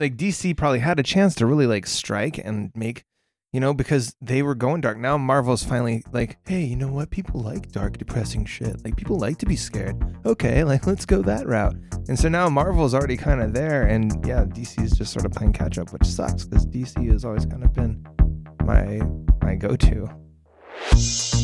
like 0.00 0.16
DC 0.16 0.56
probably 0.56 0.80
had 0.80 0.98
a 0.98 1.02
chance 1.02 1.34
to 1.36 1.46
really 1.46 1.66
like 1.66 1.86
strike 1.86 2.38
and 2.38 2.70
make, 2.74 3.04
you 3.52 3.60
know, 3.60 3.74
because 3.74 4.14
they 4.20 4.42
were 4.42 4.54
going 4.54 4.80
dark. 4.80 4.98
Now 4.98 5.18
Marvel's 5.18 5.64
finally 5.64 6.04
like, 6.12 6.38
hey, 6.46 6.62
you 6.62 6.76
know 6.76 6.88
what? 6.88 7.10
People 7.10 7.40
like 7.40 7.70
dark, 7.72 7.98
depressing 7.98 8.44
shit. 8.44 8.84
Like 8.84 8.96
people 8.96 9.18
like 9.18 9.38
to 9.38 9.46
be 9.46 9.56
scared. 9.56 10.02
Okay, 10.24 10.64
like 10.72 10.86
let's 10.86 11.06
go 11.06 11.22
that 11.22 11.46
route. 11.46 11.76
And 12.08 12.18
so 12.18 12.28
now 12.28 12.48
Marvel's 12.48 12.94
already 12.94 13.16
kind 13.16 13.40
of 13.40 13.52
there, 13.52 13.82
and 13.84 14.12
yeah, 14.26 14.44
DC 14.44 14.82
is 14.82 14.92
just 14.92 15.12
sort 15.12 15.24
of 15.24 15.32
playing 15.32 15.52
catch 15.52 15.78
up, 15.78 15.92
which 15.92 16.04
sucks 16.04 16.44
because 16.44 16.66
DC 16.66 17.10
has 17.10 17.24
always 17.24 17.46
kind 17.46 17.64
of 17.64 17.72
been 17.72 18.04
my 18.64 19.00
my 19.42 19.54
go 19.54 19.76
to. 19.76 20.08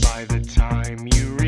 By 0.03 0.25
the 0.25 0.41
time 0.41 1.07
you 1.15 1.37
read 1.37 1.48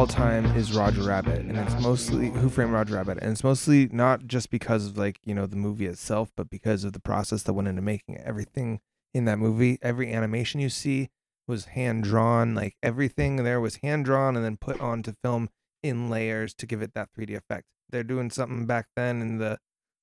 all 0.00 0.06
time 0.06 0.46
is 0.56 0.72
Roger 0.72 1.02
Rabbit, 1.02 1.40
and 1.40 1.58
it's 1.58 1.78
mostly 1.82 2.30
Who 2.30 2.48
Framed 2.48 2.72
Roger 2.72 2.94
Rabbit, 2.94 3.18
and 3.20 3.32
it's 3.32 3.44
mostly 3.44 3.86
not 3.92 4.26
just 4.26 4.50
because 4.50 4.86
of 4.86 4.96
like 4.96 5.18
you 5.26 5.34
know 5.34 5.44
the 5.44 5.56
movie 5.56 5.84
itself, 5.84 6.32
but 6.38 6.48
because 6.48 6.84
of 6.84 6.94
the 6.94 7.00
process 7.00 7.42
that 7.42 7.52
went 7.52 7.68
into 7.68 7.82
making 7.82 8.14
it. 8.14 8.22
Everything 8.24 8.80
in 9.12 9.26
that 9.26 9.38
movie, 9.38 9.78
every 9.82 10.10
animation 10.10 10.58
you 10.58 10.70
see 10.70 11.10
was 11.46 11.66
hand 11.66 12.04
drawn. 12.04 12.54
Like 12.54 12.76
everything 12.82 13.44
there 13.44 13.60
was 13.60 13.76
hand 13.82 14.06
drawn 14.06 14.36
and 14.36 14.42
then 14.42 14.56
put 14.56 14.80
onto 14.80 15.12
film 15.22 15.50
in 15.82 16.08
layers 16.08 16.54
to 16.54 16.66
give 16.66 16.80
it 16.80 16.94
that 16.94 17.10
3D 17.14 17.36
effect. 17.36 17.66
They're 17.90 18.02
doing 18.02 18.30
something 18.30 18.64
back 18.64 18.86
then 18.96 19.20
in 19.20 19.36
the 19.36 19.58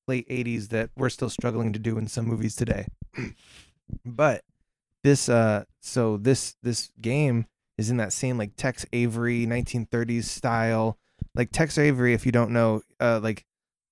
late 0.08 0.30
80s 0.30 0.70
that 0.70 0.92
we're 0.96 1.10
still 1.10 1.32
struggling 1.32 1.74
to 1.74 1.80
do 1.80 1.98
in 1.98 2.06
some 2.06 2.26
movies 2.26 2.56
today. 2.56 2.86
but 4.06 4.44
this 5.04 5.28
uh 5.28 5.64
so 5.82 6.18
this 6.18 6.56
this 6.62 6.92
game 7.02 7.48
is 7.78 7.90
in 7.90 7.98
that 7.98 8.13
same 8.13 8.38
like 8.38 8.56
Tex 8.56 8.86
Avery 8.94 9.46
1930s 9.46 10.24
style. 10.26 10.98
Like 11.36 11.52
Tex 11.52 11.78
Avery, 11.78 12.13
if 12.13 12.26
you 12.26 12.32
don't 12.32 12.52
know, 12.52 12.82
uh, 13.00 13.20
like 13.22 13.44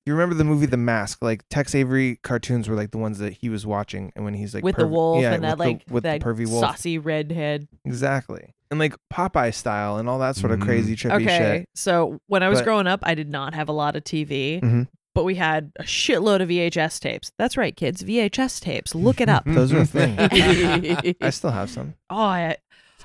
you 0.05 0.13
remember 0.13 0.35
the 0.35 0.43
movie 0.43 0.65
The 0.67 0.77
Mask? 0.77 1.23
Like 1.23 1.43
Tex 1.49 1.73
Avery 1.75 2.19
cartoons 2.23 2.67
were 2.69 2.75
like 2.75 2.91
the 2.91 2.97
ones 2.99 3.17
that 3.19 3.33
he 3.33 3.49
was 3.49 3.65
watching, 3.65 4.11
and 4.15 4.23
when 4.25 4.33
he's 4.35 4.53
like 4.53 4.63
with 4.63 4.75
the 4.75 4.87
wolf 4.87 5.21
yeah, 5.21 5.33
and 5.33 5.43
that 5.43 5.57
with 5.57 5.65
the- 5.67 5.73
like 5.73 5.83
with 5.89 6.03
that 6.03 6.19
the 6.21 6.25
pervy 6.25 6.47
wolf, 6.47 6.61
saucy 6.63 6.97
redhead. 6.99 7.67
exactly, 7.83 8.53
and 8.69 8.79
like 8.79 8.95
Popeye 9.11 9.53
style 9.53 9.97
and 9.97 10.07
all 10.07 10.19
that 10.19 10.35
sort 10.35 10.51
of 10.51 10.59
Mhm. 10.59 10.63
crazy 10.65 10.95
trippy 10.95 11.23
Okay, 11.23 11.37
shit. 11.59 11.69
so 11.75 12.19
when 12.27 12.43
I 12.43 12.49
was 12.49 12.59
But- 12.59 12.65
growing 12.65 12.87
up, 12.87 12.99
I 13.03 13.15
did 13.15 13.29
not 13.29 13.53
have 13.55 13.67
a 13.69 13.73
lot 13.73 13.95
of 13.95 14.03
TV, 14.03 14.59
Mhm. 14.61 14.87
but 15.15 15.23
we 15.23 15.35
had 15.35 15.71
a 15.79 15.83
shitload 15.83 16.41
of 16.41 16.49
VHS 16.49 16.99
tapes. 16.99 17.31
That's 17.39 17.57
right, 17.57 17.75
kids, 17.75 18.03
VHS 18.03 18.59
tapes. 18.59 18.93
Look 18.93 19.19
it 19.21 19.29
up. 19.29 19.43
Those 19.47 19.73
are 19.73 19.79
a 19.79 19.85
thing. 19.85 20.17
I 21.21 21.29
still 21.31 21.51
have 21.51 21.69
some. 21.71 21.95
Oh, 22.11 22.15
I, 22.17 22.57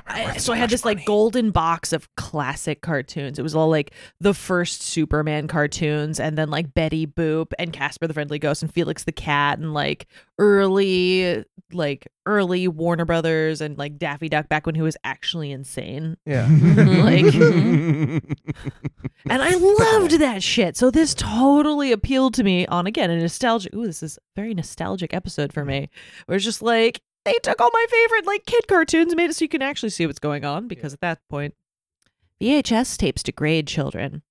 I, 0.07 0.37
so 0.39 0.53
I 0.53 0.57
had 0.57 0.71
this 0.71 0.85
like 0.85 1.05
golden 1.07 1.51
box 1.51 1.93
of 1.93 2.09
classic 2.17 2.81
cartoons. 2.83 3.39
It 3.39 3.43
was 3.43 3.55
all 3.55 3.69
like 3.69 3.93
the 4.21 4.35
first 4.35 4.83
Superman 4.83 5.49
cartoons, 5.49 6.19
and 6.21 6.37
then 6.37 6.51
like 6.51 6.75
Betty 6.75 7.07
Boop 7.07 7.53
and 7.59 7.73
Casper 7.73 8.07
the 8.07 8.15
Friendly 8.15 8.39
Ghost 8.39 8.63
and 8.63 8.73
Felix 8.73 9.05
the 9.05 9.13
Cat, 9.13 9.59
and 9.59 9.73
like 9.75 10.07
early 10.39 11.45
like 11.73 12.09
early 12.27 12.67
Warner 12.67 13.05
Brothers 13.05 13.61
and 13.61 13.79
like 13.79 13.97
Daffy 13.97 14.29
Duck 14.29 14.49
back 14.49 14.67
when 14.67 14.75
he 14.75 14.83
was 14.83 14.97
actually 15.05 15.53
insane. 15.53 16.17
Yeah. 16.27 16.49
Like- 17.01 17.35
And 19.29 19.43
I 19.43 19.51
loved 19.55 20.13
that 20.21 20.43
shit. 20.43 20.77
So 20.79 20.91
this 20.91 21.13
totally 21.15 21.93
appealed 21.93 22.33
to 22.35 22.43
me 22.43 22.67
on 22.67 22.87
again 22.87 23.11
a 23.11 23.17
nostalgic. 23.21 23.75
Ooh, 23.75 23.87
this 23.87 24.03
is 24.03 24.17
a 24.17 24.21
very 24.35 24.55
nostalgic 24.55 25.13
episode 25.13 25.53
for 25.53 25.63
me. 25.65 25.91
Where 26.27 26.37
it's 26.37 26.45
just 26.45 26.63
like 26.63 27.03
they 27.25 27.35
took 27.43 27.61
all 27.61 27.71
my 27.73 27.87
favorite 27.91 28.27
like 28.27 28.47
kid 28.47 28.67
cartoons, 28.69 29.15
made 29.15 29.31
it 29.31 29.37
so 29.37 29.45
you 29.45 29.49
can 29.49 29.63
actually 29.63 29.91
see 29.91 30.07
what's 30.07 30.19
going 30.19 30.45
on. 30.45 30.69
Because 30.69 30.93
at 30.95 31.01
that 31.01 31.19
point, 31.29 31.55
VHS 32.41 32.97
tapes 32.97 33.23
degrade 33.23 33.67
children. 33.67 34.23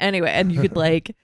Anyway, 0.00 0.30
and 0.30 0.52
you 0.52 0.60
could 0.60 0.76
like. 0.76 1.14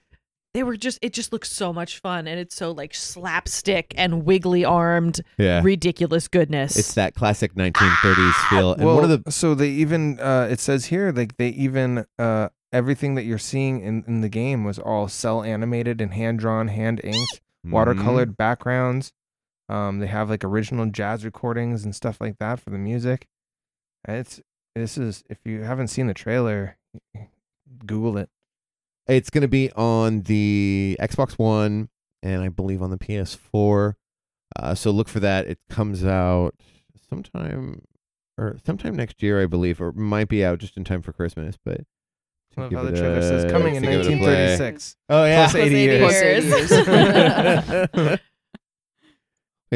They 0.55 0.63
were 0.63 0.77
just, 0.77 0.97
it 1.03 1.13
just 1.13 1.31
looks 1.31 1.51
so 1.51 1.71
much 1.71 1.99
fun. 1.99 2.27
And 2.27 2.39
it's 2.39 2.55
so 2.55 2.71
like 2.71 2.95
slapstick 2.95 3.93
and 3.95 4.25
wiggly 4.25 4.65
armed, 4.65 5.21
Yeah. 5.37 5.61
ridiculous 5.63 6.27
goodness. 6.27 6.75
It's 6.75 6.95
that 6.95 7.13
classic 7.13 7.53
1930s 7.53 8.49
feel. 8.49 8.73
And 8.73 8.83
well, 8.83 8.95
one 8.95 9.03
of 9.11 9.23
the 9.23 9.31
so 9.31 9.53
they 9.53 9.69
even 9.69 10.19
uh, 10.19 10.47
it 10.49 10.59
says 10.59 10.85
here 10.85 11.11
like 11.15 11.37
they 11.37 11.49
even 11.49 12.03
uh, 12.17 12.49
everything 12.73 13.13
that 13.13 13.25
you're 13.25 13.37
seeing 13.37 13.81
in, 13.81 14.03
in 14.07 14.21
the 14.21 14.27
game 14.29 14.63
was 14.63 14.79
all 14.79 15.07
cell 15.07 15.43
animated 15.43 16.01
and 16.01 16.15
hand 16.15 16.39
drawn, 16.39 16.67
hand 16.69 16.99
inked, 17.03 17.41
Mm-hmm. 17.67 17.75
watercolored 17.75 18.35
backgrounds. 18.35 19.11
Um, 19.69 19.99
they 19.99 20.07
have 20.07 20.29
like 20.29 20.43
original 20.43 20.87
jazz 20.87 21.23
recordings 21.23 21.85
and 21.85 21.95
stuff 21.95 22.19
like 22.19 22.37
that 22.39 22.59
for 22.59 22.71
the 22.71 22.77
music. 22.77 23.27
And 24.05 24.17
It's 24.17 24.41
this 24.75 24.97
is 24.97 25.23
if 25.29 25.37
you 25.45 25.61
haven't 25.61 25.87
seen 25.89 26.07
the 26.07 26.13
trailer, 26.13 26.77
Google 27.85 28.17
it. 28.17 28.29
It's 29.07 29.29
going 29.29 29.41
to 29.41 29.47
be 29.47 29.71
on 29.73 30.21
the 30.21 30.97
Xbox 30.99 31.33
One 31.33 31.89
and 32.21 32.41
I 32.41 32.49
believe 32.49 32.81
on 32.81 32.89
the 32.91 32.97
PS4. 32.97 33.93
Uh, 34.55 34.75
so 34.75 34.91
look 34.91 35.07
for 35.07 35.19
that. 35.19 35.47
It 35.47 35.59
comes 35.69 36.03
out 36.03 36.55
sometime 37.09 37.83
or 38.37 38.57
sometime 38.65 38.95
next 38.95 39.21
year, 39.21 39.41
I 39.41 39.45
believe, 39.45 39.81
or 39.81 39.91
might 39.91 40.29
be 40.29 40.43
out 40.45 40.59
just 40.59 40.77
in 40.77 40.83
time 40.83 41.01
for 41.01 41.11
Christmas. 41.13 41.57
But 41.63 41.81
I 42.57 42.61
love 42.61 42.71
how 42.71 42.83
the 42.83 42.91
trailer 42.97 43.21
says 43.21 43.51
coming 43.51 43.75
in 43.75 43.83
to 43.83 43.89
give 43.89 44.01
it 44.01 44.05
a 44.05 44.17
play. 44.17 44.55
1936. 44.57 44.95
Oh 45.09 45.25
yeah, 45.25 45.49
Plus 45.49 45.55
80 45.55 45.75
years. 45.75 46.11
Hey, 47.93 48.17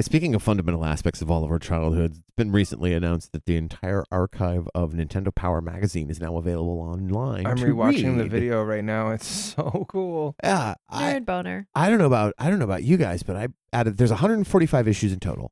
speaking 0.01 0.33
of 0.33 0.41
fundamental 0.41 0.83
aspects 0.83 1.21
of 1.21 1.29
all 1.29 1.43
of 1.43 1.51
our 1.51 1.59
childhoods, 1.59 2.17
it's 2.17 2.31
been 2.35 2.51
recently 2.51 2.93
announced 2.93 3.31
that 3.33 3.45
the 3.45 3.57
entire 3.57 4.03
archive 4.11 4.67
of 4.73 4.93
Nintendo 4.93 5.33
Power 5.33 5.61
Magazine 5.61 6.09
is 6.09 6.19
now 6.19 6.37
available 6.37 6.79
online. 6.79 7.45
I'm 7.45 7.57
to 7.57 7.65
rewatching 7.65 8.17
the 8.17 8.25
video 8.25 8.63
right 8.63 8.83
now. 8.83 9.11
It's 9.11 9.27
so 9.55 9.85
cool. 9.87 10.35
Yeah, 10.43 10.75
I, 10.89 11.13
Nerd 11.13 11.25
boner. 11.25 11.67
I 11.75 11.89
don't 11.89 11.99
know 11.99 12.07
about 12.07 12.33
I 12.39 12.49
don't 12.49 12.59
know 12.59 12.65
about 12.65 12.83
you 12.83 12.97
guys, 12.97 13.21
but 13.21 13.35
I 13.35 13.49
added 13.71 13.97
there's 13.97 14.09
145 14.09 14.87
issues 14.87 15.13
in 15.13 15.19
total, 15.19 15.51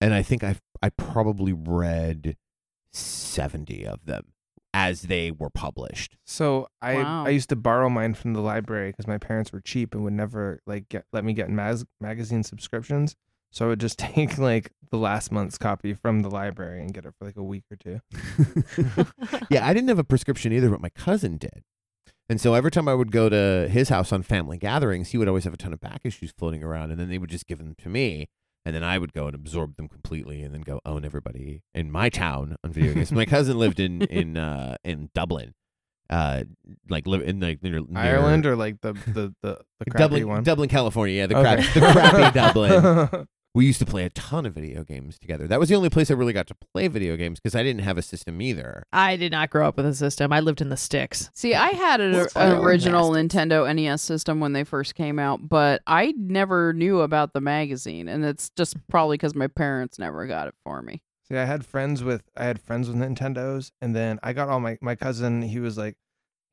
and 0.00 0.12
I 0.12 0.22
think 0.22 0.44
I 0.44 0.56
I 0.82 0.90
probably 0.90 1.52
read 1.52 2.36
70 2.92 3.86
of 3.86 4.04
them 4.04 4.32
as 4.74 5.02
they 5.02 5.30
were 5.30 5.50
published. 5.50 6.16
So 6.26 6.68
I 6.82 6.96
Wow. 6.96 7.24
I 7.24 7.30
used 7.30 7.48
to 7.48 7.56
borrow 7.56 7.88
mine 7.88 8.14
from 8.14 8.34
the 8.34 8.40
library 8.40 8.90
because 8.90 9.06
my 9.06 9.18
parents 9.18 9.52
were 9.52 9.60
cheap 9.60 9.94
and 9.94 10.04
would 10.04 10.12
never 10.12 10.60
like 10.66 10.88
get 10.88 11.04
let 11.12 11.24
me 11.24 11.32
get 11.32 11.48
mag- 11.48 11.86
magazine 12.00 12.42
subscriptions. 12.42 13.16
So 13.50 13.66
I 13.66 13.68
would 13.68 13.80
just 13.80 13.98
take 13.98 14.38
like 14.38 14.72
the 14.90 14.96
last 14.98 15.30
month's 15.32 15.58
copy 15.58 15.92
from 15.94 16.22
the 16.22 16.30
library 16.30 16.80
and 16.80 16.92
get 16.94 17.04
it 17.04 17.12
for 17.18 17.24
like 17.26 17.36
a 17.36 17.42
week 17.42 17.64
or 17.70 17.76
two. 17.76 18.00
yeah, 19.50 19.66
I 19.66 19.72
didn't 19.74 19.88
have 19.88 19.98
a 19.98 20.04
prescription 20.04 20.52
either, 20.52 20.70
but 20.70 20.80
my 20.80 20.88
cousin 20.90 21.36
did. 21.36 21.62
And 22.30 22.40
so 22.40 22.54
every 22.54 22.70
time 22.70 22.88
I 22.88 22.94
would 22.94 23.10
go 23.10 23.28
to 23.28 23.68
his 23.70 23.88
house 23.88 24.12
on 24.12 24.22
family 24.22 24.58
gatherings, 24.58 25.10
he 25.10 25.18
would 25.18 25.28
always 25.28 25.44
have 25.44 25.54
a 25.54 25.58
ton 25.58 25.72
of 25.72 25.80
back 25.80 26.00
issues 26.04 26.30
floating 26.36 26.62
around, 26.62 26.90
and 26.90 27.00
then 27.00 27.08
they 27.08 27.16
would 27.18 27.30
just 27.30 27.46
give 27.46 27.58
them 27.58 27.74
to 27.78 27.88
me, 27.88 28.28
and 28.66 28.74
then 28.74 28.84
I 28.84 28.98
would 28.98 29.14
go 29.14 29.26
and 29.26 29.34
absorb 29.34 29.76
them 29.76 29.88
completely, 29.88 30.42
and 30.42 30.52
then 30.54 30.60
go 30.60 30.80
own 30.84 31.04
everybody 31.06 31.62
in 31.74 31.90
my 31.90 32.10
town 32.10 32.56
on 32.62 32.70
video 32.72 32.92
games. 32.92 33.12
my 33.12 33.24
cousin 33.24 33.58
lived 33.64 33.80
in 33.80 34.02
in 34.02 34.36
uh, 34.36 34.76
in 34.84 35.08
Dublin, 35.14 35.54
uh, 36.10 36.44
like 36.90 37.06
live 37.06 37.22
in 37.22 37.40
like 37.40 37.62
near, 37.62 37.80
near 37.80 37.98
Ireland 37.98 38.44
or 38.44 38.56
like 38.56 38.80
the 38.82 38.92
the 38.92 39.34
the, 39.42 39.60
the 39.78 39.84
crappy 39.90 39.98
Dublin, 39.98 40.28
one. 40.28 40.42
Dublin, 40.44 40.68
California. 40.68 41.16
Yeah, 41.16 41.26
the 41.28 41.38
Okay. 41.38 41.62
crap, 41.62 41.74
the 41.74 41.80
crappy 41.92 42.34
Dublin. 42.38 43.26
We 43.58 43.66
used 43.66 43.80
to 43.80 43.86
play 43.86 44.04
a 44.04 44.10
ton 44.10 44.46
of 44.46 44.54
video 44.54 44.84
games 44.84 45.18
together. 45.18 45.48
That 45.48 45.58
was 45.58 45.68
the 45.68 45.74
only 45.74 45.90
place 45.90 46.12
I 46.12 46.14
really 46.14 46.32
got 46.32 46.46
to 46.46 46.54
play 46.54 46.86
video 46.86 47.16
games 47.16 47.40
because 47.40 47.56
I 47.56 47.64
didn't 47.64 47.80
have 47.80 47.98
a 47.98 48.02
system 48.02 48.40
either. 48.40 48.84
I 48.92 49.16
did 49.16 49.32
not 49.32 49.50
grow 49.50 49.66
up 49.66 49.76
with 49.76 49.84
a 49.84 49.96
system. 49.96 50.32
I 50.32 50.38
lived 50.38 50.60
in 50.60 50.68
the 50.68 50.76
sticks. 50.76 51.28
See, 51.34 51.56
I 51.56 51.70
had 51.70 52.00
an, 52.00 52.12
What's 52.12 52.36
original 52.36 53.10
Nintendo 53.10 53.66
NES 53.74 54.00
system 54.00 54.38
when 54.38 54.52
they 54.52 54.62
first 54.62 54.94
came 54.94 55.18
out, 55.18 55.48
but 55.48 55.82
I 55.88 56.14
never 56.16 56.72
knew 56.72 57.00
about 57.00 57.32
the 57.32 57.40
magazine, 57.40 58.06
and 58.06 58.24
it's 58.24 58.48
just 58.50 58.76
probably 58.86 59.14
because 59.14 59.34
my 59.34 59.48
parents 59.48 59.98
never 59.98 60.28
got 60.28 60.46
it 60.46 60.54
for 60.62 60.80
me. 60.80 61.02
See, 61.26 61.36
I 61.36 61.44
had 61.44 61.66
friends 61.66 62.04
with 62.04 62.22
I 62.36 62.44
had 62.44 62.60
friends 62.60 62.86
with 62.86 62.96
Nintendos, 62.96 63.72
and 63.82 63.92
then 63.92 64.20
I 64.22 64.34
got 64.34 64.48
all 64.48 64.60
my 64.60 64.78
my 64.80 64.94
cousin. 64.94 65.42
He 65.42 65.58
was 65.58 65.76
like, 65.76 65.96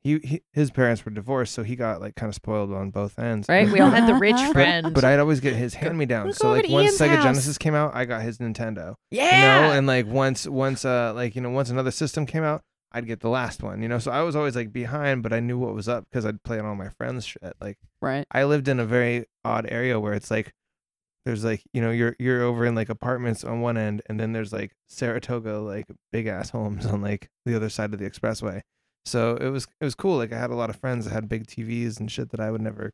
he, 0.06 0.18
he 0.26 0.42
his 0.52 0.70
parents 0.70 1.04
were 1.04 1.10
divorced, 1.10 1.52
so 1.54 1.62
he 1.62 1.76
got 1.76 2.00
like 2.00 2.14
kind 2.14 2.28
of 2.30 2.34
spoiled 2.34 2.72
on 2.72 2.90
both 2.90 3.18
ends. 3.18 3.48
Right? 3.48 3.70
We 3.70 3.80
all 3.80 3.90
had 3.90 4.08
the 4.08 4.14
rich 4.14 4.36
But- 4.38 4.52
friend. 4.52 4.94
But 4.94 5.04
I'd 5.04 5.18
always 5.18 5.40
get 5.40 5.54
his 5.56 5.74
hand 5.74 5.98
me 5.98 6.06
down. 6.06 6.26
Let's 6.26 6.38
So 6.38 6.50
like 6.50 6.68
once 6.68 6.98
Ian's 6.98 6.98
Sega 6.98 7.16
house. 7.16 7.24
Genesis 7.24 7.58
came 7.58 7.74
out, 7.74 7.94
I 7.94 8.04
got 8.04 8.22
his 8.22 8.38
Nintendo. 8.38 8.94
yeah. 9.10 9.34
You 9.66 9.68
know, 9.68 9.78
and 9.78 9.86
like 9.86 10.06
once 10.06 10.46
once 10.46 10.84
uh 10.84 11.12
like 11.14 11.34
you 11.36 11.42
know 11.42 11.50
once 11.50 11.70
another 11.70 11.90
system 11.90 12.24
came 12.26 12.42
out, 12.44 12.62
I'd 12.92 13.06
get 13.06 13.20
the 13.20 13.28
last 13.28 13.62
one. 13.62 13.82
You 13.82 13.88
know, 13.88 13.98
so 13.98 14.10
I 14.10 14.22
was 14.22 14.36
always 14.36 14.56
like 14.56 14.72
behind, 14.72 15.22
but 15.22 15.32
I 15.32 15.40
knew 15.40 15.58
what 15.58 15.74
was 15.74 15.88
up 15.88 16.04
because 16.10 16.24
I'd 16.24 16.42
play 16.42 16.58
on 16.58 16.64
all 16.66 16.74
my 16.76 16.88
friends' 16.90 17.26
shit. 17.26 17.54
Like 17.60 17.78
Right? 18.00 18.26
I 18.30 18.44
lived 18.44 18.68
in 18.68 18.78
a 18.80 18.86
very 18.86 19.26
odd 19.44 19.66
area 19.70 19.98
where 20.00 20.12
it's 20.14 20.30
like 20.30 20.52
there's 21.24 21.44
like 21.44 21.62
you 21.72 21.80
know 21.80 21.90
you're 21.90 22.14
you're 22.20 22.42
over 22.42 22.64
in 22.64 22.74
like 22.76 22.88
apartments 22.88 23.42
on 23.42 23.60
one 23.60 23.76
end, 23.76 24.02
and 24.08 24.20
then 24.20 24.32
there's 24.32 24.52
like 24.52 24.70
Saratoga 24.86 25.58
like 25.58 25.86
big 26.12 26.26
ass 26.28 26.50
homes 26.50 26.86
on 26.86 27.02
like 27.02 27.28
the 27.44 27.56
other 27.56 27.68
side 27.68 27.92
of 27.92 27.98
the 27.98 28.08
expressway. 28.08 28.60
So 29.06 29.36
it 29.36 29.48
was 29.48 29.66
it 29.80 29.84
was 29.84 29.94
cool. 29.94 30.16
Like 30.16 30.32
I 30.32 30.38
had 30.38 30.50
a 30.50 30.56
lot 30.56 30.68
of 30.68 30.76
friends 30.76 31.04
that 31.04 31.12
had 31.12 31.28
big 31.28 31.46
TVs 31.46 31.98
and 32.00 32.10
shit 32.10 32.30
that 32.30 32.40
I 32.40 32.50
would 32.50 32.60
never 32.60 32.92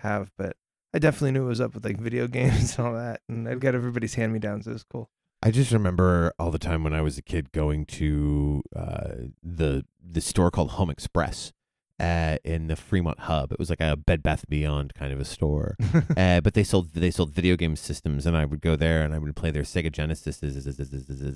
have, 0.00 0.30
but 0.36 0.56
I 0.92 0.98
definitely 0.98 1.30
knew 1.30 1.44
it 1.44 1.48
was 1.48 1.60
up 1.60 1.74
with 1.74 1.84
like 1.84 1.98
video 1.98 2.26
games 2.38 2.76
and 2.76 2.86
all 2.86 2.94
that, 2.94 3.20
and 3.28 3.48
I'd 3.48 3.60
get 3.60 3.74
everybody's 3.74 4.14
hand 4.14 4.32
me 4.32 4.40
downs. 4.40 4.66
It 4.66 4.72
was 4.72 4.84
cool. 4.84 5.08
I 5.42 5.50
just 5.50 5.72
remember 5.72 6.32
all 6.38 6.50
the 6.50 6.58
time 6.58 6.84
when 6.84 6.92
I 6.94 7.00
was 7.00 7.18
a 7.18 7.22
kid 7.22 7.52
going 7.52 7.86
to 7.86 8.62
uh, 8.74 9.08
the 9.42 9.84
the 10.00 10.20
store 10.20 10.50
called 10.50 10.72
Home 10.72 10.90
Express, 10.90 11.52
uh, 12.02 12.36
in 12.44 12.66
the 12.66 12.74
Fremont 12.76 13.20
hub. 13.20 13.52
It 13.52 13.58
was 13.58 13.70
like 13.70 13.80
a 13.80 13.96
Bed 13.96 14.22
Bath 14.22 14.44
Beyond 14.48 14.92
kind 14.94 15.12
of 15.12 15.20
a 15.20 15.24
store, 15.24 15.76
uh, 16.16 16.40
but 16.40 16.54
they 16.54 16.64
sold 16.64 16.92
they 16.94 17.10
sold 17.12 17.30
video 17.30 17.56
game 17.56 17.76
systems, 17.76 18.26
and 18.26 18.36
I 18.36 18.44
would 18.44 18.60
go 18.60 18.74
there 18.76 19.02
and 19.02 19.14
I 19.14 19.18
would 19.18 19.34
play 19.36 19.50
their 19.50 19.62
Sega 19.62 19.90
Genesis, 19.92 20.42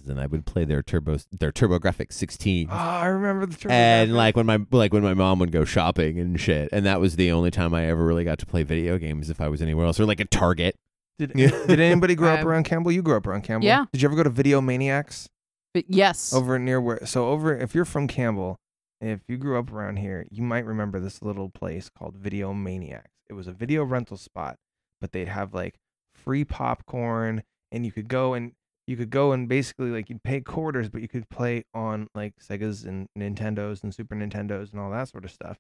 and 0.09 0.21
I 0.21 0.27
would 0.27 0.45
play 0.47 0.65
their 0.65 0.83
Turbo 0.83 1.19
their 1.33 1.53
TurboGrafx 1.53 2.13
16. 2.13 2.69
Oh, 2.71 2.75
I 2.75 3.07
remember 3.07 3.47
the. 3.47 3.71
and 3.71 4.15
like 4.15 4.37
when 4.37 4.47
my 4.47 4.59
like 4.71 4.93
when 4.93 5.03
my 5.03 5.15
mom 5.15 5.39
would 5.39 5.53
go 5.53 5.65
shopping 5.65 6.19
and 6.19 6.39
shit, 6.41 6.69
and 6.73 6.85
that 6.85 7.01
was 7.01 7.17
the 7.17 7.31
only 7.33 7.51
time 7.51 7.73
I 7.75 7.87
ever 7.87 8.05
really 8.05 8.25
got 8.25 8.39
to 8.41 8.47
play 8.47 8.63
video 8.63 8.99
games 8.99 9.31
if 9.31 9.41
I 9.41 9.49
was 9.49 9.63
anywhere 9.63 9.87
else 9.87 10.01
or 10.01 10.05
like 10.07 10.21
a 10.21 10.25
Target. 10.25 10.77
did, 11.19 11.33
Yeah. 11.35 11.51
did 11.67 11.81
anybody 11.81 12.15
grow 12.15 12.33
up 12.33 12.41
Um, 12.41 12.49
around 12.49 12.65
Campbell? 12.65 12.93
You 12.93 13.03
grew 13.03 13.17
up 13.17 13.27
around 13.27 13.43
Campbell. 13.43 13.67
Yeah. 13.67 13.85
Did 13.93 14.03
you 14.03 14.09
ever 14.09 14.17
go 14.17 14.23
to 14.23 14.31
Video 14.31 14.61
Maniacs 14.61 15.29
But 15.75 15.85
yes. 15.89 16.33
over 16.35 16.59
near 16.59 16.81
where? 16.81 17.07
So 17.07 17.29
over, 17.29 17.57
if 17.57 17.75
you're 17.75 17.85
from 17.85 18.09
Campbell, 18.09 18.57
if 19.01 19.21
you 19.29 19.37
grew 19.37 19.59
up 19.59 19.73
around 19.73 19.97
here, 19.97 20.27
you 20.31 20.43
might 20.43 20.65
remember 20.65 21.01
this 21.01 21.23
little 21.23 21.49
place 21.51 21.89
called 21.89 22.17
Video 22.17 22.53
Maniacs. 22.53 23.11
It 23.29 23.35
was 23.35 23.47
a 23.47 23.53
video 23.53 23.85
rental 23.85 24.17
spot, 24.17 24.57
but 25.01 25.13
they'd 25.13 25.29
have 25.29 25.53
like 25.55 25.75
free 26.15 26.45
popcorn, 26.45 27.43
and 27.73 27.85
you 27.85 27.93
could 27.93 28.09
go 28.09 28.35
and 28.35 28.53
you 28.87 28.97
could 28.97 29.11
go 29.11 29.33
and 29.33 29.49
basically 29.49 29.91
like 29.91 30.09
you'd 30.09 30.23
pay 30.23 30.41
quarters, 30.41 30.89
but 30.89 31.03
you 31.03 31.09
could 31.09 31.29
play 31.29 31.65
on 31.75 32.09
like 32.15 32.35
Segas 32.41 32.87
and 32.87 33.09
Nintendos 33.19 33.83
and 33.83 33.93
Super 33.95 34.15
Nintendos 34.15 34.71
and 34.73 34.81
all 34.81 34.91
that 34.93 35.09
sort 35.09 35.25
of 35.25 35.31
stuff. 35.33 35.59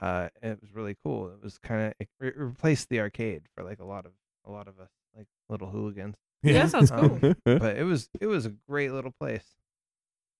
Uh, 0.00 0.28
it 0.42 0.58
was 0.60 0.74
really 0.74 0.94
cool. 1.02 1.28
It 1.30 1.42
was 1.42 1.56
kind 1.56 1.86
of 1.86 1.94
it, 1.98 2.08
re- 2.20 2.32
replaced 2.36 2.90
the 2.90 3.00
arcade 3.00 3.42
for 3.56 3.64
like 3.64 3.80
a 3.80 3.84
lot 3.84 4.04
of 4.04 4.12
a 4.44 4.50
lot 4.50 4.68
of 4.68 4.78
us 4.78 4.90
like 5.16 5.26
little 5.48 5.68
hooligans. 5.70 6.16
Yeah, 6.42 6.66
that 6.66 6.70
sounds 6.70 6.90
cool. 6.90 7.18
Um, 7.22 7.34
but 7.44 7.76
it 7.78 7.84
was 7.84 8.10
it 8.20 8.26
was 8.26 8.44
a 8.44 8.52
great 8.68 8.92
little 8.92 9.12
place. 9.18 9.46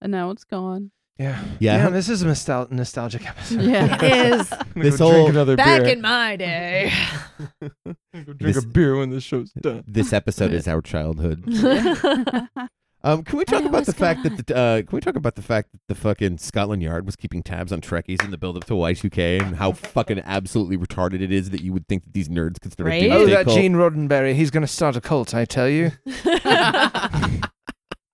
and 0.02 0.12
now 0.12 0.30
it's 0.30 0.44
gone. 0.44 0.90
Yeah. 1.18 1.42
Yeah. 1.60 1.78
Damn, 1.78 1.92
this 1.94 2.08
is 2.10 2.22
a 2.22 2.26
nostal- 2.26 2.70
nostalgic 2.70 3.26
episode. 3.26 3.62
Yeah. 3.62 3.96
It 4.04 4.34
is. 4.40 4.48
This 4.74 4.98
go 4.98 5.08
drink 5.08 5.20
whole- 5.20 5.28
another 5.30 5.56
Back 5.56 5.82
beer. 5.84 5.92
in 5.94 6.00
my 6.02 6.36
day. 6.36 6.92
Go 7.80 7.94
drink 8.14 8.40
This- 8.40 8.62
a 8.64 8.66
beer 8.66 8.96
when 8.96 9.10
the 9.10 9.20
show's 9.20 9.50
done. 9.52 9.82
this 9.86 10.12
episode 10.12 10.52
is 10.52 10.68
our 10.68 10.82
childhood. 10.82 11.42
Um, 13.04 13.22
can 13.22 13.38
we 13.38 13.44
talk 13.44 13.62
I 13.62 13.66
about 13.66 13.84
the 13.84 13.92
was 13.92 13.94
fact 13.94 14.24
that 14.24 14.46
the 14.46 14.56
uh, 14.56 14.76
can 14.82 14.88
we 14.96 15.00
talk 15.00 15.14
about 15.14 15.36
the 15.36 15.42
fact 15.42 15.70
that 15.70 15.80
the 15.86 15.94
fucking 15.94 16.38
Scotland 16.38 16.82
Yard 16.82 17.06
was 17.06 17.14
keeping 17.14 17.40
tabs 17.42 17.70
on 17.70 17.80
Trekkies 17.80 18.24
in 18.24 18.32
the 18.32 18.38
build 18.38 18.56
up 18.56 18.64
to 18.64 18.72
Y2K 18.72 19.40
and 19.42 19.56
how 19.56 19.70
fucking 19.72 20.20
absolutely 20.24 20.76
retarded 20.76 21.20
it 21.20 21.30
is 21.30 21.50
that 21.50 21.60
you 21.60 21.72
would 21.72 21.86
think 21.86 22.02
that 22.02 22.14
these 22.14 22.28
nerds 22.28 22.60
could 22.60 22.72
start 22.72 22.88
Right? 22.88 23.04
a 23.04 23.10
Oh, 23.14 23.26
that 23.26 23.44
cult. 23.44 23.56
Gene 23.58 23.74
Roddenberry. 23.74 24.34
He's 24.34 24.50
going 24.50 24.62
to 24.62 24.66
start 24.66 24.96
a 24.96 25.00
cult, 25.00 25.34
I 25.36 25.44
tell 25.44 25.68
you. 25.68 25.92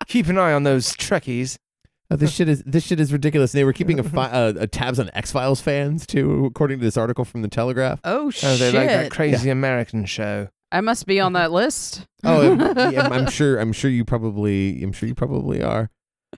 Keep 0.08 0.26
an 0.26 0.36
eye 0.36 0.52
on 0.52 0.64
those 0.64 0.94
Trekkies. 0.94 1.56
Oh, 2.12 2.16
this 2.16 2.32
shit 2.32 2.48
is 2.48 2.62
this 2.64 2.84
shit 2.84 3.00
is 3.00 3.12
ridiculous. 3.12 3.52
They 3.52 3.64
were 3.64 3.72
keeping 3.72 3.98
a, 3.98 4.02
fi- 4.14 4.28
uh, 4.30 4.52
a 4.58 4.66
tabs 4.66 5.00
on 5.00 5.10
X 5.14 5.32
Files 5.32 5.60
fans 5.60 6.06
too, 6.06 6.44
according 6.44 6.78
to 6.80 6.84
this 6.84 6.96
article 6.96 7.24
from 7.24 7.40
the 7.42 7.48
Telegraph. 7.48 8.00
oh 8.04 8.26
Oh, 8.26 8.30
shit! 8.30 8.58
they 8.58 8.70
like 8.72 8.88
that 8.88 9.10
crazy 9.10 9.48
American 9.50 10.04
show. 10.04 10.48
I 10.70 10.80
must 10.80 11.06
be 11.06 11.20
on 11.20 11.32
that 11.34 11.52
list. 11.52 12.06
Oh, 12.24 12.52
yeah, 12.92 13.08
I'm 13.10 13.28
sure. 13.28 13.58
I'm 13.58 13.72
sure 13.72 13.90
you 13.90 14.04
probably. 14.04 14.80
I'm 14.84 14.92
sure 14.92 15.08
you 15.08 15.14
probably 15.14 15.60
are. 15.60 15.90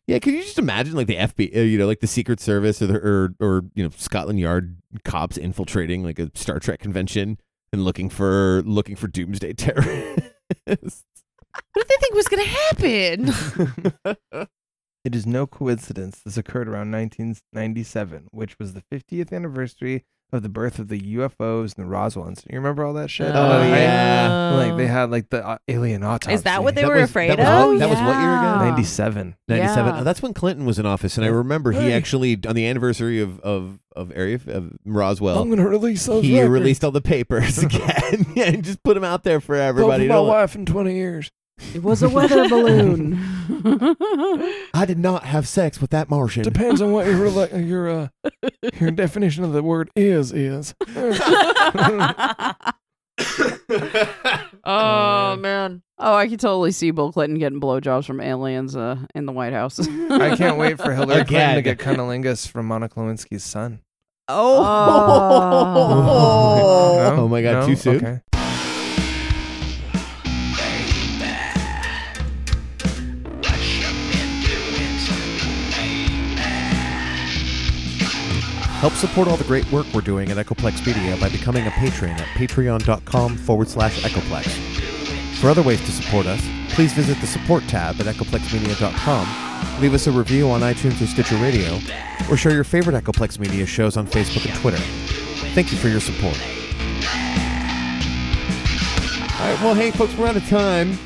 Yeah, 0.06 0.18
can 0.18 0.32
you 0.34 0.42
just 0.42 0.58
imagine 0.58 0.94
like 0.94 1.06
the 1.08 1.16
FBI, 1.16 1.54
uh, 1.56 1.60
you 1.60 1.76
know, 1.76 1.86
like 1.86 2.00
the 2.00 2.06
Secret 2.06 2.40
Service 2.40 2.80
or 2.80 2.86
the 2.86 2.94
or 2.94 3.34
or 3.38 3.62
you 3.74 3.84
know 3.84 3.90
Scotland 3.96 4.40
Yard 4.40 4.78
cops 5.04 5.36
infiltrating 5.36 6.02
like 6.02 6.18
a 6.18 6.30
Star 6.34 6.58
Trek 6.58 6.80
convention 6.80 7.36
and 7.72 7.84
looking 7.84 8.08
for 8.08 8.62
looking 8.64 8.96
for 8.96 9.08
doomsday 9.08 9.52
terrorists. 9.52 10.22
What 10.64 10.78
did 11.74 11.86
they 11.88 11.96
think 12.00 12.14
was 12.14 12.28
gonna 12.28 12.44
happen? 12.44 14.16
It 15.04 15.14
is 15.14 15.26
no 15.26 15.46
coincidence 15.46 16.20
this 16.24 16.36
occurred 16.38 16.66
around 16.68 16.90
1997, 17.52 18.28
which 18.30 18.58
was 18.58 18.72
the 18.72 18.82
50th 18.92 19.32
anniversary 19.32 20.04
of 20.32 20.42
the 20.42 20.48
birth 20.48 20.78
of 20.78 20.88
the 20.88 20.98
UFOs 21.16 21.76
and 21.76 21.84
the 21.84 21.88
Roswell 21.88 22.26
incident. 22.26 22.52
You 22.52 22.58
remember 22.58 22.84
all 22.84 22.94
that 22.94 23.08
shit? 23.10 23.30
Oh, 23.32 23.48
Right? 23.60 23.68
yeah. 23.68 24.50
Like 24.56 24.76
they 24.78 24.86
had 24.86 25.10
like 25.10 25.28
the 25.28 25.46
uh, 25.46 25.58
alien 25.68 26.02
autopsy. 26.02 26.32
Is 26.32 26.42
that 26.44 26.64
what 26.64 26.74
they 26.74 26.80
That 26.82 26.88
were 26.88 26.94
was- 26.96 27.10
afraid 27.10 27.30
that 27.30 27.38
was 27.38 27.46
of? 27.46 27.68
what- 27.68 27.78
that 27.80 27.88
was 27.90 27.98
what 27.98 28.20
year 28.20 28.32
again? 28.38 28.58
97. 28.70 29.36
97. 29.46 29.94
Yeah. 29.94 30.00
Oh, 30.00 30.04
that's 30.04 30.22
when 30.22 30.32
Clinton 30.34 30.64
was 30.64 30.78
in 30.78 30.86
office, 30.86 31.16
and 31.18 31.24
I 31.24 31.28
remember 31.28 31.70
he 31.72 31.92
actually 31.92 32.38
on 32.48 32.54
the 32.56 32.66
anniversary 32.66 33.20
of 33.20 33.38
of 33.40 33.78
of 33.94 34.10
area 34.16 34.40
of 34.48 34.72
Roswell. 34.84 35.44
gonna 35.44 35.68
release 35.68 36.06
those. 36.06 36.24
he 36.24 36.42
released 36.42 36.82
all 36.82 36.90
the 36.90 37.02
papers 37.02 37.58
again 37.62 38.26
yeah, 38.34 38.44
and 38.46 38.64
just 38.64 38.82
put 38.82 38.94
them 38.94 39.04
out 39.04 39.22
there 39.22 39.40
for 39.40 39.54
everybody. 39.54 40.08
my 40.08 40.14
Don't- 40.14 40.26
wife 40.28 40.54
in 40.56 40.64
20 40.66 40.94
years. 40.96 41.30
It 41.74 41.82
was 41.82 42.02
a 42.02 42.08
weather 42.08 42.48
balloon. 42.48 43.18
I 44.74 44.84
did 44.86 44.98
not 44.98 45.24
have 45.24 45.46
sex 45.48 45.80
with 45.80 45.90
that 45.90 46.10
Martian. 46.10 46.42
Depends 46.42 46.82
on 46.82 46.92
what 46.92 47.06
your 47.06 47.16
rela- 47.16 47.68
your 47.68 47.88
uh, 47.90 48.08
your 48.80 48.90
definition 48.90 49.44
of 49.44 49.52
the 49.52 49.62
word 49.62 49.90
is 49.96 50.32
is. 50.32 50.74
oh 54.64 55.36
man. 55.40 55.82
oh, 55.98 56.14
I 56.14 56.26
can 56.28 56.38
totally 56.38 56.72
see 56.72 56.90
Bill 56.90 57.12
Clinton 57.12 57.38
getting 57.38 57.60
blowjobs 57.60 58.04
from 58.06 58.20
aliens 58.20 58.74
uh, 58.76 58.96
in 59.14 59.26
the 59.26 59.32
White 59.32 59.52
House. 59.52 59.78
I 60.10 60.34
can't 60.36 60.58
wait 60.58 60.78
for 60.78 60.92
Hillary 60.94 61.24
Clinton 61.26 61.54
to 61.56 61.62
get 61.62 61.78
cunnilingus 61.78 62.48
from 62.48 62.66
Monica 62.66 62.98
Lewinsky's 62.98 63.44
son. 63.44 63.80
Oh. 64.28 64.62
No? 66.98 67.22
Oh 67.22 67.28
my 67.28 67.42
God, 67.42 67.60
No? 67.60 67.66
too 67.66 67.76
soon? 67.76 67.96
Okay. 67.96 68.20
Help 78.84 78.92
support 78.92 79.28
all 79.28 79.38
the 79.38 79.44
great 79.44 79.64
work 79.72 79.86
we're 79.94 80.02
doing 80.02 80.30
at 80.30 80.36
Echoplex 80.36 80.86
Media 80.86 81.16
by 81.16 81.30
becoming 81.30 81.66
a 81.66 81.70
patron 81.70 82.10
at 82.10 82.26
patreon.com 82.36 83.34
forward 83.34 83.66
slash 83.66 84.02
Echoplex. 84.02 84.44
For 85.38 85.48
other 85.48 85.62
ways 85.62 85.80
to 85.86 85.90
support 85.90 86.26
us, 86.26 86.46
please 86.68 86.92
visit 86.92 87.18
the 87.22 87.26
support 87.26 87.62
tab 87.66 87.98
at 87.98 88.04
echoplexmedia.com, 88.04 89.80
leave 89.80 89.94
us 89.94 90.06
a 90.06 90.12
review 90.12 90.50
on 90.50 90.60
iTunes 90.60 91.00
or 91.00 91.06
Stitcher 91.06 91.36
Radio, 91.36 91.78
or 92.30 92.36
share 92.36 92.52
your 92.52 92.62
favorite 92.62 93.02
Echoplex 93.02 93.38
Media 93.38 93.64
shows 93.64 93.96
on 93.96 94.06
Facebook 94.06 94.44
and 94.44 94.54
Twitter. 94.60 94.76
Thank 95.54 95.72
you 95.72 95.78
for 95.78 95.88
your 95.88 96.00
support. 96.00 96.38
All 99.40 99.50
right, 99.50 99.58
well, 99.62 99.74
hey, 99.74 99.92
folks, 99.92 100.14
we're 100.14 100.26
out 100.26 100.36
of 100.36 100.46
time. 100.46 100.98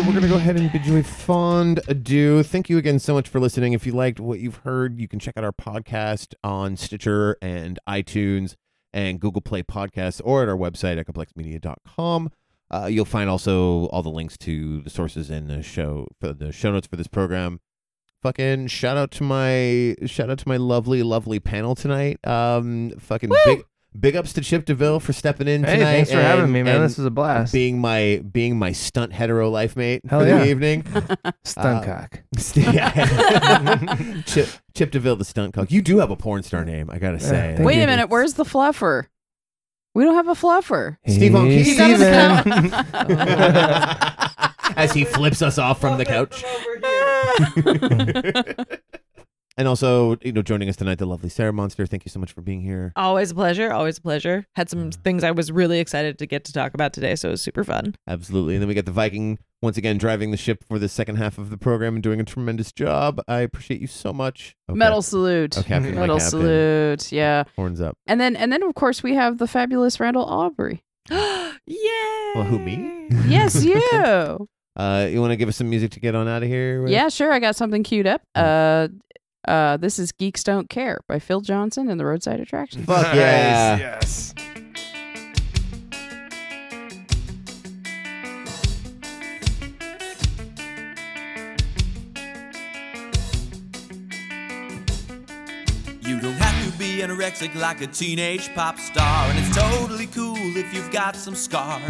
So 0.00 0.06
we're 0.06 0.12
going 0.12 0.22
to 0.22 0.30
go 0.30 0.36
ahead 0.36 0.56
and 0.56 0.72
bid 0.72 0.86
you 0.86 0.96
a 0.96 1.02
fond 1.02 1.80
adieu. 1.86 2.42
Thank 2.42 2.70
you 2.70 2.78
again 2.78 2.98
so 2.98 3.12
much 3.12 3.28
for 3.28 3.38
listening. 3.38 3.74
If 3.74 3.84
you 3.84 3.92
liked 3.92 4.18
what 4.18 4.40
you've 4.40 4.56
heard, 4.56 4.98
you 4.98 5.06
can 5.06 5.18
check 5.18 5.36
out 5.36 5.44
our 5.44 5.52
podcast 5.52 6.32
on 6.42 6.78
Stitcher 6.78 7.36
and 7.42 7.78
iTunes 7.86 8.54
and 8.94 9.20
Google 9.20 9.42
Play 9.42 9.62
Podcasts 9.62 10.22
or 10.24 10.42
at 10.42 10.48
our 10.48 10.56
website, 10.56 11.04
echoplexmedia.com. 11.04 12.30
Uh, 12.70 12.88
you'll 12.90 13.04
find 13.04 13.28
also 13.28 13.88
all 13.88 14.02
the 14.02 14.08
links 14.08 14.38
to 14.38 14.80
the 14.80 14.88
sources 14.88 15.28
in 15.28 15.48
the 15.48 15.62
show 15.62 16.08
for 16.18 16.32
the 16.32 16.50
show 16.50 16.72
notes 16.72 16.86
for 16.86 16.96
this 16.96 17.08
program. 17.08 17.60
Fucking 18.22 18.68
shout 18.68 18.96
out 18.96 19.10
to 19.10 19.22
my 19.22 19.96
shout 20.06 20.30
out 20.30 20.38
to 20.38 20.48
my 20.48 20.56
lovely 20.56 21.02
lovely 21.02 21.40
panel 21.40 21.74
tonight. 21.74 22.26
Um, 22.26 22.92
fucking 22.98 23.30
big 23.44 23.64
big 23.98 24.16
ups 24.16 24.32
to 24.34 24.40
Chip 24.40 24.64
Deville 24.64 25.00
for 25.00 25.12
stepping 25.12 25.48
in 25.48 25.64
Hey, 25.64 25.76
tonight. 25.78 25.92
thanks 25.92 26.10
for 26.10 26.20
having 26.20 26.50
me, 26.52 26.62
man. 26.62 26.80
This 26.80 26.98
is 26.98 27.04
a 27.04 27.10
blast. 27.10 27.52
being 27.52 27.78
my 27.80 28.22
being 28.30 28.58
my 28.58 28.72
stunt 28.72 29.12
hetero 29.12 29.50
life 29.50 29.76
mate 29.76 30.02
Hell 30.08 30.20
for 30.20 30.26
yeah. 30.26 30.38
the 30.38 30.48
evening. 30.50 30.84
Stunt 31.44 31.84
uh, 31.84 31.84
cock. 31.84 32.20
Yeah. 32.54 34.22
Chip, 34.26 34.48
Chip 34.74 34.90
Deville, 34.90 35.16
the 35.16 35.24
stunt 35.24 35.54
cock. 35.54 35.70
You 35.70 35.82
do 35.82 35.98
have 35.98 36.10
a 36.10 36.16
porn 36.16 36.42
star 36.42 36.64
name, 36.64 36.90
I 36.90 36.98
gotta 36.98 37.18
Yeah, 37.18 37.28
say. 37.28 37.54
thank 37.56 37.66
Wait 37.66 37.76
you. 37.78 37.82
a 37.82 37.86
minute. 37.86 38.08
Where's 38.10 38.34
the 38.34 38.44
fluffer? 38.44 39.06
We 39.94 40.04
don't 40.04 40.14
have 40.14 40.28
a 40.28 40.34
fluffer. 40.34 40.98
Steve 41.08 41.34
on 41.34 41.46
Hey, 41.46 41.64
keys. 41.64 41.74
Steven. 41.74 42.02
As 44.76 44.92
he 44.92 45.04
flips 45.04 45.42
us 45.42 45.58
off 45.58 45.80
from 45.80 45.98
the 45.98 46.04
couch. 46.04 46.44
And 49.60 49.68
also, 49.68 50.16
you 50.22 50.32
know, 50.32 50.40
joining 50.40 50.70
us 50.70 50.76
tonight, 50.76 50.96
the 50.96 51.04
lovely 51.04 51.28
Sarah 51.28 51.52
Monster. 51.52 51.84
Thank 51.84 52.06
you 52.06 52.10
so 52.10 52.18
much 52.18 52.32
for 52.32 52.40
being 52.40 52.62
here. 52.62 52.94
Always 52.96 53.30
a 53.30 53.34
pleasure. 53.34 53.70
Always 53.70 53.98
a 53.98 54.00
pleasure. 54.00 54.46
Had 54.56 54.70
some 54.70 54.90
things 54.90 55.22
I 55.22 55.32
was 55.32 55.52
really 55.52 55.80
excited 55.80 56.18
to 56.18 56.24
get 56.26 56.46
to 56.46 56.52
talk 56.54 56.72
about 56.72 56.94
today, 56.94 57.14
so 57.14 57.28
it 57.28 57.32
was 57.32 57.42
super 57.42 57.62
fun. 57.62 57.94
Absolutely. 58.08 58.54
And 58.54 58.62
then 58.62 58.68
we 58.68 58.74
got 58.74 58.86
the 58.86 58.90
Viking 58.90 59.38
once 59.60 59.76
again 59.76 59.98
driving 59.98 60.30
the 60.30 60.38
ship 60.38 60.64
for 60.66 60.78
the 60.78 60.88
second 60.88 61.16
half 61.16 61.36
of 61.36 61.50
the 61.50 61.58
program 61.58 61.92
and 61.94 62.02
doing 62.02 62.20
a 62.20 62.24
tremendous 62.24 62.72
job. 62.72 63.20
I 63.28 63.40
appreciate 63.40 63.82
you 63.82 63.86
so 63.86 64.14
much. 64.14 64.56
Okay. 64.70 64.78
Metal 64.78 65.02
salute. 65.02 65.58
Oh, 65.58 65.62
Captain, 65.62 65.94
Metal 65.94 66.16
captain. 66.16 66.30
salute. 66.30 67.12
Yeah. 67.12 67.44
Horns 67.54 67.82
up. 67.82 67.98
And 68.06 68.18
then 68.18 68.36
and 68.36 68.50
then 68.50 68.62
of 68.62 68.74
course 68.74 69.02
we 69.02 69.14
have 69.14 69.36
the 69.36 69.46
fabulous 69.46 70.00
Randall 70.00 70.24
Aubrey. 70.24 70.82
Yay! 71.10 72.32
Well, 72.34 72.44
who, 72.44 72.58
me? 72.58 73.08
Yes, 73.28 73.62
you. 73.64 73.76
Uh, 74.76 75.06
you 75.10 75.20
want 75.20 75.32
to 75.32 75.36
give 75.36 75.50
us 75.50 75.56
some 75.56 75.68
music 75.68 75.90
to 75.90 76.00
get 76.00 76.14
on 76.14 76.26
out 76.28 76.42
of 76.42 76.48
here? 76.48 76.80
with? 76.80 76.90
yeah, 76.92 77.10
sure. 77.10 77.30
I 77.30 77.40
got 77.40 77.56
something 77.56 77.82
queued 77.82 78.06
up. 78.06 78.22
Uh 78.34 78.88
uh 79.48 79.76
this 79.76 79.98
is 79.98 80.12
Geeks 80.12 80.42
Don't 80.44 80.68
Care 80.68 81.00
by 81.08 81.18
Phil 81.18 81.40
Johnson 81.40 81.88
and 81.88 81.98
the 81.98 82.04
Roadside 82.04 82.40
Attractions. 82.40 82.84
Fuck 82.86 83.02
Nice, 83.02 83.16
yeah. 83.16 83.78
Yes. 83.78 84.34
You 96.02 96.18
don't 96.20 96.32
have 96.34 96.72
to 96.72 96.78
be 96.78 97.00
anorexic 97.00 97.54
like 97.54 97.80
a 97.80 97.86
teenage 97.86 98.52
pop 98.54 98.78
star. 98.78 99.26
And 99.30 99.38
it's 99.38 99.54
totally 99.54 100.06
cool 100.08 100.36
if 100.56 100.72
you've 100.74 100.90
got 100.90 101.14
some 101.14 101.34
scars. 101.34 101.82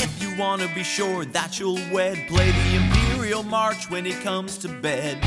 If 0.00 0.20
you 0.20 0.36
wanna 0.36 0.68
be 0.74 0.82
sure 0.82 1.24
that 1.26 1.60
you'll 1.60 1.80
wed, 1.92 2.26
play 2.28 2.50
the 2.50 2.76
Imperial 2.76 3.42
March 3.42 3.90
when 3.90 4.04
he 4.04 4.12
comes 4.12 4.58
to 4.58 4.68
bed. 4.68 5.18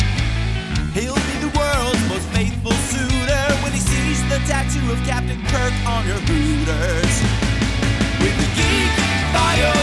He'll 0.96 1.14
be 1.14 1.38
the 1.44 1.52
world's 1.60 2.08
most 2.08 2.24
faithful 2.30 2.72
suitor 2.72 3.48
when 3.62 3.74
he 3.74 3.80
sees 3.80 4.24
the 4.30 4.40
tattoo 4.48 4.94
of 4.94 4.98
Captain 5.04 5.42
Kirk 5.52 5.74
on 5.86 6.08
your 6.08 6.22
hooters. 6.24 7.16
With 8.24 8.36
the 8.40 8.48
geek 8.56 8.96
by 9.36 9.56
your 9.60 9.76